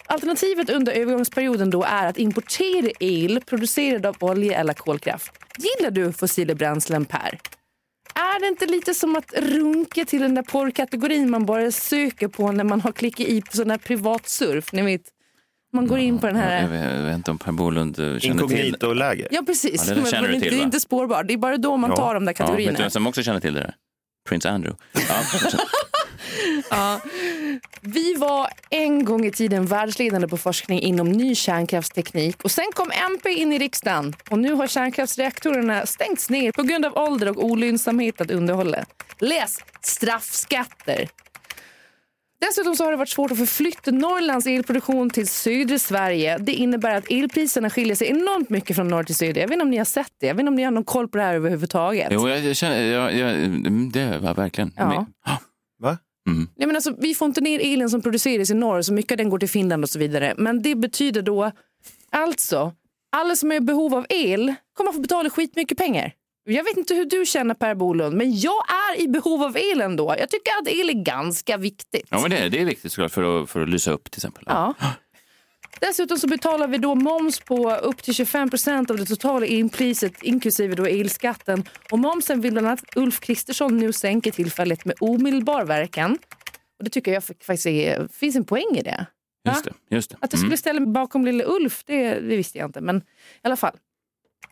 Alternativet 0.05 0.69
under 0.69 0.93
övergångsperioden 0.93 1.69
då 1.69 1.83
är 1.83 2.07
att 2.07 2.17
importera 2.17 2.91
el 2.99 3.41
producerad 3.45 4.05
av 4.05 4.15
olja 4.19 4.59
eller 4.59 4.73
kolkraft. 4.73 5.31
Gillar 5.57 5.91
du 5.91 6.13
fossila 6.13 6.55
bränslen, 6.55 7.05
Per? 7.05 7.39
Är 8.17 8.39
det 8.41 8.47
inte 8.47 8.65
lite 8.65 8.93
som 8.93 9.15
att 9.15 9.33
runka 9.33 10.05
till 10.05 10.21
den 10.21 10.35
där 10.35 10.43
porrkategorin 10.43 11.29
man 11.29 11.45
bara 11.45 11.71
söker 11.71 12.27
på 12.27 12.51
när 12.51 12.63
man 12.63 12.81
har 12.81 12.91
klickat 12.91 13.27
i 13.27 13.41
på 13.41 13.57
sån 13.57 13.69
här 13.71 13.77
privatsurf? 13.77 14.73
Ni 14.73 14.81
vet, 14.81 15.01
man 15.73 15.87
går 15.87 15.99
in 15.99 16.19
på 16.19 16.27
den 16.27 16.35
Jag 16.35 16.43
här... 16.43 16.67
vet, 16.67 16.93
jag 16.95 17.03
vet 17.05 17.15
inte 17.15 17.31
om 17.31 17.37
Per 17.37 17.51
Bolund 17.51 17.99
eh, 17.99 18.05
känner 18.05 18.19
till... 18.19 18.31
Inkognito-läge. 18.57 19.27
Ja, 19.31 19.41
precis. 19.45 19.87
Ja, 19.87 19.95
det 19.95 20.01
Men 20.01 20.11
känner 20.11 20.27
du 20.27 20.33
det 20.33 20.39
till, 20.41 20.53
är 20.53 20.57
va? 20.57 20.63
inte 20.63 20.79
spårbart. 20.79 21.27
Det 21.27 21.33
är 21.33 21.37
bara 21.37 21.57
då 21.57 21.77
man 21.77 21.95
tar 21.95 22.13
de 22.13 22.25
där 22.25 22.31
Ja, 22.31 22.33
vet 22.33 22.37
du 22.37 22.43
kategorierna. 22.43 22.79
vem 22.79 22.89
som 22.89 23.07
också 23.07 23.23
känner 23.23 23.39
till 23.39 23.53
det 23.53 23.59
där? 23.59 23.75
Prins 24.29 24.45
Andrew. 24.45 24.83
Ja. 24.93 25.21
Ja. 26.69 27.01
Vi 27.81 28.15
var 28.15 28.49
en 28.69 29.05
gång 29.05 29.25
i 29.25 29.31
tiden 29.31 29.65
världsledande 29.65 30.27
på 30.27 30.37
forskning 30.37 30.79
inom 30.79 31.11
ny 31.11 31.35
kärnkraftsteknik 31.35 32.43
och 32.43 32.51
sen 32.51 32.65
kom 32.73 32.91
MP 32.91 33.29
in 33.29 33.53
i 33.53 33.57
riksdagen 33.57 34.15
och 34.29 34.39
nu 34.39 34.53
har 34.53 34.67
kärnkraftsreaktorerna 34.67 35.85
stängts 35.85 36.29
ner 36.29 36.51
på 36.51 36.63
grund 36.63 36.85
av 36.85 36.97
ålder 36.97 37.29
och 37.29 37.45
olönsamhet 37.45 38.21
att 38.21 38.31
underhålla. 38.31 38.85
Läs 39.19 39.59
straffskatter. 39.81 41.09
Dessutom 42.41 42.75
så 42.75 42.83
har 42.83 42.91
det 42.91 42.97
varit 42.97 43.09
svårt 43.09 43.31
att 43.31 43.37
förflytta 43.37 43.91
Norrlands 43.91 44.47
elproduktion 44.47 45.09
till 45.09 45.27
södra 45.27 45.79
Sverige. 45.79 46.37
Det 46.37 46.53
innebär 46.53 46.95
att 46.95 47.11
elpriserna 47.11 47.69
skiljer 47.69 47.95
sig 47.95 48.07
enormt 48.09 48.49
mycket 48.49 48.75
från 48.75 48.87
norr 48.87 49.03
till 49.03 49.15
söder. 49.15 49.41
Jag 49.41 49.47
vet 49.47 49.53
inte 49.53 49.63
om 49.63 49.69
ni 49.69 49.77
har 49.77 49.85
sett 49.85 50.11
det. 50.19 50.27
Jag 50.27 50.35
vet 50.35 50.39
inte 50.39 50.49
om 50.49 50.55
ni 50.55 50.63
har 50.63 50.71
någon 50.71 50.83
koll 50.83 51.07
på 51.07 51.17
det 51.17 51.23
här 51.23 51.33
överhuvudtaget. 51.33 52.07
Jo, 52.11 52.29
jag, 52.29 52.39
jag 52.39 52.55
känner... 52.55 52.81
Jag, 52.81 53.15
jag, 53.15 53.51
det 53.91 54.17
var 54.17 54.33
verkligen... 54.33 54.73
Ja. 54.75 55.05
Va? 55.79 55.97
Mm. 56.27 56.49
Nej, 56.55 56.67
men 56.67 56.75
alltså, 56.75 56.95
vi 56.99 57.15
får 57.15 57.25
inte 57.25 57.41
ner 57.41 57.59
elen 57.59 57.89
som 57.89 58.01
produceras 58.01 58.49
i 58.49 58.53
norr, 58.53 58.81
så 58.81 58.93
mycket 58.93 59.11
av 59.11 59.17
den 59.17 59.29
går 59.29 59.39
till 59.39 59.49
Finland 59.49 59.83
och 59.83 59.89
så 59.89 59.99
vidare. 59.99 60.33
Men 60.37 60.61
det 60.61 60.75
betyder 60.75 61.21
då 61.21 61.51
alltså, 62.11 62.73
alla 63.11 63.35
som 63.35 63.51
är 63.51 63.55
i 63.55 63.59
behov 63.59 63.95
av 63.95 64.05
el 64.09 64.53
kommer 64.73 64.89
att 64.89 64.95
få 64.95 65.01
betala 65.01 65.29
skitmycket 65.29 65.77
pengar. 65.77 66.13
Jag 66.49 66.63
vet 66.63 66.77
inte 66.77 66.93
hur 66.93 67.05
du 67.05 67.25
känner 67.25 67.53
Per 67.53 67.75
Bolund, 67.75 68.17
men 68.17 68.39
jag 68.39 68.63
är 68.89 69.01
i 69.01 69.07
behov 69.07 69.43
av 69.43 69.57
el 69.57 69.81
ändå. 69.81 70.15
Jag 70.19 70.29
tycker 70.29 70.51
att 70.61 70.67
el 70.67 70.89
är 70.89 71.03
ganska 71.03 71.57
viktigt. 71.57 72.07
Ja, 72.09 72.19
men 72.21 72.31
det, 72.31 72.49
det 72.49 72.61
är 72.61 72.65
viktigt 72.65 72.91
såklart 72.91 73.11
för 73.11 73.43
att, 73.43 73.49
för 73.49 73.61
att 73.61 73.69
lysa 73.69 73.91
upp 73.91 74.11
till 74.11 74.19
exempel. 74.19 74.43
Ja. 74.47 74.73
Dessutom 75.79 76.17
så 76.17 76.27
betalar 76.27 76.67
vi 76.67 76.77
då 76.77 76.95
moms 76.95 77.39
på 77.39 77.71
upp 77.75 78.03
till 78.03 78.13
25 78.13 78.49
procent 78.49 78.91
av 78.91 78.97
det 78.97 79.05
totala 79.05 79.45
elpriset 79.45 80.23
inklusive 80.23 80.75
då 80.75 80.85
elskatten. 80.85 81.63
Och 81.91 81.99
momsen 81.99 82.41
vill 82.41 82.51
bland 82.51 82.67
annat 82.67 82.83
Ulf 82.95 83.19
Kristersson 83.19 83.77
nu 83.77 83.93
sänka 83.93 84.31
tillfälligt 84.31 84.85
med 84.85 84.95
omedelbar 84.99 85.65
verkan. 85.65 86.17
Och 86.77 86.83
det 86.83 86.89
tycker 86.89 87.13
jag 87.13 87.23
faktiskt 87.23 87.65
är, 87.65 88.07
finns 88.13 88.35
en 88.35 88.45
poäng 88.45 88.75
i 88.77 88.81
det. 88.81 89.05
Just 89.49 89.63
det. 89.65 89.73
Just 89.89 90.09
det. 90.09 90.15
Att 90.21 90.33
jag 90.33 90.39
Mm. 90.39 90.45
skulle 90.47 90.57
ställa 90.57 90.79
mig 90.79 90.89
bakom 90.89 91.25
lille 91.25 91.43
Ulf, 91.43 91.83
det, 91.85 92.13
det 92.13 92.35
visste 92.35 92.57
jag 92.57 92.67
inte. 92.69 92.81
Men 92.81 92.97
i 92.97 93.01
alla 93.43 93.55
fall. 93.55 93.75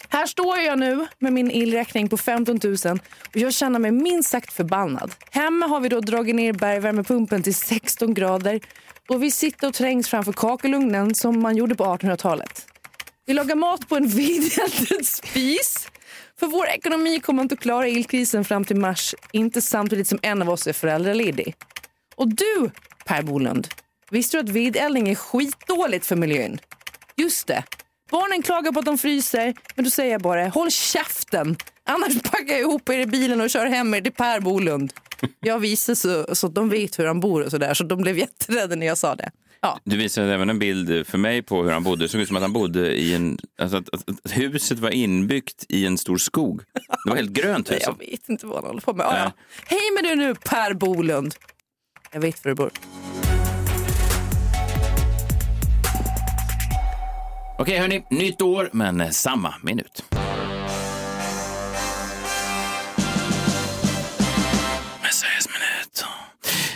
Här 0.10 0.26
står 0.26 0.58
jag 0.58 0.80
nu 0.80 1.08
med 1.20 1.34
min 1.34 1.52
elräkning 1.52 2.10
på 2.10 2.18
15 2.18 2.60
000 2.64 2.76
och 3.30 3.38
jag 3.38 3.54
känner 3.54 3.80
mig 3.80 3.92
minst 3.92 4.30
sagt 4.30 4.54
förbannad. 4.54 5.12
Hemma 5.32 5.68
har 5.68 5.80
vi 5.80 5.90
då 5.90 6.00
dragit 6.00 6.36
ner 6.36 6.54
bergvärmepumpen 6.54 7.44
till 7.44 7.56
16 7.56 8.14
grader 8.14 8.60
och 9.10 9.24
vi 9.24 9.32
sitter 9.32 9.68
och 9.68 9.74
trängs 9.74 10.10
framför 10.10 10.34
kakelugnen 10.34 11.16
som 11.16 11.42
man 11.42 11.58
gjorde 11.58 11.76
på 11.76 11.84
1800-talet. 11.84 12.68
Vi 13.26 13.34
lagar 13.34 13.56
mat 13.56 13.90
på 13.90 13.96
en 13.96 14.08
vedeldad 14.08 15.06
spis. 15.06 15.88
För 16.40 16.48
vår 16.48 16.68
ekonomi 16.68 17.20
kommer 17.20 17.42
inte 17.42 17.54
att 17.54 17.62
klara 17.62 17.88
elkrisen 17.88 18.46
fram 18.46 18.66
till 18.66 18.76
mars, 18.76 19.16
inte 19.32 19.62
samtidigt 19.62 20.08
som 20.08 20.20
en 20.22 20.42
av 20.42 20.50
oss 20.50 20.68
är 20.68 20.74
föräldraledig. 20.74 21.56
Och 22.16 22.28
du, 22.28 22.72
Per 23.06 23.22
Bolund, 23.22 23.68
visste 24.10 24.38
du 24.38 24.42
att 24.42 24.50
vedeldning 24.50 25.10
är 25.10 25.16
skitdåligt 25.16 26.06
för 26.06 26.16
miljön? 26.16 26.60
Just 27.16 27.48
det. 27.48 27.64
Barnen 28.12 28.42
klagar 28.42 28.72
på 28.72 28.80
att 28.80 28.86
de 28.86 28.98
fryser, 28.98 29.54
men 29.76 29.86
då 29.86 29.92
säger 29.92 30.12
jag 30.12 30.22
bara 30.22 30.48
håll 30.48 30.72
käften. 30.72 31.58
Annars 31.88 32.22
packar 32.22 32.54
jag 32.54 32.60
ihop 32.60 32.90
er 32.90 33.00
i 33.00 33.06
bilen 33.06 33.42
och 33.42 33.50
kör 33.50 33.66
hem 33.66 33.94
er 33.94 34.02
till 34.02 34.12
Per 34.12 34.40
Bolund. 34.40 34.94
Jag 35.40 35.60
visar 35.60 35.96
så, 35.96 36.36
så 36.36 36.48
att 36.48 36.56
de 36.56 36.70
vet 36.70 37.00
hur 37.00 37.06
han 37.06 37.20
bor 37.20 37.44
och 37.44 37.52
sådär, 37.52 37.74
så 37.74 37.84
de 37.84 38.02
blev 38.02 38.18
jätterädda 38.18 38.76
när 38.76 38.88
jag 38.88 38.98
sa 38.98 39.16
det. 39.16 39.32
Ja. 39.62 39.80
Du 39.84 39.98
visade 39.98 40.34
även 40.34 40.50
en 40.50 40.60
bild 40.60 41.08
för 41.08 41.18
mig 41.18 41.42
på 41.42 41.64
hur 41.64 41.72
han 41.72 41.84
bodde. 41.84 42.06
Det 42.06 42.10
såg 42.10 42.22
ut 42.22 42.28
som 42.28 42.38
att 42.38 42.42
han 42.42 42.54
bodde 42.54 42.96
i 42.96 43.14
en... 43.14 43.38
Alltså 43.62 43.78
att, 43.78 43.94
att, 43.94 44.10
att 44.10 44.38
huset 44.38 44.80
var 44.80 44.90
inbyggt 44.90 45.66
i 45.70 45.86
en 45.86 45.98
stor 45.98 46.18
skog. 46.18 46.62
Det 47.06 47.10
var 47.10 47.16
helt 47.16 47.32
grönt 47.32 47.72
hus. 47.72 47.84
Jag 47.86 47.98
vet 47.98 48.30
inte 48.30 48.46
vad 48.46 48.56
han 48.56 48.66
håller 48.66 48.82
på 48.82 48.94
med. 48.94 49.06
Ja, 49.06 49.18
ja. 49.18 49.32
Hej 49.66 49.92
med 49.96 50.04
dig 50.04 50.16
nu 50.16 50.36
Per 50.36 50.74
Bolund. 50.74 51.36
Jag 52.12 52.22
vet 52.22 52.46
var 52.46 52.50
du 52.50 52.56
bor. 52.56 52.72
Okej, 57.60 57.78
hörni. 57.78 58.06
Nytt 58.10 58.42
år, 58.42 58.70
men 58.74 59.14
samma 59.14 59.54
minut. 59.62 60.04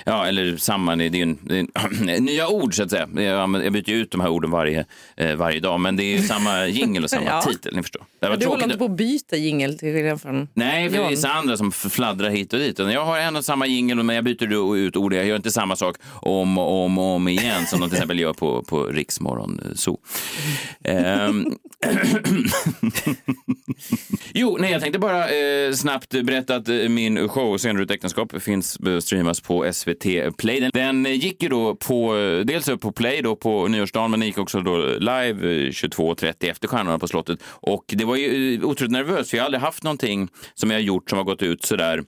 Ja, 0.09 0.25
eller 0.27 0.57
samma. 0.57 0.95
Det 0.95 1.05
är 1.05 1.15
ju 1.15 1.35
nya 2.19 2.47
ord, 2.47 2.75
så 2.75 2.83
att 2.83 2.89
säga. 2.91 3.07
Jag, 3.15 3.63
jag 3.65 3.73
byter 3.73 3.89
ut 3.89 4.11
de 4.11 4.21
här 4.21 4.29
orden 4.29 4.51
varje, 4.51 4.85
eh, 5.17 5.35
varje 5.35 5.59
dag, 5.59 5.79
men 5.79 5.95
det 5.95 6.03
är 6.03 6.17
ju 6.17 6.21
samma 6.23 6.67
jingel 6.67 7.03
och 7.03 7.09
samma 7.09 7.25
Ja. 7.25 7.41
titel. 7.41 7.75
Ni 7.75 7.81
förstår. 7.81 8.03
Det 8.19 8.29
var 8.29 8.37
Du 8.37 8.45
håller 8.45 8.63
inte 8.63 8.77
på 8.77 8.85
att 8.85 8.91
byta 8.91 9.35
jingel 9.35 9.79
till 9.79 9.93
skillnad 9.93 10.21
från 10.21 10.47
Nej, 10.53 10.89
för 10.89 10.97
det 10.97 11.03
är 11.03 11.09
vissa 11.09 11.29
andra 11.29 11.57
som 11.57 11.71
fladdrar 11.71 12.29
hit 12.29 12.53
och 12.53 12.59
dit. 12.59 12.79
Jag 12.79 13.05
har 13.05 13.17
en 13.17 13.35
och 13.35 13.45
samma 13.45 13.67
jingel, 13.67 14.03
men 14.03 14.15
jag 14.15 14.25
byter 14.25 14.75
ut 14.75 14.95
ord. 14.95 15.13
Jag 15.13 15.25
gör 15.25 15.35
inte 15.35 15.51
samma 15.51 15.75
sak 15.75 15.95
om 16.21 16.57
och 16.57 16.83
om, 16.85 16.97
om 16.97 17.27
igen 17.27 17.65
som 17.65 17.79
de 17.79 17.89
till 17.89 17.95
exempel 17.95 18.19
gör 18.19 18.33
på, 18.33 18.63
på 18.63 18.83
Riksmorgon 18.85 19.61
Zoo. 19.75 19.97
Ehm. 20.83 21.45
jo, 24.33 24.57
nej, 24.59 24.71
jag 24.71 24.81
tänkte 24.81 24.99
bara 24.99 25.29
eh, 25.29 25.73
snabbt 25.73 26.09
berätta 26.09 26.55
att 26.55 26.69
eh, 26.69 26.75
min 26.89 27.29
show 27.29 27.57
Scener 27.57 27.81
ut 27.81 27.91
äktenskap 27.91 28.41
finns 28.41 28.75
eh, 28.75 28.99
streamas 28.99 29.41
på 29.41 29.73
SVT 29.73 29.98
Play. 30.37 30.69
Den, 30.73 31.05
eh, 31.05 31.13
gick 31.13 31.43
ju 31.43 31.49
då 31.49 31.75
på, 31.75 32.17
eh, 32.17 32.45
dels 32.45 32.67
upp 32.67 32.81
på 32.81 32.91
Play 32.91 33.21
då 33.21 33.35
på 33.35 33.67
nyårsdagen, 33.67 34.11
men 34.11 34.19
den 34.19 34.27
gick 34.27 34.37
också 34.37 34.61
då 34.61 34.77
live 34.99 35.29
eh, 35.29 35.71
22.30 35.71 36.49
efter 36.49 36.67
Stjärnorna 36.67 36.99
på 36.99 37.07
slottet. 37.07 37.39
Och 37.43 37.85
det 37.87 38.05
var 38.05 38.15
ju 38.15 38.55
eh, 38.55 38.63
otroligt 38.63 38.91
nervöst, 38.91 39.29
för 39.29 39.37
jag 39.37 39.43
har 39.43 39.45
aldrig 39.45 39.61
haft 39.61 39.83
någonting 39.83 40.27
som 40.53 40.71
jag 40.71 40.77
har 40.77 40.83
gjort 40.83 41.09
som 41.09 41.17
har 41.17 41.25
gått 41.25 41.41
ut 41.41 41.65
sådär 41.65 42.03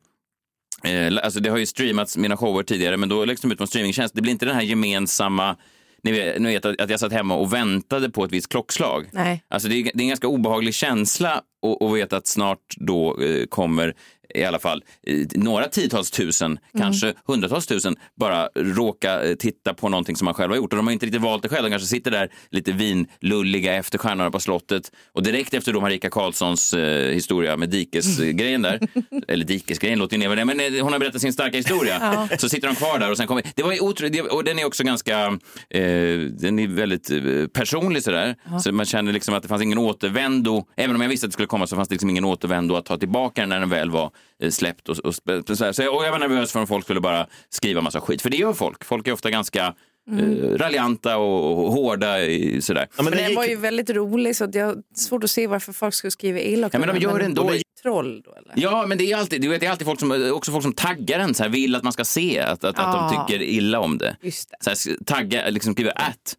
Eh, 0.83 1.23
alltså 1.23 1.39
det 1.39 1.49
har 1.49 1.57
ju 1.57 1.65
streamats 1.65 2.17
mina 2.17 2.37
shower 2.37 2.63
tidigare, 2.63 2.97
men 2.97 3.09
då 3.09 3.25
läggs 3.25 3.41
de 3.41 3.51
ut 3.51 3.57
på 3.57 3.63
en 3.63 3.67
streamingtjänst. 3.67 4.15
Det 4.15 4.21
blir 4.21 4.31
inte 4.31 4.45
den 4.45 4.55
här 4.55 4.61
gemensamma... 4.61 5.55
Ni 6.03 6.11
vet, 6.11 6.41
ni 6.41 6.49
vet 6.49 6.65
att 6.65 6.89
jag 6.89 6.99
satt 6.99 7.13
hemma 7.13 7.35
och 7.35 7.53
väntade 7.53 8.09
på 8.09 8.23
ett 8.25 8.31
visst 8.31 8.49
klockslag. 8.49 9.09
Nej. 9.11 9.43
Alltså 9.47 9.69
det, 9.69 9.75
är, 9.75 9.83
det 9.83 9.89
är 9.89 10.01
en 10.01 10.07
ganska 10.07 10.27
obehaglig 10.27 10.73
känsla 10.73 11.31
att, 11.31 11.81
att 11.83 11.95
veta 11.95 12.17
att 12.17 12.27
snart 12.27 12.75
då 12.77 13.21
eh, 13.21 13.45
kommer 13.45 13.95
i 14.35 14.43
alla 14.43 14.59
fall 14.59 14.83
några 15.35 15.67
tiotals 15.67 16.11
tusen, 16.11 16.59
kanske 16.77 17.13
hundratals 17.27 17.67
tusen, 17.67 17.95
bara 18.19 18.49
råka 18.55 19.23
eh, 19.23 19.35
titta 19.35 19.73
på 19.73 19.89
någonting 19.89 20.15
som 20.15 20.25
man 20.25 20.33
själv 20.33 20.51
har 20.51 20.57
gjort. 20.57 20.73
Och 20.73 20.77
de 20.77 20.87
har 20.87 20.93
inte 20.93 21.05
riktigt 21.05 21.21
valt 21.21 21.43
det 21.43 21.49
själv. 21.49 21.63
De 21.63 21.69
kanske 21.69 21.87
sitter 21.87 22.11
där 22.11 22.29
lite 22.49 22.71
vinlulliga 22.71 23.73
efter 23.73 23.97
Stjärnorna 23.97 24.31
på 24.31 24.39
slottet 24.39 24.91
och 25.13 25.23
direkt 25.23 25.53
efter 25.53 25.73
då 25.73 25.81
Marika 25.81 26.09
Karlssons 26.09 26.73
eh, 26.73 27.13
historia 27.13 27.57
med 27.57 27.69
dikesgrejen 27.69 28.61
där, 28.61 28.79
eller 29.27 29.45
dikesgrejen 29.45 29.99
låter 29.99 30.17
ju 30.17 30.19
ner 30.19 30.35
det, 30.35 30.45
men 30.45 30.59
eh, 30.59 30.83
hon 30.83 30.93
har 30.93 30.99
berättat 30.99 31.21
sin 31.21 31.33
starka 31.33 31.57
historia. 31.57 32.27
Ja. 32.29 32.37
Så 32.37 32.49
sitter 32.49 32.67
de 32.67 32.75
kvar 32.75 32.99
där 32.99 33.11
och 33.11 33.17
sen 33.17 33.27
kommer... 33.27 33.43
Det 33.55 33.63
var 33.63 33.83
otroligt, 33.83 34.31
och 34.31 34.43
den 34.43 34.59
är 34.59 34.65
också 34.65 34.83
ganska, 34.83 35.25
eh, 35.69 36.19
den 36.29 36.59
är 36.59 36.67
väldigt 36.67 37.11
eh, 37.11 37.47
personlig 37.53 38.03
sådär. 38.03 38.35
Så 38.63 38.71
man 38.71 38.85
känner 38.85 39.13
liksom 39.13 39.33
att 39.33 39.43
det 39.43 39.49
fanns 39.49 39.61
ingen 39.61 39.77
återvändo, 39.77 40.65
även 40.75 40.95
om 40.95 41.01
jag 41.01 41.09
visste 41.09 41.25
att 41.25 41.31
det 41.31 41.33
skulle 41.33 41.47
komma 41.47 41.67
så 41.67 41.75
fanns 41.75 41.87
det 41.87 41.93
liksom 41.93 42.09
ingen 42.09 42.25
återvändo 42.25 42.75
att 42.75 42.85
ta 42.85 42.97
tillbaka 42.97 43.41
den 43.41 43.49
när 43.49 43.59
den 43.59 43.69
väl 43.69 43.89
var 43.89 44.11
släppt. 44.49 44.89
Och, 44.89 44.97
och, 44.99 45.11
sp- 45.11 45.55
så, 45.55 45.65
här. 45.65 45.71
så 45.71 45.81
jag, 45.83 45.95
och 45.95 46.05
jag 46.05 46.11
var 46.11 46.19
nervös 46.19 46.51
för 46.51 46.59
om 46.59 46.67
folk 46.67 46.83
skulle 46.83 47.01
bara 47.01 47.27
skriva 47.49 47.81
massa 47.81 48.01
skit, 48.01 48.21
för 48.21 48.29
det 48.29 48.37
gör 48.37 48.53
folk. 48.53 48.83
Folk 48.83 49.07
är 49.07 49.11
ofta 49.11 49.29
ganska 49.29 49.73
eh, 50.11 50.57
raljanta 50.57 51.17
och, 51.17 51.63
och 51.65 51.71
hårda 51.73 52.21
i, 52.21 52.61
sådär. 52.61 52.87
men 52.97 53.05
den 53.11 53.35
var 53.35 53.45
ju 53.45 53.55
väldigt 53.55 53.89
rolig 53.89 54.35
så 54.35 54.43
att 54.43 54.55
jag 54.55 54.65
har 54.65 54.75
svårt 54.95 55.23
att 55.23 55.31
se 55.31 55.47
varför 55.47 55.73
folk 55.73 55.93
skulle 55.93 56.11
skriva 56.11 56.39
elakt 56.39 56.73
Ja, 56.73 56.79
men 56.79 56.95
de 56.95 57.01
gör 57.01 57.19
det 57.19 57.25
ändå. 57.25 57.51
troll 57.81 58.21
då 58.25 58.31
eller? 58.35 58.53
Ja, 58.55 58.85
men 58.87 58.97
det 58.97 59.11
är 59.11 59.17
alltid, 59.17 59.41
du 59.41 59.47
vet, 59.47 59.59
det 59.59 59.65
är 59.65 59.71
alltid 59.71 59.87
folk 59.87 59.99
som, 59.99 60.31
också 60.33 60.51
folk 60.51 60.63
som 60.63 60.73
taggar 60.73 61.19
en, 61.19 61.33
så 61.33 61.43
här, 61.43 61.49
vill 61.49 61.75
att 61.75 61.83
man 61.83 61.93
ska 61.93 62.05
se 62.05 62.39
att, 62.39 62.63
att, 62.63 62.63
att 62.63 62.75
Ja. 62.77 63.11
de 63.27 63.27
tycker 63.27 63.43
illa 63.45 63.79
om 63.79 63.97
det. 63.97 64.15
Just 64.21 64.49
det. 64.49 64.75
Så 64.75 64.89
här, 64.89 64.97
tagga, 65.05 65.49
liksom 65.49 65.73
skriver 65.73 65.91
at. 65.95 66.35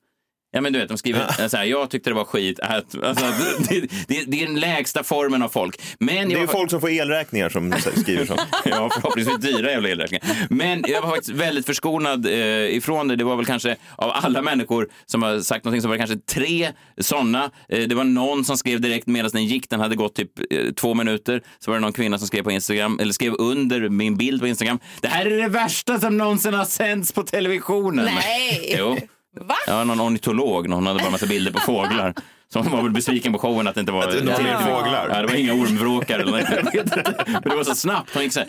Ja 0.55 0.61
men 0.61 0.73
du 0.73 0.79
vet, 0.79 0.89
de 0.89 0.99
skriver 0.99 1.49
så 1.49 1.57
här, 1.57 1.65
jag 1.65 1.91
tyckte 1.91 2.11
det 2.11 2.15
var 2.15 2.25
skit, 2.25 2.61
at. 2.61 3.05
Alltså, 3.05 3.25
det, 3.69 3.81
det, 4.09 4.25
det 4.27 4.43
är 4.43 4.47
den 4.47 4.61
lägsta 4.61 5.05
formen 5.05 5.43
av 5.43 5.49
folk. 5.49 5.81
Men 5.99 6.15
Det 6.15 6.21
är 6.21 6.31
jag 6.31 6.41
ju 6.41 6.47
folk 6.47 6.71
som 6.71 6.81
får 6.81 6.91
elräkningar 6.91 7.49
som 7.49 7.73
skriver 7.97 8.27
så. 8.27 8.37
ja, 8.65 8.91
förhoppningsvis 8.95 9.37
dyra 9.37 9.71
jävla 9.71 9.89
elräkningar. 9.89 10.47
Men 10.51 10.85
jag 10.89 11.03
var 11.03 11.11
faktiskt 11.11 11.31
väldigt 11.31 11.67
förskonad 11.67 12.27
eh, 12.27 12.77
ifrån 12.77 13.09
det. 13.09 13.17
Det 13.17 13.25
var 13.25 13.37
väl 13.37 13.47
kanske 13.47 13.77
av 13.97 14.11
alla 14.11 14.43
människor 14.43 14.89
som 15.07 15.23
har 15.23 15.41
sagt 15.41 15.65
någonting 15.65 15.83
så 15.83 15.89
var 15.89 15.95
det 15.95 16.07
kanske 16.07 16.35
tre 16.35 16.73
sådana. 17.01 17.51
Eh, 17.69 17.89
det 17.89 17.95
var 17.95 18.05
någon 18.05 18.45
som 18.45 18.57
skrev 18.57 18.81
direkt 18.81 19.07
medan 19.07 19.31
den 19.33 19.45
gick, 19.45 19.71
den 19.71 19.81
hade 19.81 19.97
gått 19.97 20.15
typ 20.15 20.31
eh, 20.51 20.73
två 20.73 20.95
minuter. 20.95 21.43
Så 21.59 21.71
var 21.71 21.77
det 21.77 21.81
någon 21.81 21.93
kvinna 21.93 22.19
som 22.19 22.27
skrev 22.27 22.43
på 22.43 22.51
Instagram, 22.51 22.99
eller 23.01 23.13
skrev 23.13 23.35
under 23.39 23.89
min 23.89 24.17
bild 24.17 24.41
på 24.41 24.47
Instagram. 24.47 24.79
Det 25.01 25.09
här 25.09 25.27
är 25.27 25.37
det 25.43 25.49
värsta 25.49 26.01
som 26.01 26.17
någonsin 26.17 26.55
har 26.55 26.65
sänts 26.65 27.13
på 27.13 27.23
televisionen. 27.23 28.05
Nej! 28.05 28.77
Jo. 28.79 28.99
Va? 29.41 29.55
Ja, 29.67 29.85
någon 29.85 30.01
ornitolog. 30.01 30.67
Hon 30.69 30.87
hade 30.87 30.99
bara 30.99 31.07
en 31.07 31.13
massa 31.13 31.27
bilder 31.27 31.53
på 31.53 31.61
fåglar. 31.67 32.15
Så 32.53 32.59
hon 32.59 32.73
var 32.73 32.83
väl 32.83 32.91
besviken 32.93 33.33
på 33.33 33.39
showen 33.39 33.67
att 33.67 33.75
det 33.75 33.81
inte 33.81 33.93
var... 33.93 34.03
Att 34.05 34.11
det 34.11 34.19
inte 34.19 34.33
var 34.33 34.39
fler 34.39 34.59
fåglar. 34.59 35.09
Ja, 35.11 35.21
det 35.21 35.27
var 35.27 35.35
inga 35.35 35.53
ormvråkar 35.53 36.19
eller 36.19 36.33
något. 36.33 36.87
Men 37.27 37.43
det 37.43 37.57
var 37.57 37.65
så 37.65 37.75
snabbt. 37.75 38.11
Hon 38.15 38.23
gick 38.23 38.33
så 38.33 38.41
här, 38.41 38.49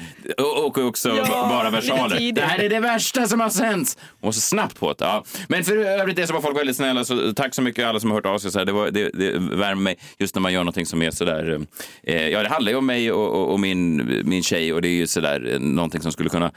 och, 0.65 0.77
också 0.77 1.09
Ja, 1.09 1.25
ba- 1.29 1.49
bara 1.49 1.69
versaler. 1.69 2.31
Det 2.31 2.41
här 2.41 2.59
är 2.59 2.69
det 2.69 2.79
värsta 2.79 3.27
som 3.27 3.39
har 3.39 3.49
sänts. 3.49 3.97
Hon 4.21 4.27
var 4.27 4.31
så 4.31 4.41
snabbt 4.41 4.79
på 4.79 4.93
det. 4.93 5.05
Ja. 5.05 5.23
Men 5.47 5.63
för 5.63 5.77
övrigt 5.77 6.15
det 6.15 6.27
så 6.27 6.33
var 6.33 6.41
folk 6.41 6.57
väldigt 6.57 6.75
snälla. 6.75 7.03
Så 7.05 7.33
tack 7.33 7.55
så 7.55 7.61
mycket 7.61 7.85
alla 7.87 7.99
som 7.99 8.09
har 8.11 8.17
hört 8.17 8.25
av 8.25 8.37
sig. 8.39 8.51
Så 8.51 8.59
här. 8.59 8.65
Det, 8.65 8.71
var, 8.71 8.91
det, 8.91 9.09
det 9.13 9.31
värmer 9.39 9.81
mig 9.81 9.97
just 10.19 10.35
när 10.35 10.41
man 10.41 10.53
gör 10.53 10.59
någonting 10.61 10.85
som 10.85 11.01
är 11.01 11.11
så 11.11 11.25
där... 11.25 11.59
Eh, 12.03 12.27
ja, 12.27 12.43
det 12.43 12.49
handlar 12.49 12.71
ju 12.71 12.77
om 12.77 12.85
mig 12.85 13.11
och, 13.11 13.41
och, 13.41 13.51
och 13.51 13.59
min, 13.59 14.21
min 14.25 14.43
tjej 14.43 14.73
och 14.73 14.81
det 14.81 14.87
är 14.87 14.95
ju 14.95 15.07
så 15.07 15.19
där 15.19 15.53
eh, 15.53 15.59
någonting 15.59 16.01
som 16.01 16.11
skulle 16.11 16.29
kunna 16.29 16.51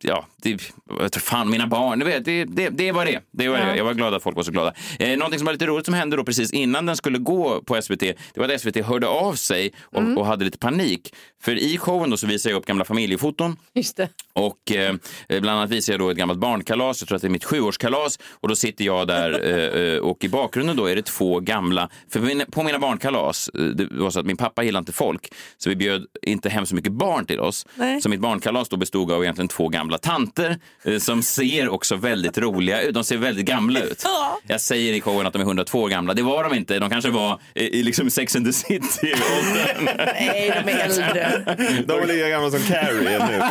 ja, 0.00 0.26
det, 0.42 0.72
vet 1.00 1.16
fan, 1.16 1.50
mina 1.50 1.66
barn, 1.66 2.04
vet, 2.04 2.24
det, 2.24 2.44
det, 2.44 2.68
det 2.68 2.92
var 2.92 3.04
det. 3.06 3.20
det, 3.30 3.48
var 3.48 3.58
det. 3.58 3.76
Jag 3.76 3.84
var 3.84 3.94
glad 3.94 4.14
att 4.14 4.22
folk 4.22 4.36
var 4.36 4.42
så 4.42 4.50
glada. 4.52 4.74
Eh, 4.98 5.16
någonting 5.18 5.38
som 5.38 5.46
var 5.46 5.52
lite 5.52 5.66
roligt 5.66 5.84
som 5.84 5.94
hände 5.94 6.16
då 6.16 6.24
precis 6.24 6.52
innan 6.52 6.86
den 6.86 6.96
skulle 6.96 7.18
gå 7.18 7.62
på 7.62 7.82
SVT, 7.82 8.00
det 8.00 8.16
var 8.36 8.48
att 8.48 8.60
SVT 8.60 8.76
hörde 8.86 9.06
av 9.08 9.34
sig 9.34 9.72
och, 9.82 10.02
Mm. 10.02 10.18
och 10.18 10.26
hade 10.26 10.44
lite 10.44 10.58
panik. 10.58 11.14
För 11.42 11.58
i 11.58 11.78
showen 11.78 12.10
då 12.10 12.16
så 12.16 12.26
visade 12.26 12.52
jag 12.52 12.58
upp 12.58 12.66
gamla 12.66 12.84
familjefoton 12.84 13.56
Just 13.74 13.96
det. 13.96 14.08
och 14.32 14.72
eh, 14.72 14.94
bland 15.28 15.48
annat 15.58 15.70
visar 15.70 15.92
jag 15.92 16.00
då 16.00 16.10
ett 16.10 16.16
gammalt 16.16 16.38
barnkalas, 16.40 17.00
jag 17.00 17.08
tror 17.08 17.16
att 17.16 17.22
det 17.22 17.28
är 17.28 17.30
mitt 17.30 17.44
sjuårskalas. 17.44 18.18
Och 18.32 18.48
då 18.48 18.56
sitter 18.56 18.84
jag 18.84 19.06
där 19.06 19.44
eh, 19.84 19.94
eh, 19.94 19.98
och 19.98 20.24
i 20.24 20.28
bakgrunden 20.28 20.76
då 20.76 20.86
är 20.86 20.96
det 20.96 21.02
två 21.06 21.40
gamla, 21.40 21.88
för 22.10 22.20
min, 22.20 22.42
på 22.50 22.62
mina 22.62 22.78
barnkalas, 22.78 23.48
eh, 23.48 23.60
det 23.64 23.86
var 23.90 24.10
så 24.10 24.20
att 24.20 24.26
min 24.26 24.36
pappa 24.36 24.62
gillade 24.62 24.80
inte 24.82 24.92
folk, 24.92 25.32
så 25.58 25.68
vi 25.68 25.76
bjöd 25.76 26.06
inte 26.22 26.48
hem 26.48 26.66
så 26.66 26.74
mycket 26.74 26.92
barn 26.92 27.26
till 27.26 27.40
oss. 27.40 27.66
Nej. 27.74 28.00
Så 28.00 28.08
mitt 28.08 28.20
barnkalas 28.20 28.68
då 28.68 28.76
bestod 28.76 29.12
av 29.12 29.22
egentligen 29.22 29.45
två 29.48 29.68
gamla 29.68 29.98
tanter 29.98 30.58
eh, 30.84 30.98
som 30.98 31.22
ser 31.22 31.68
också 31.68 31.96
väldigt 31.96 32.38
roliga 32.38 32.82
ut. 32.82 32.94
De 32.94 33.04
ser 33.04 33.16
väldigt 33.16 33.46
gamla 33.46 33.80
ut. 33.80 34.00
Ja. 34.04 34.38
Jag 34.46 34.60
säger 34.60 34.92
i 34.92 35.00
showen 35.00 35.26
att 35.26 35.32
de 35.32 35.42
är 35.42 35.46
102 35.46 35.82
år 35.82 35.88
gamla. 35.88 36.14
Det 36.14 36.22
var 36.22 36.44
de 36.44 36.54
inte. 36.54 36.78
De 36.78 36.90
kanske 36.90 37.10
var 37.10 37.40
eh, 37.54 37.64
i 37.64 37.82
liksom 37.82 38.10
Sex 38.10 38.36
and 38.36 38.46
the 38.46 38.52
City-åldern. 38.52 39.96
Nej, 40.06 40.62
de 40.64 40.72
är 40.72 40.78
äldre. 40.78 41.42
De 41.86 41.92
är 42.02 42.06
lika 42.06 42.28
gamla 42.28 42.50
som 42.50 42.60
Carrie 42.60 43.18
nu. 43.18 43.42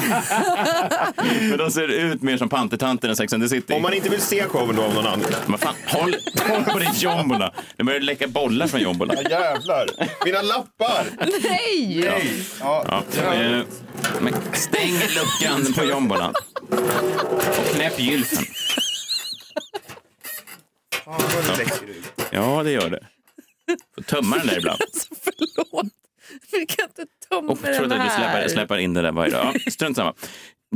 Men 1.49 1.57
de 1.57 1.71
ser 1.71 1.87
ut 1.87 2.21
mer 2.21 2.37
som 2.37 2.49
pantertanter 2.49 3.09
än 3.09 3.15
Sex 3.15 3.33
and 3.33 3.43
the 3.43 3.49
City. 3.49 3.73
Om 3.73 3.81
man 3.81 3.93
inte 3.93 4.09
vill 4.09 4.21
se 4.21 4.43
showen 4.43 4.75
då 4.75 4.83
av 4.83 4.93
någon 4.93 5.07
annan. 5.07 5.25
Men 5.47 5.59
fan, 5.59 5.75
håll, 5.87 6.15
håll 6.49 6.63
på 6.63 6.79
din 6.79 6.93
jombola. 6.95 7.53
Det 7.77 7.83
börjar 7.83 7.99
läcka 7.99 8.27
bollar 8.27 8.67
från 8.67 8.81
jombola. 8.81 9.13
Ja, 9.23 9.29
jävlar. 9.29 9.89
Mina 10.25 10.41
lappar! 10.41 11.05
Nej! 11.49 12.05
Ja. 12.59 13.03
Ja, 13.19 13.33
eh, 13.33 13.61
men 14.21 14.33
stäng 14.53 14.91
luckan 14.93 15.73
på 15.73 15.83
jombolan. 15.83 16.33
Och 17.59 17.65
knäpp 17.75 17.99
gylfen. 17.99 18.45
Ja, 22.31 22.63
det 22.63 22.71
gör 22.71 22.89
det. 22.89 23.07
Får 23.95 24.01
tömma 24.01 24.37
den 24.37 24.47
där 24.47 24.57
ibland. 24.57 24.79
Förlåt. 25.23 25.85
Vi 26.51 26.65
kan 26.65 26.85
inte 26.85 27.05
tömma 27.29 27.55
tror 27.55 27.71
den 27.71 27.83
att 27.83 27.89
du 27.89 27.95
här. 27.95 28.31
släpper, 28.31 28.47
släpper 28.47 28.77
in 28.77 28.93
det 28.93 29.01
där 29.01 29.11
varje 29.11 29.31
dag. 29.31 29.61
Ja, 29.65 29.71
strunt 29.71 29.97
samma. 29.97 30.13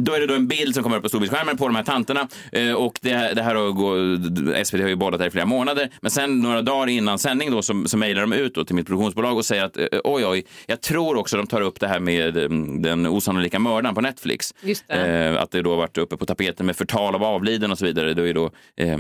Då 0.03 0.13
är 0.13 0.19
det 0.19 0.27
då 0.27 0.33
en 0.33 0.47
bild 0.47 0.73
som 0.73 0.83
kommer 0.83 0.97
upp 0.97 1.03
på 1.03 1.09
storbildsskärmen 1.09 1.57
på 1.57 1.67
de 1.67 1.75
här 1.75 1.83
tanterna. 1.83 2.27
Eh, 2.51 2.73
och 2.73 2.99
det, 3.01 3.33
det 3.35 3.43
här 3.43 3.55
har 3.55 3.71
gå, 3.71 4.63
SVT 4.65 4.81
har 4.81 4.89
ju 4.89 4.95
bollat 4.95 5.19
här 5.19 5.27
i 5.27 5.31
flera 5.31 5.45
månader. 5.45 5.89
Men 6.01 6.11
sen 6.11 6.39
några 6.39 6.61
dagar 6.61 6.87
innan 6.87 7.19
sändning 7.19 7.51
då 7.51 7.61
så, 7.61 7.83
så 7.85 7.97
mejlar 7.97 8.21
de 8.21 8.33
ut 8.33 8.55
då 8.55 8.65
till 8.65 8.75
mitt 8.75 8.87
produktionsbolag 8.87 9.37
och 9.37 9.45
säger 9.45 9.63
att 9.63 9.77
eh, 9.77 9.85
oj, 10.03 10.25
oj, 10.25 10.45
jag 10.65 10.81
tror 10.81 11.17
också 11.17 11.37
de 11.37 11.47
tar 11.47 11.61
upp 11.61 11.79
det 11.79 11.87
här 11.87 11.99
med 11.99 12.37
eh, 12.37 12.49
den 12.79 13.05
osannolika 13.05 13.59
mördaren 13.59 13.95
på 13.95 14.01
Netflix. 14.01 14.53
Det. 14.87 14.95
Eh, 14.95 15.41
att 15.41 15.51
det 15.51 15.61
då 15.61 15.75
varit 15.75 15.97
uppe 15.97 16.17
på 16.17 16.25
tapeten 16.25 16.65
med 16.65 16.75
förtal 16.75 17.15
av 17.15 17.23
avliden 17.23 17.71
och 17.71 17.77
så 17.77 17.85
vidare. 17.85 18.13
Då 18.13 18.27
är 18.27 18.33
då, 18.33 18.51
eh, 18.77 18.97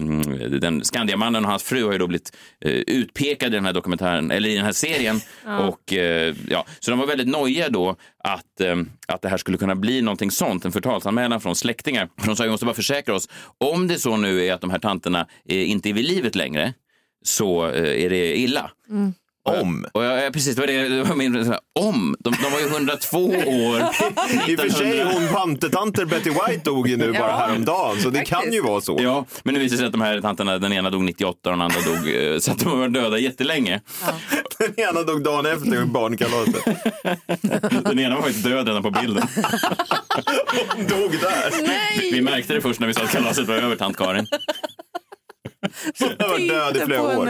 den 0.59 0.83
Skandiamannen 0.83 1.45
och 1.45 1.51
hans 1.51 1.63
fru 1.63 1.83
har 1.83 1.91
ju 1.91 1.97
då 1.97 2.07
blivit 2.07 2.37
eh, 2.65 2.71
utpekade 2.71 3.51
i 3.51 3.55
den 3.55 3.65
här 3.65 3.73
dokumentären, 3.73 4.31
eller 4.31 4.49
i 4.49 4.55
den 4.55 4.65
här 4.65 4.71
serien. 4.71 5.19
Ja. 5.45 5.67
Och, 5.67 5.93
eh, 5.93 6.35
ja, 6.49 6.65
så 6.79 6.91
de 6.91 6.99
var 6.99 7.07
väldigt 7.07 7.27
nojiga 7.27 7.69
då 7.69 7.95
att, 8.23 8.61
eh, 8.61 8.75
att 9.07 9.21
det 9.21 9.29
här 9.29 9.37
skulle 9.37 9.57
kunna 9.57 9.75
bli 9.75 10.01
någonting 10.01 10.31
sånt, 10.31 10.65
en 10.65 10.71
förtalsanmälan 10.71 11.41
från 11.41 11.55
släktingar. 11.55 12.09
De 12.25 12.35
sa 12.35 12.43
vi 12.43 12.49
måste 12.49 12.65
bara 12.65 12.75
försäkra 12.75 13.15
oss, 13.15 13.29
om 13.57 13.87
det 13.87 13.99
så 13.99 14.17
nu 14.17 14.45
är 14.45 14.53
att 14.53 14.61
de 14.61 14.69
här 14.69 14.79
tanterna 14.79 15.27
eh, 15.45 15.69
inte 15.69 15.89
är 15.89 15.93
vid 15.93 16.05
livet 16.05 16.35
längre, 16.35 16.73
så 17.23 17.67
eh, 17.67 18.05
är 18.05 18.09
det 18.09 18.37
illa. 18.37 18.71
Mm. 18.89 19.13
Om. 19.49 19.85
Och 19.91 20.03
jag, 20.03 20.25
ja, 20.25 20.29
precis, 20.33 20.55
det 20.55 20.61
var 20.61 20.67
det, 20.67 20.87
det 20.87 21.03
var 21.03 21.15
min, 21.15 21.45
så 21.45 21.51
här, 21.51 21.59
om. 21.79 22.15
De, 22.19 22.33
de 22.43 22.51
var 22.51 22.59
ju 22.59 22.65
102 22.67 23.17
år. 23.25 23.79
I 24.49 24.55
och 24.55 24.59
för 24.59 24.69
sig, 24.69 25.03
hon 25.03 25.27
pantetanter 25.33 26.05
Betty 26.05 26.29
White 26.29 26.61
dog 26.63 26.87
ju 26.87 26.97
nu 26.97 27.11
bara 27.13 27.19
Ja. 27.29 27.37
häromdagen, 27.37 28.01
så 28.01 28.09
det 28.09 28.25
kan 28.25 28.53
ju 28.53 28.61
vara 28.61 28.81
så. 28.81 28.97
Ja, 29.01 29.25
men 29.43 29.53
det 29.53 29.59
visade 29.59 29.77
sig 29.77 29.85
att 29.85 29.91
de 29.91 30.01
här 30.01 30.21
tanterna, 30.21 30.57
den 30.57 30.73
ena 30.73 30.89
dog 30.89 31.03
98 31.03 31.49
och 31.49 31.57
den 31.57 31.61
andra 31.61 31.79
dog, 31.81 32.15
eh, 32.15 32.37
så 32.39 32.51
att 32.51 32.59
de 32.59 32.69
har 32.69 32.75
varit 32.77 32.93
döda 32.93 33.17
jättelänge. 33.17 33.81
Den 34.57 34.79
ena 34.89 35.03
dog 35.03 35.23
dagen 35.23 35.45
efter 35.45 35.85
barnkalaset. 35.85 36.55
Den 37.85 37.99
ena 37.99 38.15
var 38.15 38.21
faktiskt 38.21 38.43
död 38.43 38.67
redan 38.67 38.83
på 38.83 38.91
bilden. 38.91 39.27
Hon 40.75 40.87
dog 40.87 41.11
där. 41.11 41.51
Vi, 42.01 42.11
vi 42.11 42.21
märkte 42.21 42.53
det 42.53 42.61
först 42.61 42.79
när 42.79 42.87
vi 42.87 42.93
sa 42.93 43.01
att 43.03 43.11
kalaset 43.11 43.47
var 43.47 43.55
över, 43.55 43.75
tant 43.75 43.97
Karin. 43.97 44.27
Har 45.99 46.29
varit 46.29 46.49
död 46.49 46.77
i 46.77 46.79
flera 46.79 47.01
år. 47.01 47.29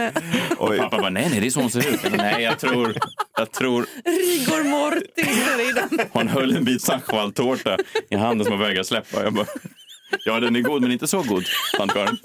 Och 0.58 0.76
pappa 0.76 0.98
bara, 0.98 1.10
nej, 1.10 1.28
nej, 1.30 1.40
det 1.40 1.46
är 1.46 1.50
så 1.50 1.60
hon 1.60 1.70
ser 1.70 1.88
ut. 1.94 2.00
Nej, 2.16 2.42
jag 2.42 2.58
tror, 2.58 2.94
jag 3.36 3.52
tror 3.52 3.86
Rigor 4.04 4.64
mortis 4.64 6.08
hon 6.12 6.28
höll 6.28 6.56
en 6.56 6.64
bit 6.64 6.82
sachavaltårta 6.82 7.76
i 8.10 8.16
handen 8.16 8.44
som 8.44 8.52
hon 8.52 8.62
vägrade 8.62 8.84
släppa. 8.84 9.22
Jag 9.22 9.32
bara, 9.32 9.46
ja, 10.24 10.40
den 10.40 10.56
är 10.56 10.60
god, 10.60 10.82
men 10.82 10.92
inte 10.92 11.06
så 11.06 11.22
god, 11.22 11.44
tant 11.76 11.92
Karin. 11.92 12.18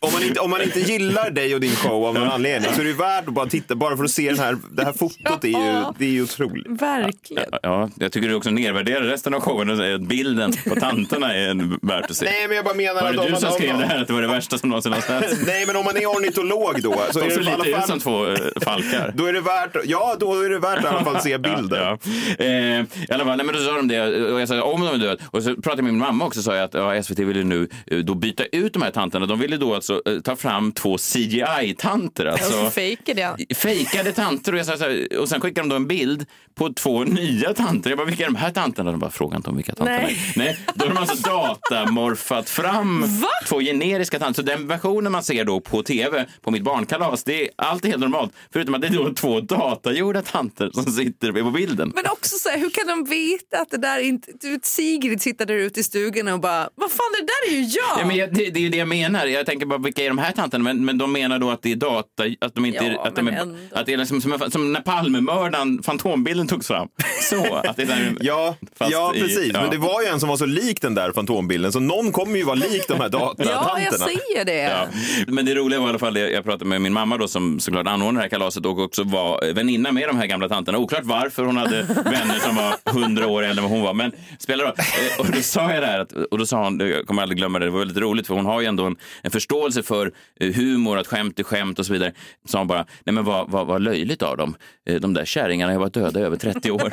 Om 0.00 0.12
man, 0.12 0.22
inte, 0.22 0.40
om 0.40 0.50
man 0.50 0.62
inte 0.62 0.80
gillar 0.80 1.30
dig 1.30 1.54
och 1.54 1.60
din 1.60 1.76
show 1.76 2.06
av 2.06 2.14
någon 2.14 2.28
anledning 2.28 2.70
så 2.74 2.80
är 2.80 2.84
det 2.84 2.90
ju 2.90 2.96
värt 2.96 3.28
att 3.28 3.34
bara 3.34 3.46
titta, 3.46 3.74
bara 3.74 3.96
för 3.96 4.04
att 4.04 4.10
se 4.10 4.28
den 4.30 4.38
här, 4.38 4.56
det 4.70 4.84
här 4.84 4.92
fotot. 4.92 5.44
är 5.44 5.48
ju, 5.48 5.84
det 5.98 6.04
är 6.04 6.08
ju 6.10 6.22
otroligt. 6.22 6.66
Verkligen. 6.82 7.44
Ja, 7.62 7.88
jag 7.94 8.12
tycker 8.12 8.28
du 8.28 8.34
också 8.34 8.50
nedvärderar 8.50 9.00
resten 9.00 9.34
av 9.34 9.40
showen 9.40 9.70
och 9.70 9.76
säger 9.76 9.94
att 9.94 10.00
bilden 10.02 10.52
på 10.68 10.74
tanterna 10.80 11.34
är 11.34 11.86
värt 11.86 12.10
att 12.10 12.16
se. 12.16 12.24
Nej, 12.24 12.48
men 12.48 12.56
jag 12.56 12.64
bara 12.64 12.74
menar 12.74 12.94
Var 13.02 13.10
att 13.10 13.16
det 13.16 13.28
du 13.30 13.36
som 13.36 13.48
om 13.48 13.54
skrev 13.54 13.70
man- 13.72 13.80
det 13.80 13.86
här 13.86 14.00
att 14.00 14.06
det 14.06 14.12
var 14.12 14.22
det 14.22 14.28
värsta 14.28 14.58
som 14.58 14.68
någonsin 14.68 14.92
har 14.92 15.00
sänts? 15.00 15.42
Nej, 15.46 15.66
men 15.66 15.76
om 15.76 15.84
man 15.84 15.96
är 15.96 16.06
ornitolog 16.06 16.82
då 16.82 17.02
så 17.10 17.18
är 17.18 17.22
De 17.22 17.28
det 17.28 17.34
ser 17.34 17.40
lite 17.56 17.68
ut 17.70 17.76
fall... 17.76 17.88
som 17.88 18.00
två 18.00 18.26
eh, 18.26 18.36
falkar. 18.64 19.12
Då 19.16 19.26
är 19.26 19.32
det 19.32 19.40
värt, 19.40 19.76
ja, 19.84 20.16
då 20.20 20.42
är 20.42 20.50
det 20.50 20.58
värt 20.58 20.78
att 20.78 20.84
i 20.84 20.88
alla 20.88 21.04
fall 21.04 21.20
se 21.20 21.38
bilden. 21.48 21.68
Ja, 21.82 21.98
ja. 22.38 22.44
Eh, 22.44 22.50
I 22.80 22.86
alla 23.12 23.24
fall, 23.24 23.36
nej, 23.36 23.46
men 23.46 23.54
då 23.54 23.60
sa 23.60 23.72
de 23.76 23.88
det 23.88 24.32
och 24.32 24.40
jag 24.40 24.48
sa 24.48 24.62
om 24.62 24.80
de 24.80 24.94
är 24.94 24.98
döda. 24.98 25.22
Och 25.30 25.42
så 25.42 25.54
pratade 25.54 25.70
jag 25.78 25.84
med 25.84 25.92
min 25.92 25.98
mamma 26.02 26.24
också 26.24 26.40
och 26.40 26.44
sa 26.44 26.54
jag 26.56 26.64
att 26.64 26.74
ja, 26.74 27.02
SVT 27.02 27.18
ville 27.18 27.44
nu 27.44 27.61
eh, 27.86 27.98
då 27.98 28.14
byta 28.14 28.44
ut 28.44 28.72
de 28.72 28.82
här 28.82 28.90
tanterna. 28.90 29.26
De 29.26 29.38
ville 29.38 29.56
då 29.56 29.74
alltså 29.74 30.02
eh, 30.06 30.20
ta 30.20 30.36
fram 30.36 30.72
två 30.72 30.96
CGI-tanter. 30.98 32.26
Alltså, 32.26 32.52
så 32.52 32.70
fejkar 32.70 33.14
det. 33.14 33.54
fejkade 33.54 34.12
tanter 34.12 34.52
och, 34.52 34.58
jag 34.58 34.66
sa 34.66 34.76
så 34.76 34.84
här, 34.84 35.18
och 35.18 35.28
sen 35.28 35.40
skickade 35.40 35.68
de 35.68 35.68
då 35.68 35.76
en 35.76 35.86
bild 35.86 36.26
på 36.54 36.72
två 36.72 37.04
nya 37.04 37.54
tanter. 37.54 37.90
Jag 37.90 37.98
bara, 37.98 38.06
vilka 38.06 38.22
är 38.22 38.26
de 38.26 38.36
här 38.36 38.50
tanterna? 38.50 38.90
De 38.90 39.00
bara, 39.00 39.10
fråga 39.10 39.36
inte 39.36 39.50
om 39.50 39.56
vilka 39.56 39.74
tanter 39.74 40.02
Nej. 40.02 40.18
är. 40.34 40.38
Nej, 40.38 40.58
då 40.74 40.84
har 40.84 40.94
de 40.94 41.00
alltså 41.00 41.30
datamorfat 41.30 42.50
fram 42.50 43.04
två 43.48 43.60
generiska 43.60 44.18
tanter. 44.18 44.42
Så 44.42 44.46
den 44.46 44.68
versionen 44.68 45.12
man 45.12 45.24
ser 45.24 45.44
då 45.44 45.60
på 45.60 45.82
tv 45.82 46.26
på 46.42 46.50
mitt 46.50 46.62
barnkalas, 46.62 47.24
det 47.24 47.42
är 47.42 47.48
allt 47.56 47.84
är 47.84 47.88
helt 47.88 48.00
normalt. 48.00 48.32
Förutom 48.52 48.74
att 48.74 48.80
det 48.80 48.86
är 48.86 48.92
då 48.92 49.14
två 49.14 49.40
datagjorda 49.40 50.22
tanter 50.22 50.70
som 50.74 50.84
sitter 50.84 51.32
på 51.42 51.50
bilden. 51.50 51.92
Men 51.94 52.04
också 52.06 52.36
så 52.38 52.48
här, 52.48 52.58
hur 52.58 52.70
kan 52.70 52.86
de 52.86 53.04
veta 53.04 53.58
att 53.58 53.70
det 53.70 53.76
där 53.78 53.98
inte... 53.98 54.32
Du 54.40 54.50
vet, 54.50 54.64
Sigrid 54.64 55.22
sitter 55.22 55.46
där 55.46 55.54
ute 55.54 55.80
i 55.80 55.82
stugan 55.82 56.28
och 56.28 56.40
bara, 56.40 56.68
vad 56.74 56.90
fan 56.90 57.12
det 57.20 57.26
där 57.26 57.51
är 57.51 57.51
ju 57.52 57.60
jag! 57.62 58.00
Ja, 58.00 58.06
men 58.06 58.16
jag, 58.16 58.34
det, 58.34 58.50
det 58.50 58.58
är 58.58 58.62
ju 58.62 58.68
det 58.68 58.76
jag 58.76 58.88
menar. 58.88 59.26
Jag 59.26 59.46
tänker 59.46 59.66
bara, 59.66 59.78
vilka 59.78 60.04
är 60.04 60.08
de 60.08 60.18
här 60.18 60.32
tanterna? 60.32 60.64
Men, 60.64 60.84
men 60.84 60.98
de 60.98 61.12
menar 61.12 61.38
då 61.38 61.50
att 61.50 61.62
det 61.62 61.72
är 61.72 61.76
data, 61.76 62.22
att 62.40 62.54
de 62.54 62.64
inte... 62.64 62.84
Ja, 62.84 63.06
att, 63.06 63.16
de 63.16 63.22
men 63.24 63.34
är, 63.34 63.38
ändå. 63.40 63.56
att 63.72 63.86
det 63.86 63.92
är 63.92 63.96
liksom 63.96 64.20
som, 64.20 64.50
som 64.50 64.72
när 64.72 64.80
Palmemördaren, 64.80 65.82
Fantombilden 65.82 66.46
togs 66.48 66.66
fram. 66.66 66.88
Så, 67.22 67.54
att 67.54 67.76
det 67.76 67.82
är 67.82 67.86
där, 67.86 68.16
Ja, 68.20 68.56
fast 68.78 68.92
ja 68.92 69.12
i- 69.14 69.20
precis. 69.20 69.50
ja. 69.54 69.60
Men 69.60 69.70
det 69.70 69.76
var 69.78 70.02
ju 70.02 70.08
en 70.08 70.20
som 70.20 70.28
var 70.28 70.36
så 70.36 70.46
lik 70.46 70.80
den 70.82 70.94
där 70.94 71.12
fantombilden, 71.12 71.72
så 71.72 71.80
någon 71.80 72.12
kommer 72.12 72.36
ju 72.36 72.44
vara 72.44 72.54
lik 72.54 72.88
de 72.88 72.94
här 73.00 73.08
Ja, 73.12 73.34
jag 73.38 73.46
datatanterna. 73.46 74.06
ser 74.36 74.44
det. 74.44 74.54
Ja. 74.62 74.86
Men 75.26 75.44
det 75.46 75.54
roliga 75.54 75.80
var 75.80 75.86
i 75.86 75.90
alla 75.90 75.98
fall, 75.98 76.14
det, 76.14 76.30
jag 76.30 76.44
pratade 76.44 76.64
med 76.64 76.80
min 76.80 76.92
mamma 76.92 77.16
då 77.16 77.28
som 77.28 77.60
såklart 77.60 77.86
anordnade 77.86 78.18
det 78.18 78.22
här 78.22 78.28
kalaset 78.28 78.66
och 78.66 78.78
också 78.78 79.02
var 79.04 79.52
väninna 79.54 79.92
med 79.92 80.08
de 80.08 80.16
här 80.18 80.26
gamla 80.26 80.48
tanterna. 80.48 80.78
Oklart 80.78 81.04
varför 81.04 81.44
hon 81.44 81.56
hade 81.56 81.82
vänner 82.04 82.38
som 82.46 82.56
var 82.56 82.92
hundra 82.92 83.26
år 83.26 83.42
äldre 83.42 83.64
än 83.64 83.70
vad 83.70 83.78
hon 83.78 83.82
var. 83.82 83.94
Men 83.94 84.12
spelar 84.38 84.64
roll. 84.64 84.74
Eh, 84.78 85.20
Och 85.20 85.26
då 85.32 85.42
sa 85.42 85.72
jag 85.72 85.82
det 85.82 85.86
här, 85.86 85.98
att, 86.00 86.12
och 86.12 86.38
då 86.38 86.46
sa 86.46 86.64
hon, 86.64 86.80
jag 86.80 87.06
kommer 87.06 87.22
aldrig 87.22 87.38
glömma 87.42 87.58
det, 87.58 87.64
det 87.64 87.70
var 87.70 87.78
väldigt 87.78 87.96
roligt 87.96 88.26
för 88.26 88.34
hon 88.34 88.46
har 88.46 88.60
ju 88.60 88.66
ändå 88.66 88.84
en, 88.84 88.96
en 89.22 89.30
förståelse 89.30 89.82
för 89.82 90.12
eh, 90.40 90.52
humor, 90.54 90.98
att 90.98 91.06
skämt 91.06 91.38
är 91.38 91.44
skämt 91.44 91.78
och 91.78 91.86
så 91.86 91.92
vidare. 91.92 92.12
Sa 92.48 92.58
hon 92.58 92.66
bara, 92.66 92.86
nej 93.04 93.12
men 93.14 93.24
vad, 93.24 93.50
vad, 93.50 93.66
vad 93.66 93.82
löjligt 93.82 94.22
av 94.22 94.36
dem. 94.36 94.54
Eh, 94.88 94.94
De 95.00 95.14
där 95.14 95.24
kärringarna 95.24 95.72
har 95.72 95.80
varit 95.80 95.94
döda 95.94 96.20
i 96.20 96.22
över 96.22 96.36
30 96.36 96.70
år. 96.70 96.90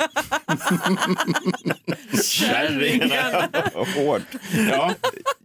Kärringarna. 2.22 3.48
Hårt. 3.96 4.22
Ja, 4.70 4.94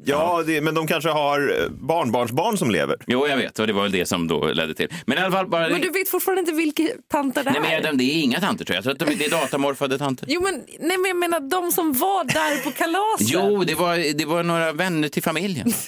Ja, 0.07 0.43
det, 0.47 0.61
men 0.61 0.75
de 0.75 0.87
kanske 0.87 1.09
har 1.09 1.39
eh, 1.61 1.69
barnbarnsbarn 1.69 2.57
som 2.57 2.71
lever. 2.71 2.95
jo 3.07 3.27
jag 3.27 3.37
vet 3.37 3.59
och 3.59 3.67
det 3.67 3.73
var 3.73 3.81
väl 3.83 3.91
det 3.91 4.05
som 4.05 4.27
då 4.27 4.45
ledde 4.47 4.73
till. 4.73 4.87
Men 5.05 5.17
i 5.17 5.21
alla 5.21 5.31
fall 5.31 5.47
bara... 5.47 5.69
Men 5.69 5.81
du 5.81 5.89
vet 5.89 6.09
fortfarande 6.09 6.39
inte 6.39 6.51
vilka 6.53 6.83
tanter 7.11 7.43
det 7.43 7.51
Nej, 7.51 7.61
men 7.61 7.85
är? 7.93 7.97
det 7.97 8.03
är 8.03 8.21
inga 8.23 8.39
tanter 8.39 8.65
tror 8.65 8.75
jag. 8.75 8.77
Jag 8.77 8.97
tror 8.97 9.09
att 9.09 9.11
de, 9.11 9.15
det 9.15 9.25
är 9.25 9.29
datamorfade 9.41 9.97
tanter. 9.97 10.25
Jo, 10.29 10.41
men, 10.41 10.53
nej, 10.79 10.97
men 10.97 11.05
jag 11.05 11.17
menar 11.17 11.39
de 11.39 11.71
som 11.71 11.93
var 11.93 12.23
där 12.23 12.63
på 12.63 12.71
kalaset. 12.71 13.27
Jo, 13.29 13.63
det 13.63 13.75
var, 13.75 14.13
det 14.17 14.25
var 14.25 14.43
några 14.43 14.71
vänner 14.71 14.94
till 15.03 15.23
familjen. 15.23 15.73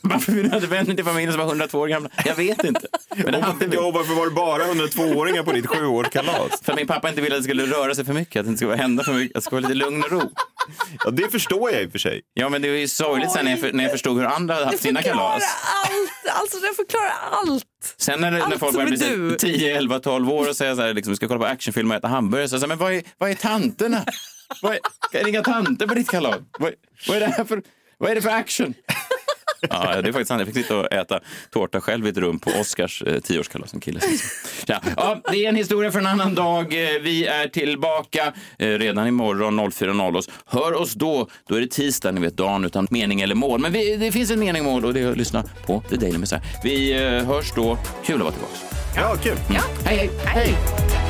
Varför 0.00 0.32
vi 0.32 0.48
hade 0.48 0.66
vänner 0.66 0.94
till 0.94 1.04
familjen 1.04 1.32
som 1.32 1.40
var 1.40 1.46
102 1.48 1.78
år 1.78 1.88
gamla? 1.88 2.10
Jag 2.24 2.34
vet 2.34 2.64
inte. 2.64 2.80
Men 3.16 3.32
det 3.32 3.40
hade 3.40 3.66
vi. 3.66 3.76
Ja, 3.76 3.90
varför 3.90 4.14
var 4.14 4.24
det 4.26 4.30
bara 4.32 4.64
102-åringar 4.64 5.42
på 5.42 5.52
ditt 5.52 5.66
sjuårskalas? 5.66 6.60
För 6.62 6.74
min 6.74 6.86
pappa 6.86 7.08
inte 7.08 7.20
ville 7.20 7.34
att 7.36 7.40
det 7.40 7.44
skulle 7.44 7.66
röra 7.66 7.94
sig 7.94 8.04
för 8.04 8.12
mycket, 8.12 8.40
att 8.40 8.46
det 8.46 8.48
inte 8.48 8.58
skulle 8.58 8.76
hända 8.76 9.04
för 9.04 9.12
mycket, 9.12 9.36
att 9.36 9.42
det 9.42 9.46
skulle 9.46 9.60
vara 9.62 9.68
lite 9.68 9.84
lugn 9.84 10.04
och 10.04 10.10
ro. 10.10 10.22
Ja, 11.04 11.10
det 11.10 11.32
förstår 11.32 11.70
jag 11.70 11.82
i 11.82 11.86
och 11.86 11.92
för 11.92 11.98
sig. 11.98 12.20
Ja, 12.34 12.48
men 12.48 12.62
det 12.62 12.68
var 12.68 12.76
ju 12.76 12.88
sorgligt 12.88 13.30
sen 13.32 13.44
när 13.44 13.52
jag, 13.52 13.60
för- 13.60 13.72
när 13.72 13.84
jag 13.84 13.92
förstod 13.92 14.18
hur 14.18 14.24
andra 14.26 14.54
hade 14.54 14.66
haft 14.66 14.80
sina 14.82 15.02
förklarar 15.02 15.28
kalas. 15.30 15.42
allt. 15.84 16.40
Alltså 16.40 16.58
det 16.58 16.74
förklarar 16.76 17.12
allt. 17.30 17.64
Sen 17.96 18.20
när, 18.20 18.30
när 18.30 18.40
Allt 18.40 18.58
folk 18.58 18.74
börjar 18.74 18.88
bli 18.88 19.30
så 19.30 19.36
10, 19.38 19.76
11, 19.76 19.98
12 20.00 20.30
år 20.30 20.48
och 20.48 20.56
säger 20.56 20.74
så 20.74 20.82
här, 20.82 20.94
liksom, 20.94 21.10
vi 21.12 21.16
ska 21.16 21.28
kolla 21.28 21.40
på 21.40 21.46
actionfilm 21.46 21.90
och 21.90 21.96
äta 21.96 22.08
hamburgare. 22.08 22.48
Så 22.48 22.54
jag 22.54 22.60
säger, 22.60 22.68
men 22.68 22.78
vad 22.78 22.92
är, 22.92 23.02
vad 23.18 23.30
är 23.30 23.34
tanterna? 23.34 24.04
Vad 24.62 24.72
är, 24.72 24.78
är 25.12 25.24
det 25.24 25.30
inga 25.30 25.42
tanter 25.42 25.86
på 25.86 25.94
ditt 25.94 26.10
kalas? 26.10 26.36
Vad, 26.58 26.72
vad, 27.08 27.16
är 27.16 27.20
det 27.20 27.26
här 27.26 27.44
för, 27.44 27.62
vad 27.98 28.10
är 28.10 28.14
det 28.14 28.22
för 28.22 28.30
action? 28.30 28.74
Ja, 29.70 30.02
det 30.02 30.08
är 30.08 30.12
faktiskt 30.12 30.28
sant. 30.28 30.40
Jag 30.40 30.46
fick 30.54 30.56
sitta 30.64 30.76
och 30.76 30.92
äta 30.92 31.20
tårta 31.50 31.80
själv 31.80 32.06
i 32.06 32.10
ett 32.10 32.16
rum 32.16 32.38
på 32.38 32.50
Oscars 32.50 33.02
eh, 33.02 33.20
tioårskalas. 33.20 33.74
En 33.74 33.80
kille. 33.80 34.00
som- 34.00 34.10
Ja, 34.66 34.80
ja, 34.96 35.20
det 35.30 35.44
är 35.44 35.48
en 35.48 35.56
historia 35.56 35.92
för 35.92 35.98
en 35.98 36.06
annan 36.06 36.34
dag. 36.34 36.64
Eh, 36.64 37.00
Vi 37.02 37.26
är 37.26 37.48
tillbaka 37.48 38.32
eh, 38.58 38.66
redan 38.68 39.06
imorgon 39.06 39.60
04.00. 39.60 40.16
oss. 40.16 40.28
Hör 40.46 40.72
oss 40.80 40.94
då. 40.94 41.28
Då 41.48 41.54
är 41.54 41.60
det 41.60 41.66
tisdag, 41.70 42.10
ni 42.12 42.20
vet, 42.20 42.36
dagen 42.36 42.64
utan 42.64 42.86
mening 42.90 43.20
eller 43.20 43.34
mål. 43.34 43.60
Men 43.60 43.72
vi, 43.72 43.96
det 43.96 44.12
finns 44.12 44.30
en 44.30 44.40
mening 44.40 44.66
och 44.66 44.72
mål 44.72 44.84
och 44.84 44.94
det 44.94 45.00
är 45.00 45.10
att 45.10 45.16
lyssna 45.16 45.44
på 45.66 45.82
The 45.90 45.96
Daily 45.96 46.18
Messiah. 46.18 46.42
Vi 46.64 46.92
eh, 46.92 47.24
hörs 47.26 47.52
då. 47.54 47.78
Kul 48.04 48.14
att 48.16 48.20
vara 48.20 48.32
tillbaka. 48.32 48.54
Ja, 48.96 49.16
kul. 49.22 49.36
Ja. 49.54 49.60
Hej, 49.84 49.96
hej. 49.98 50.10
hej. 50.24 51.09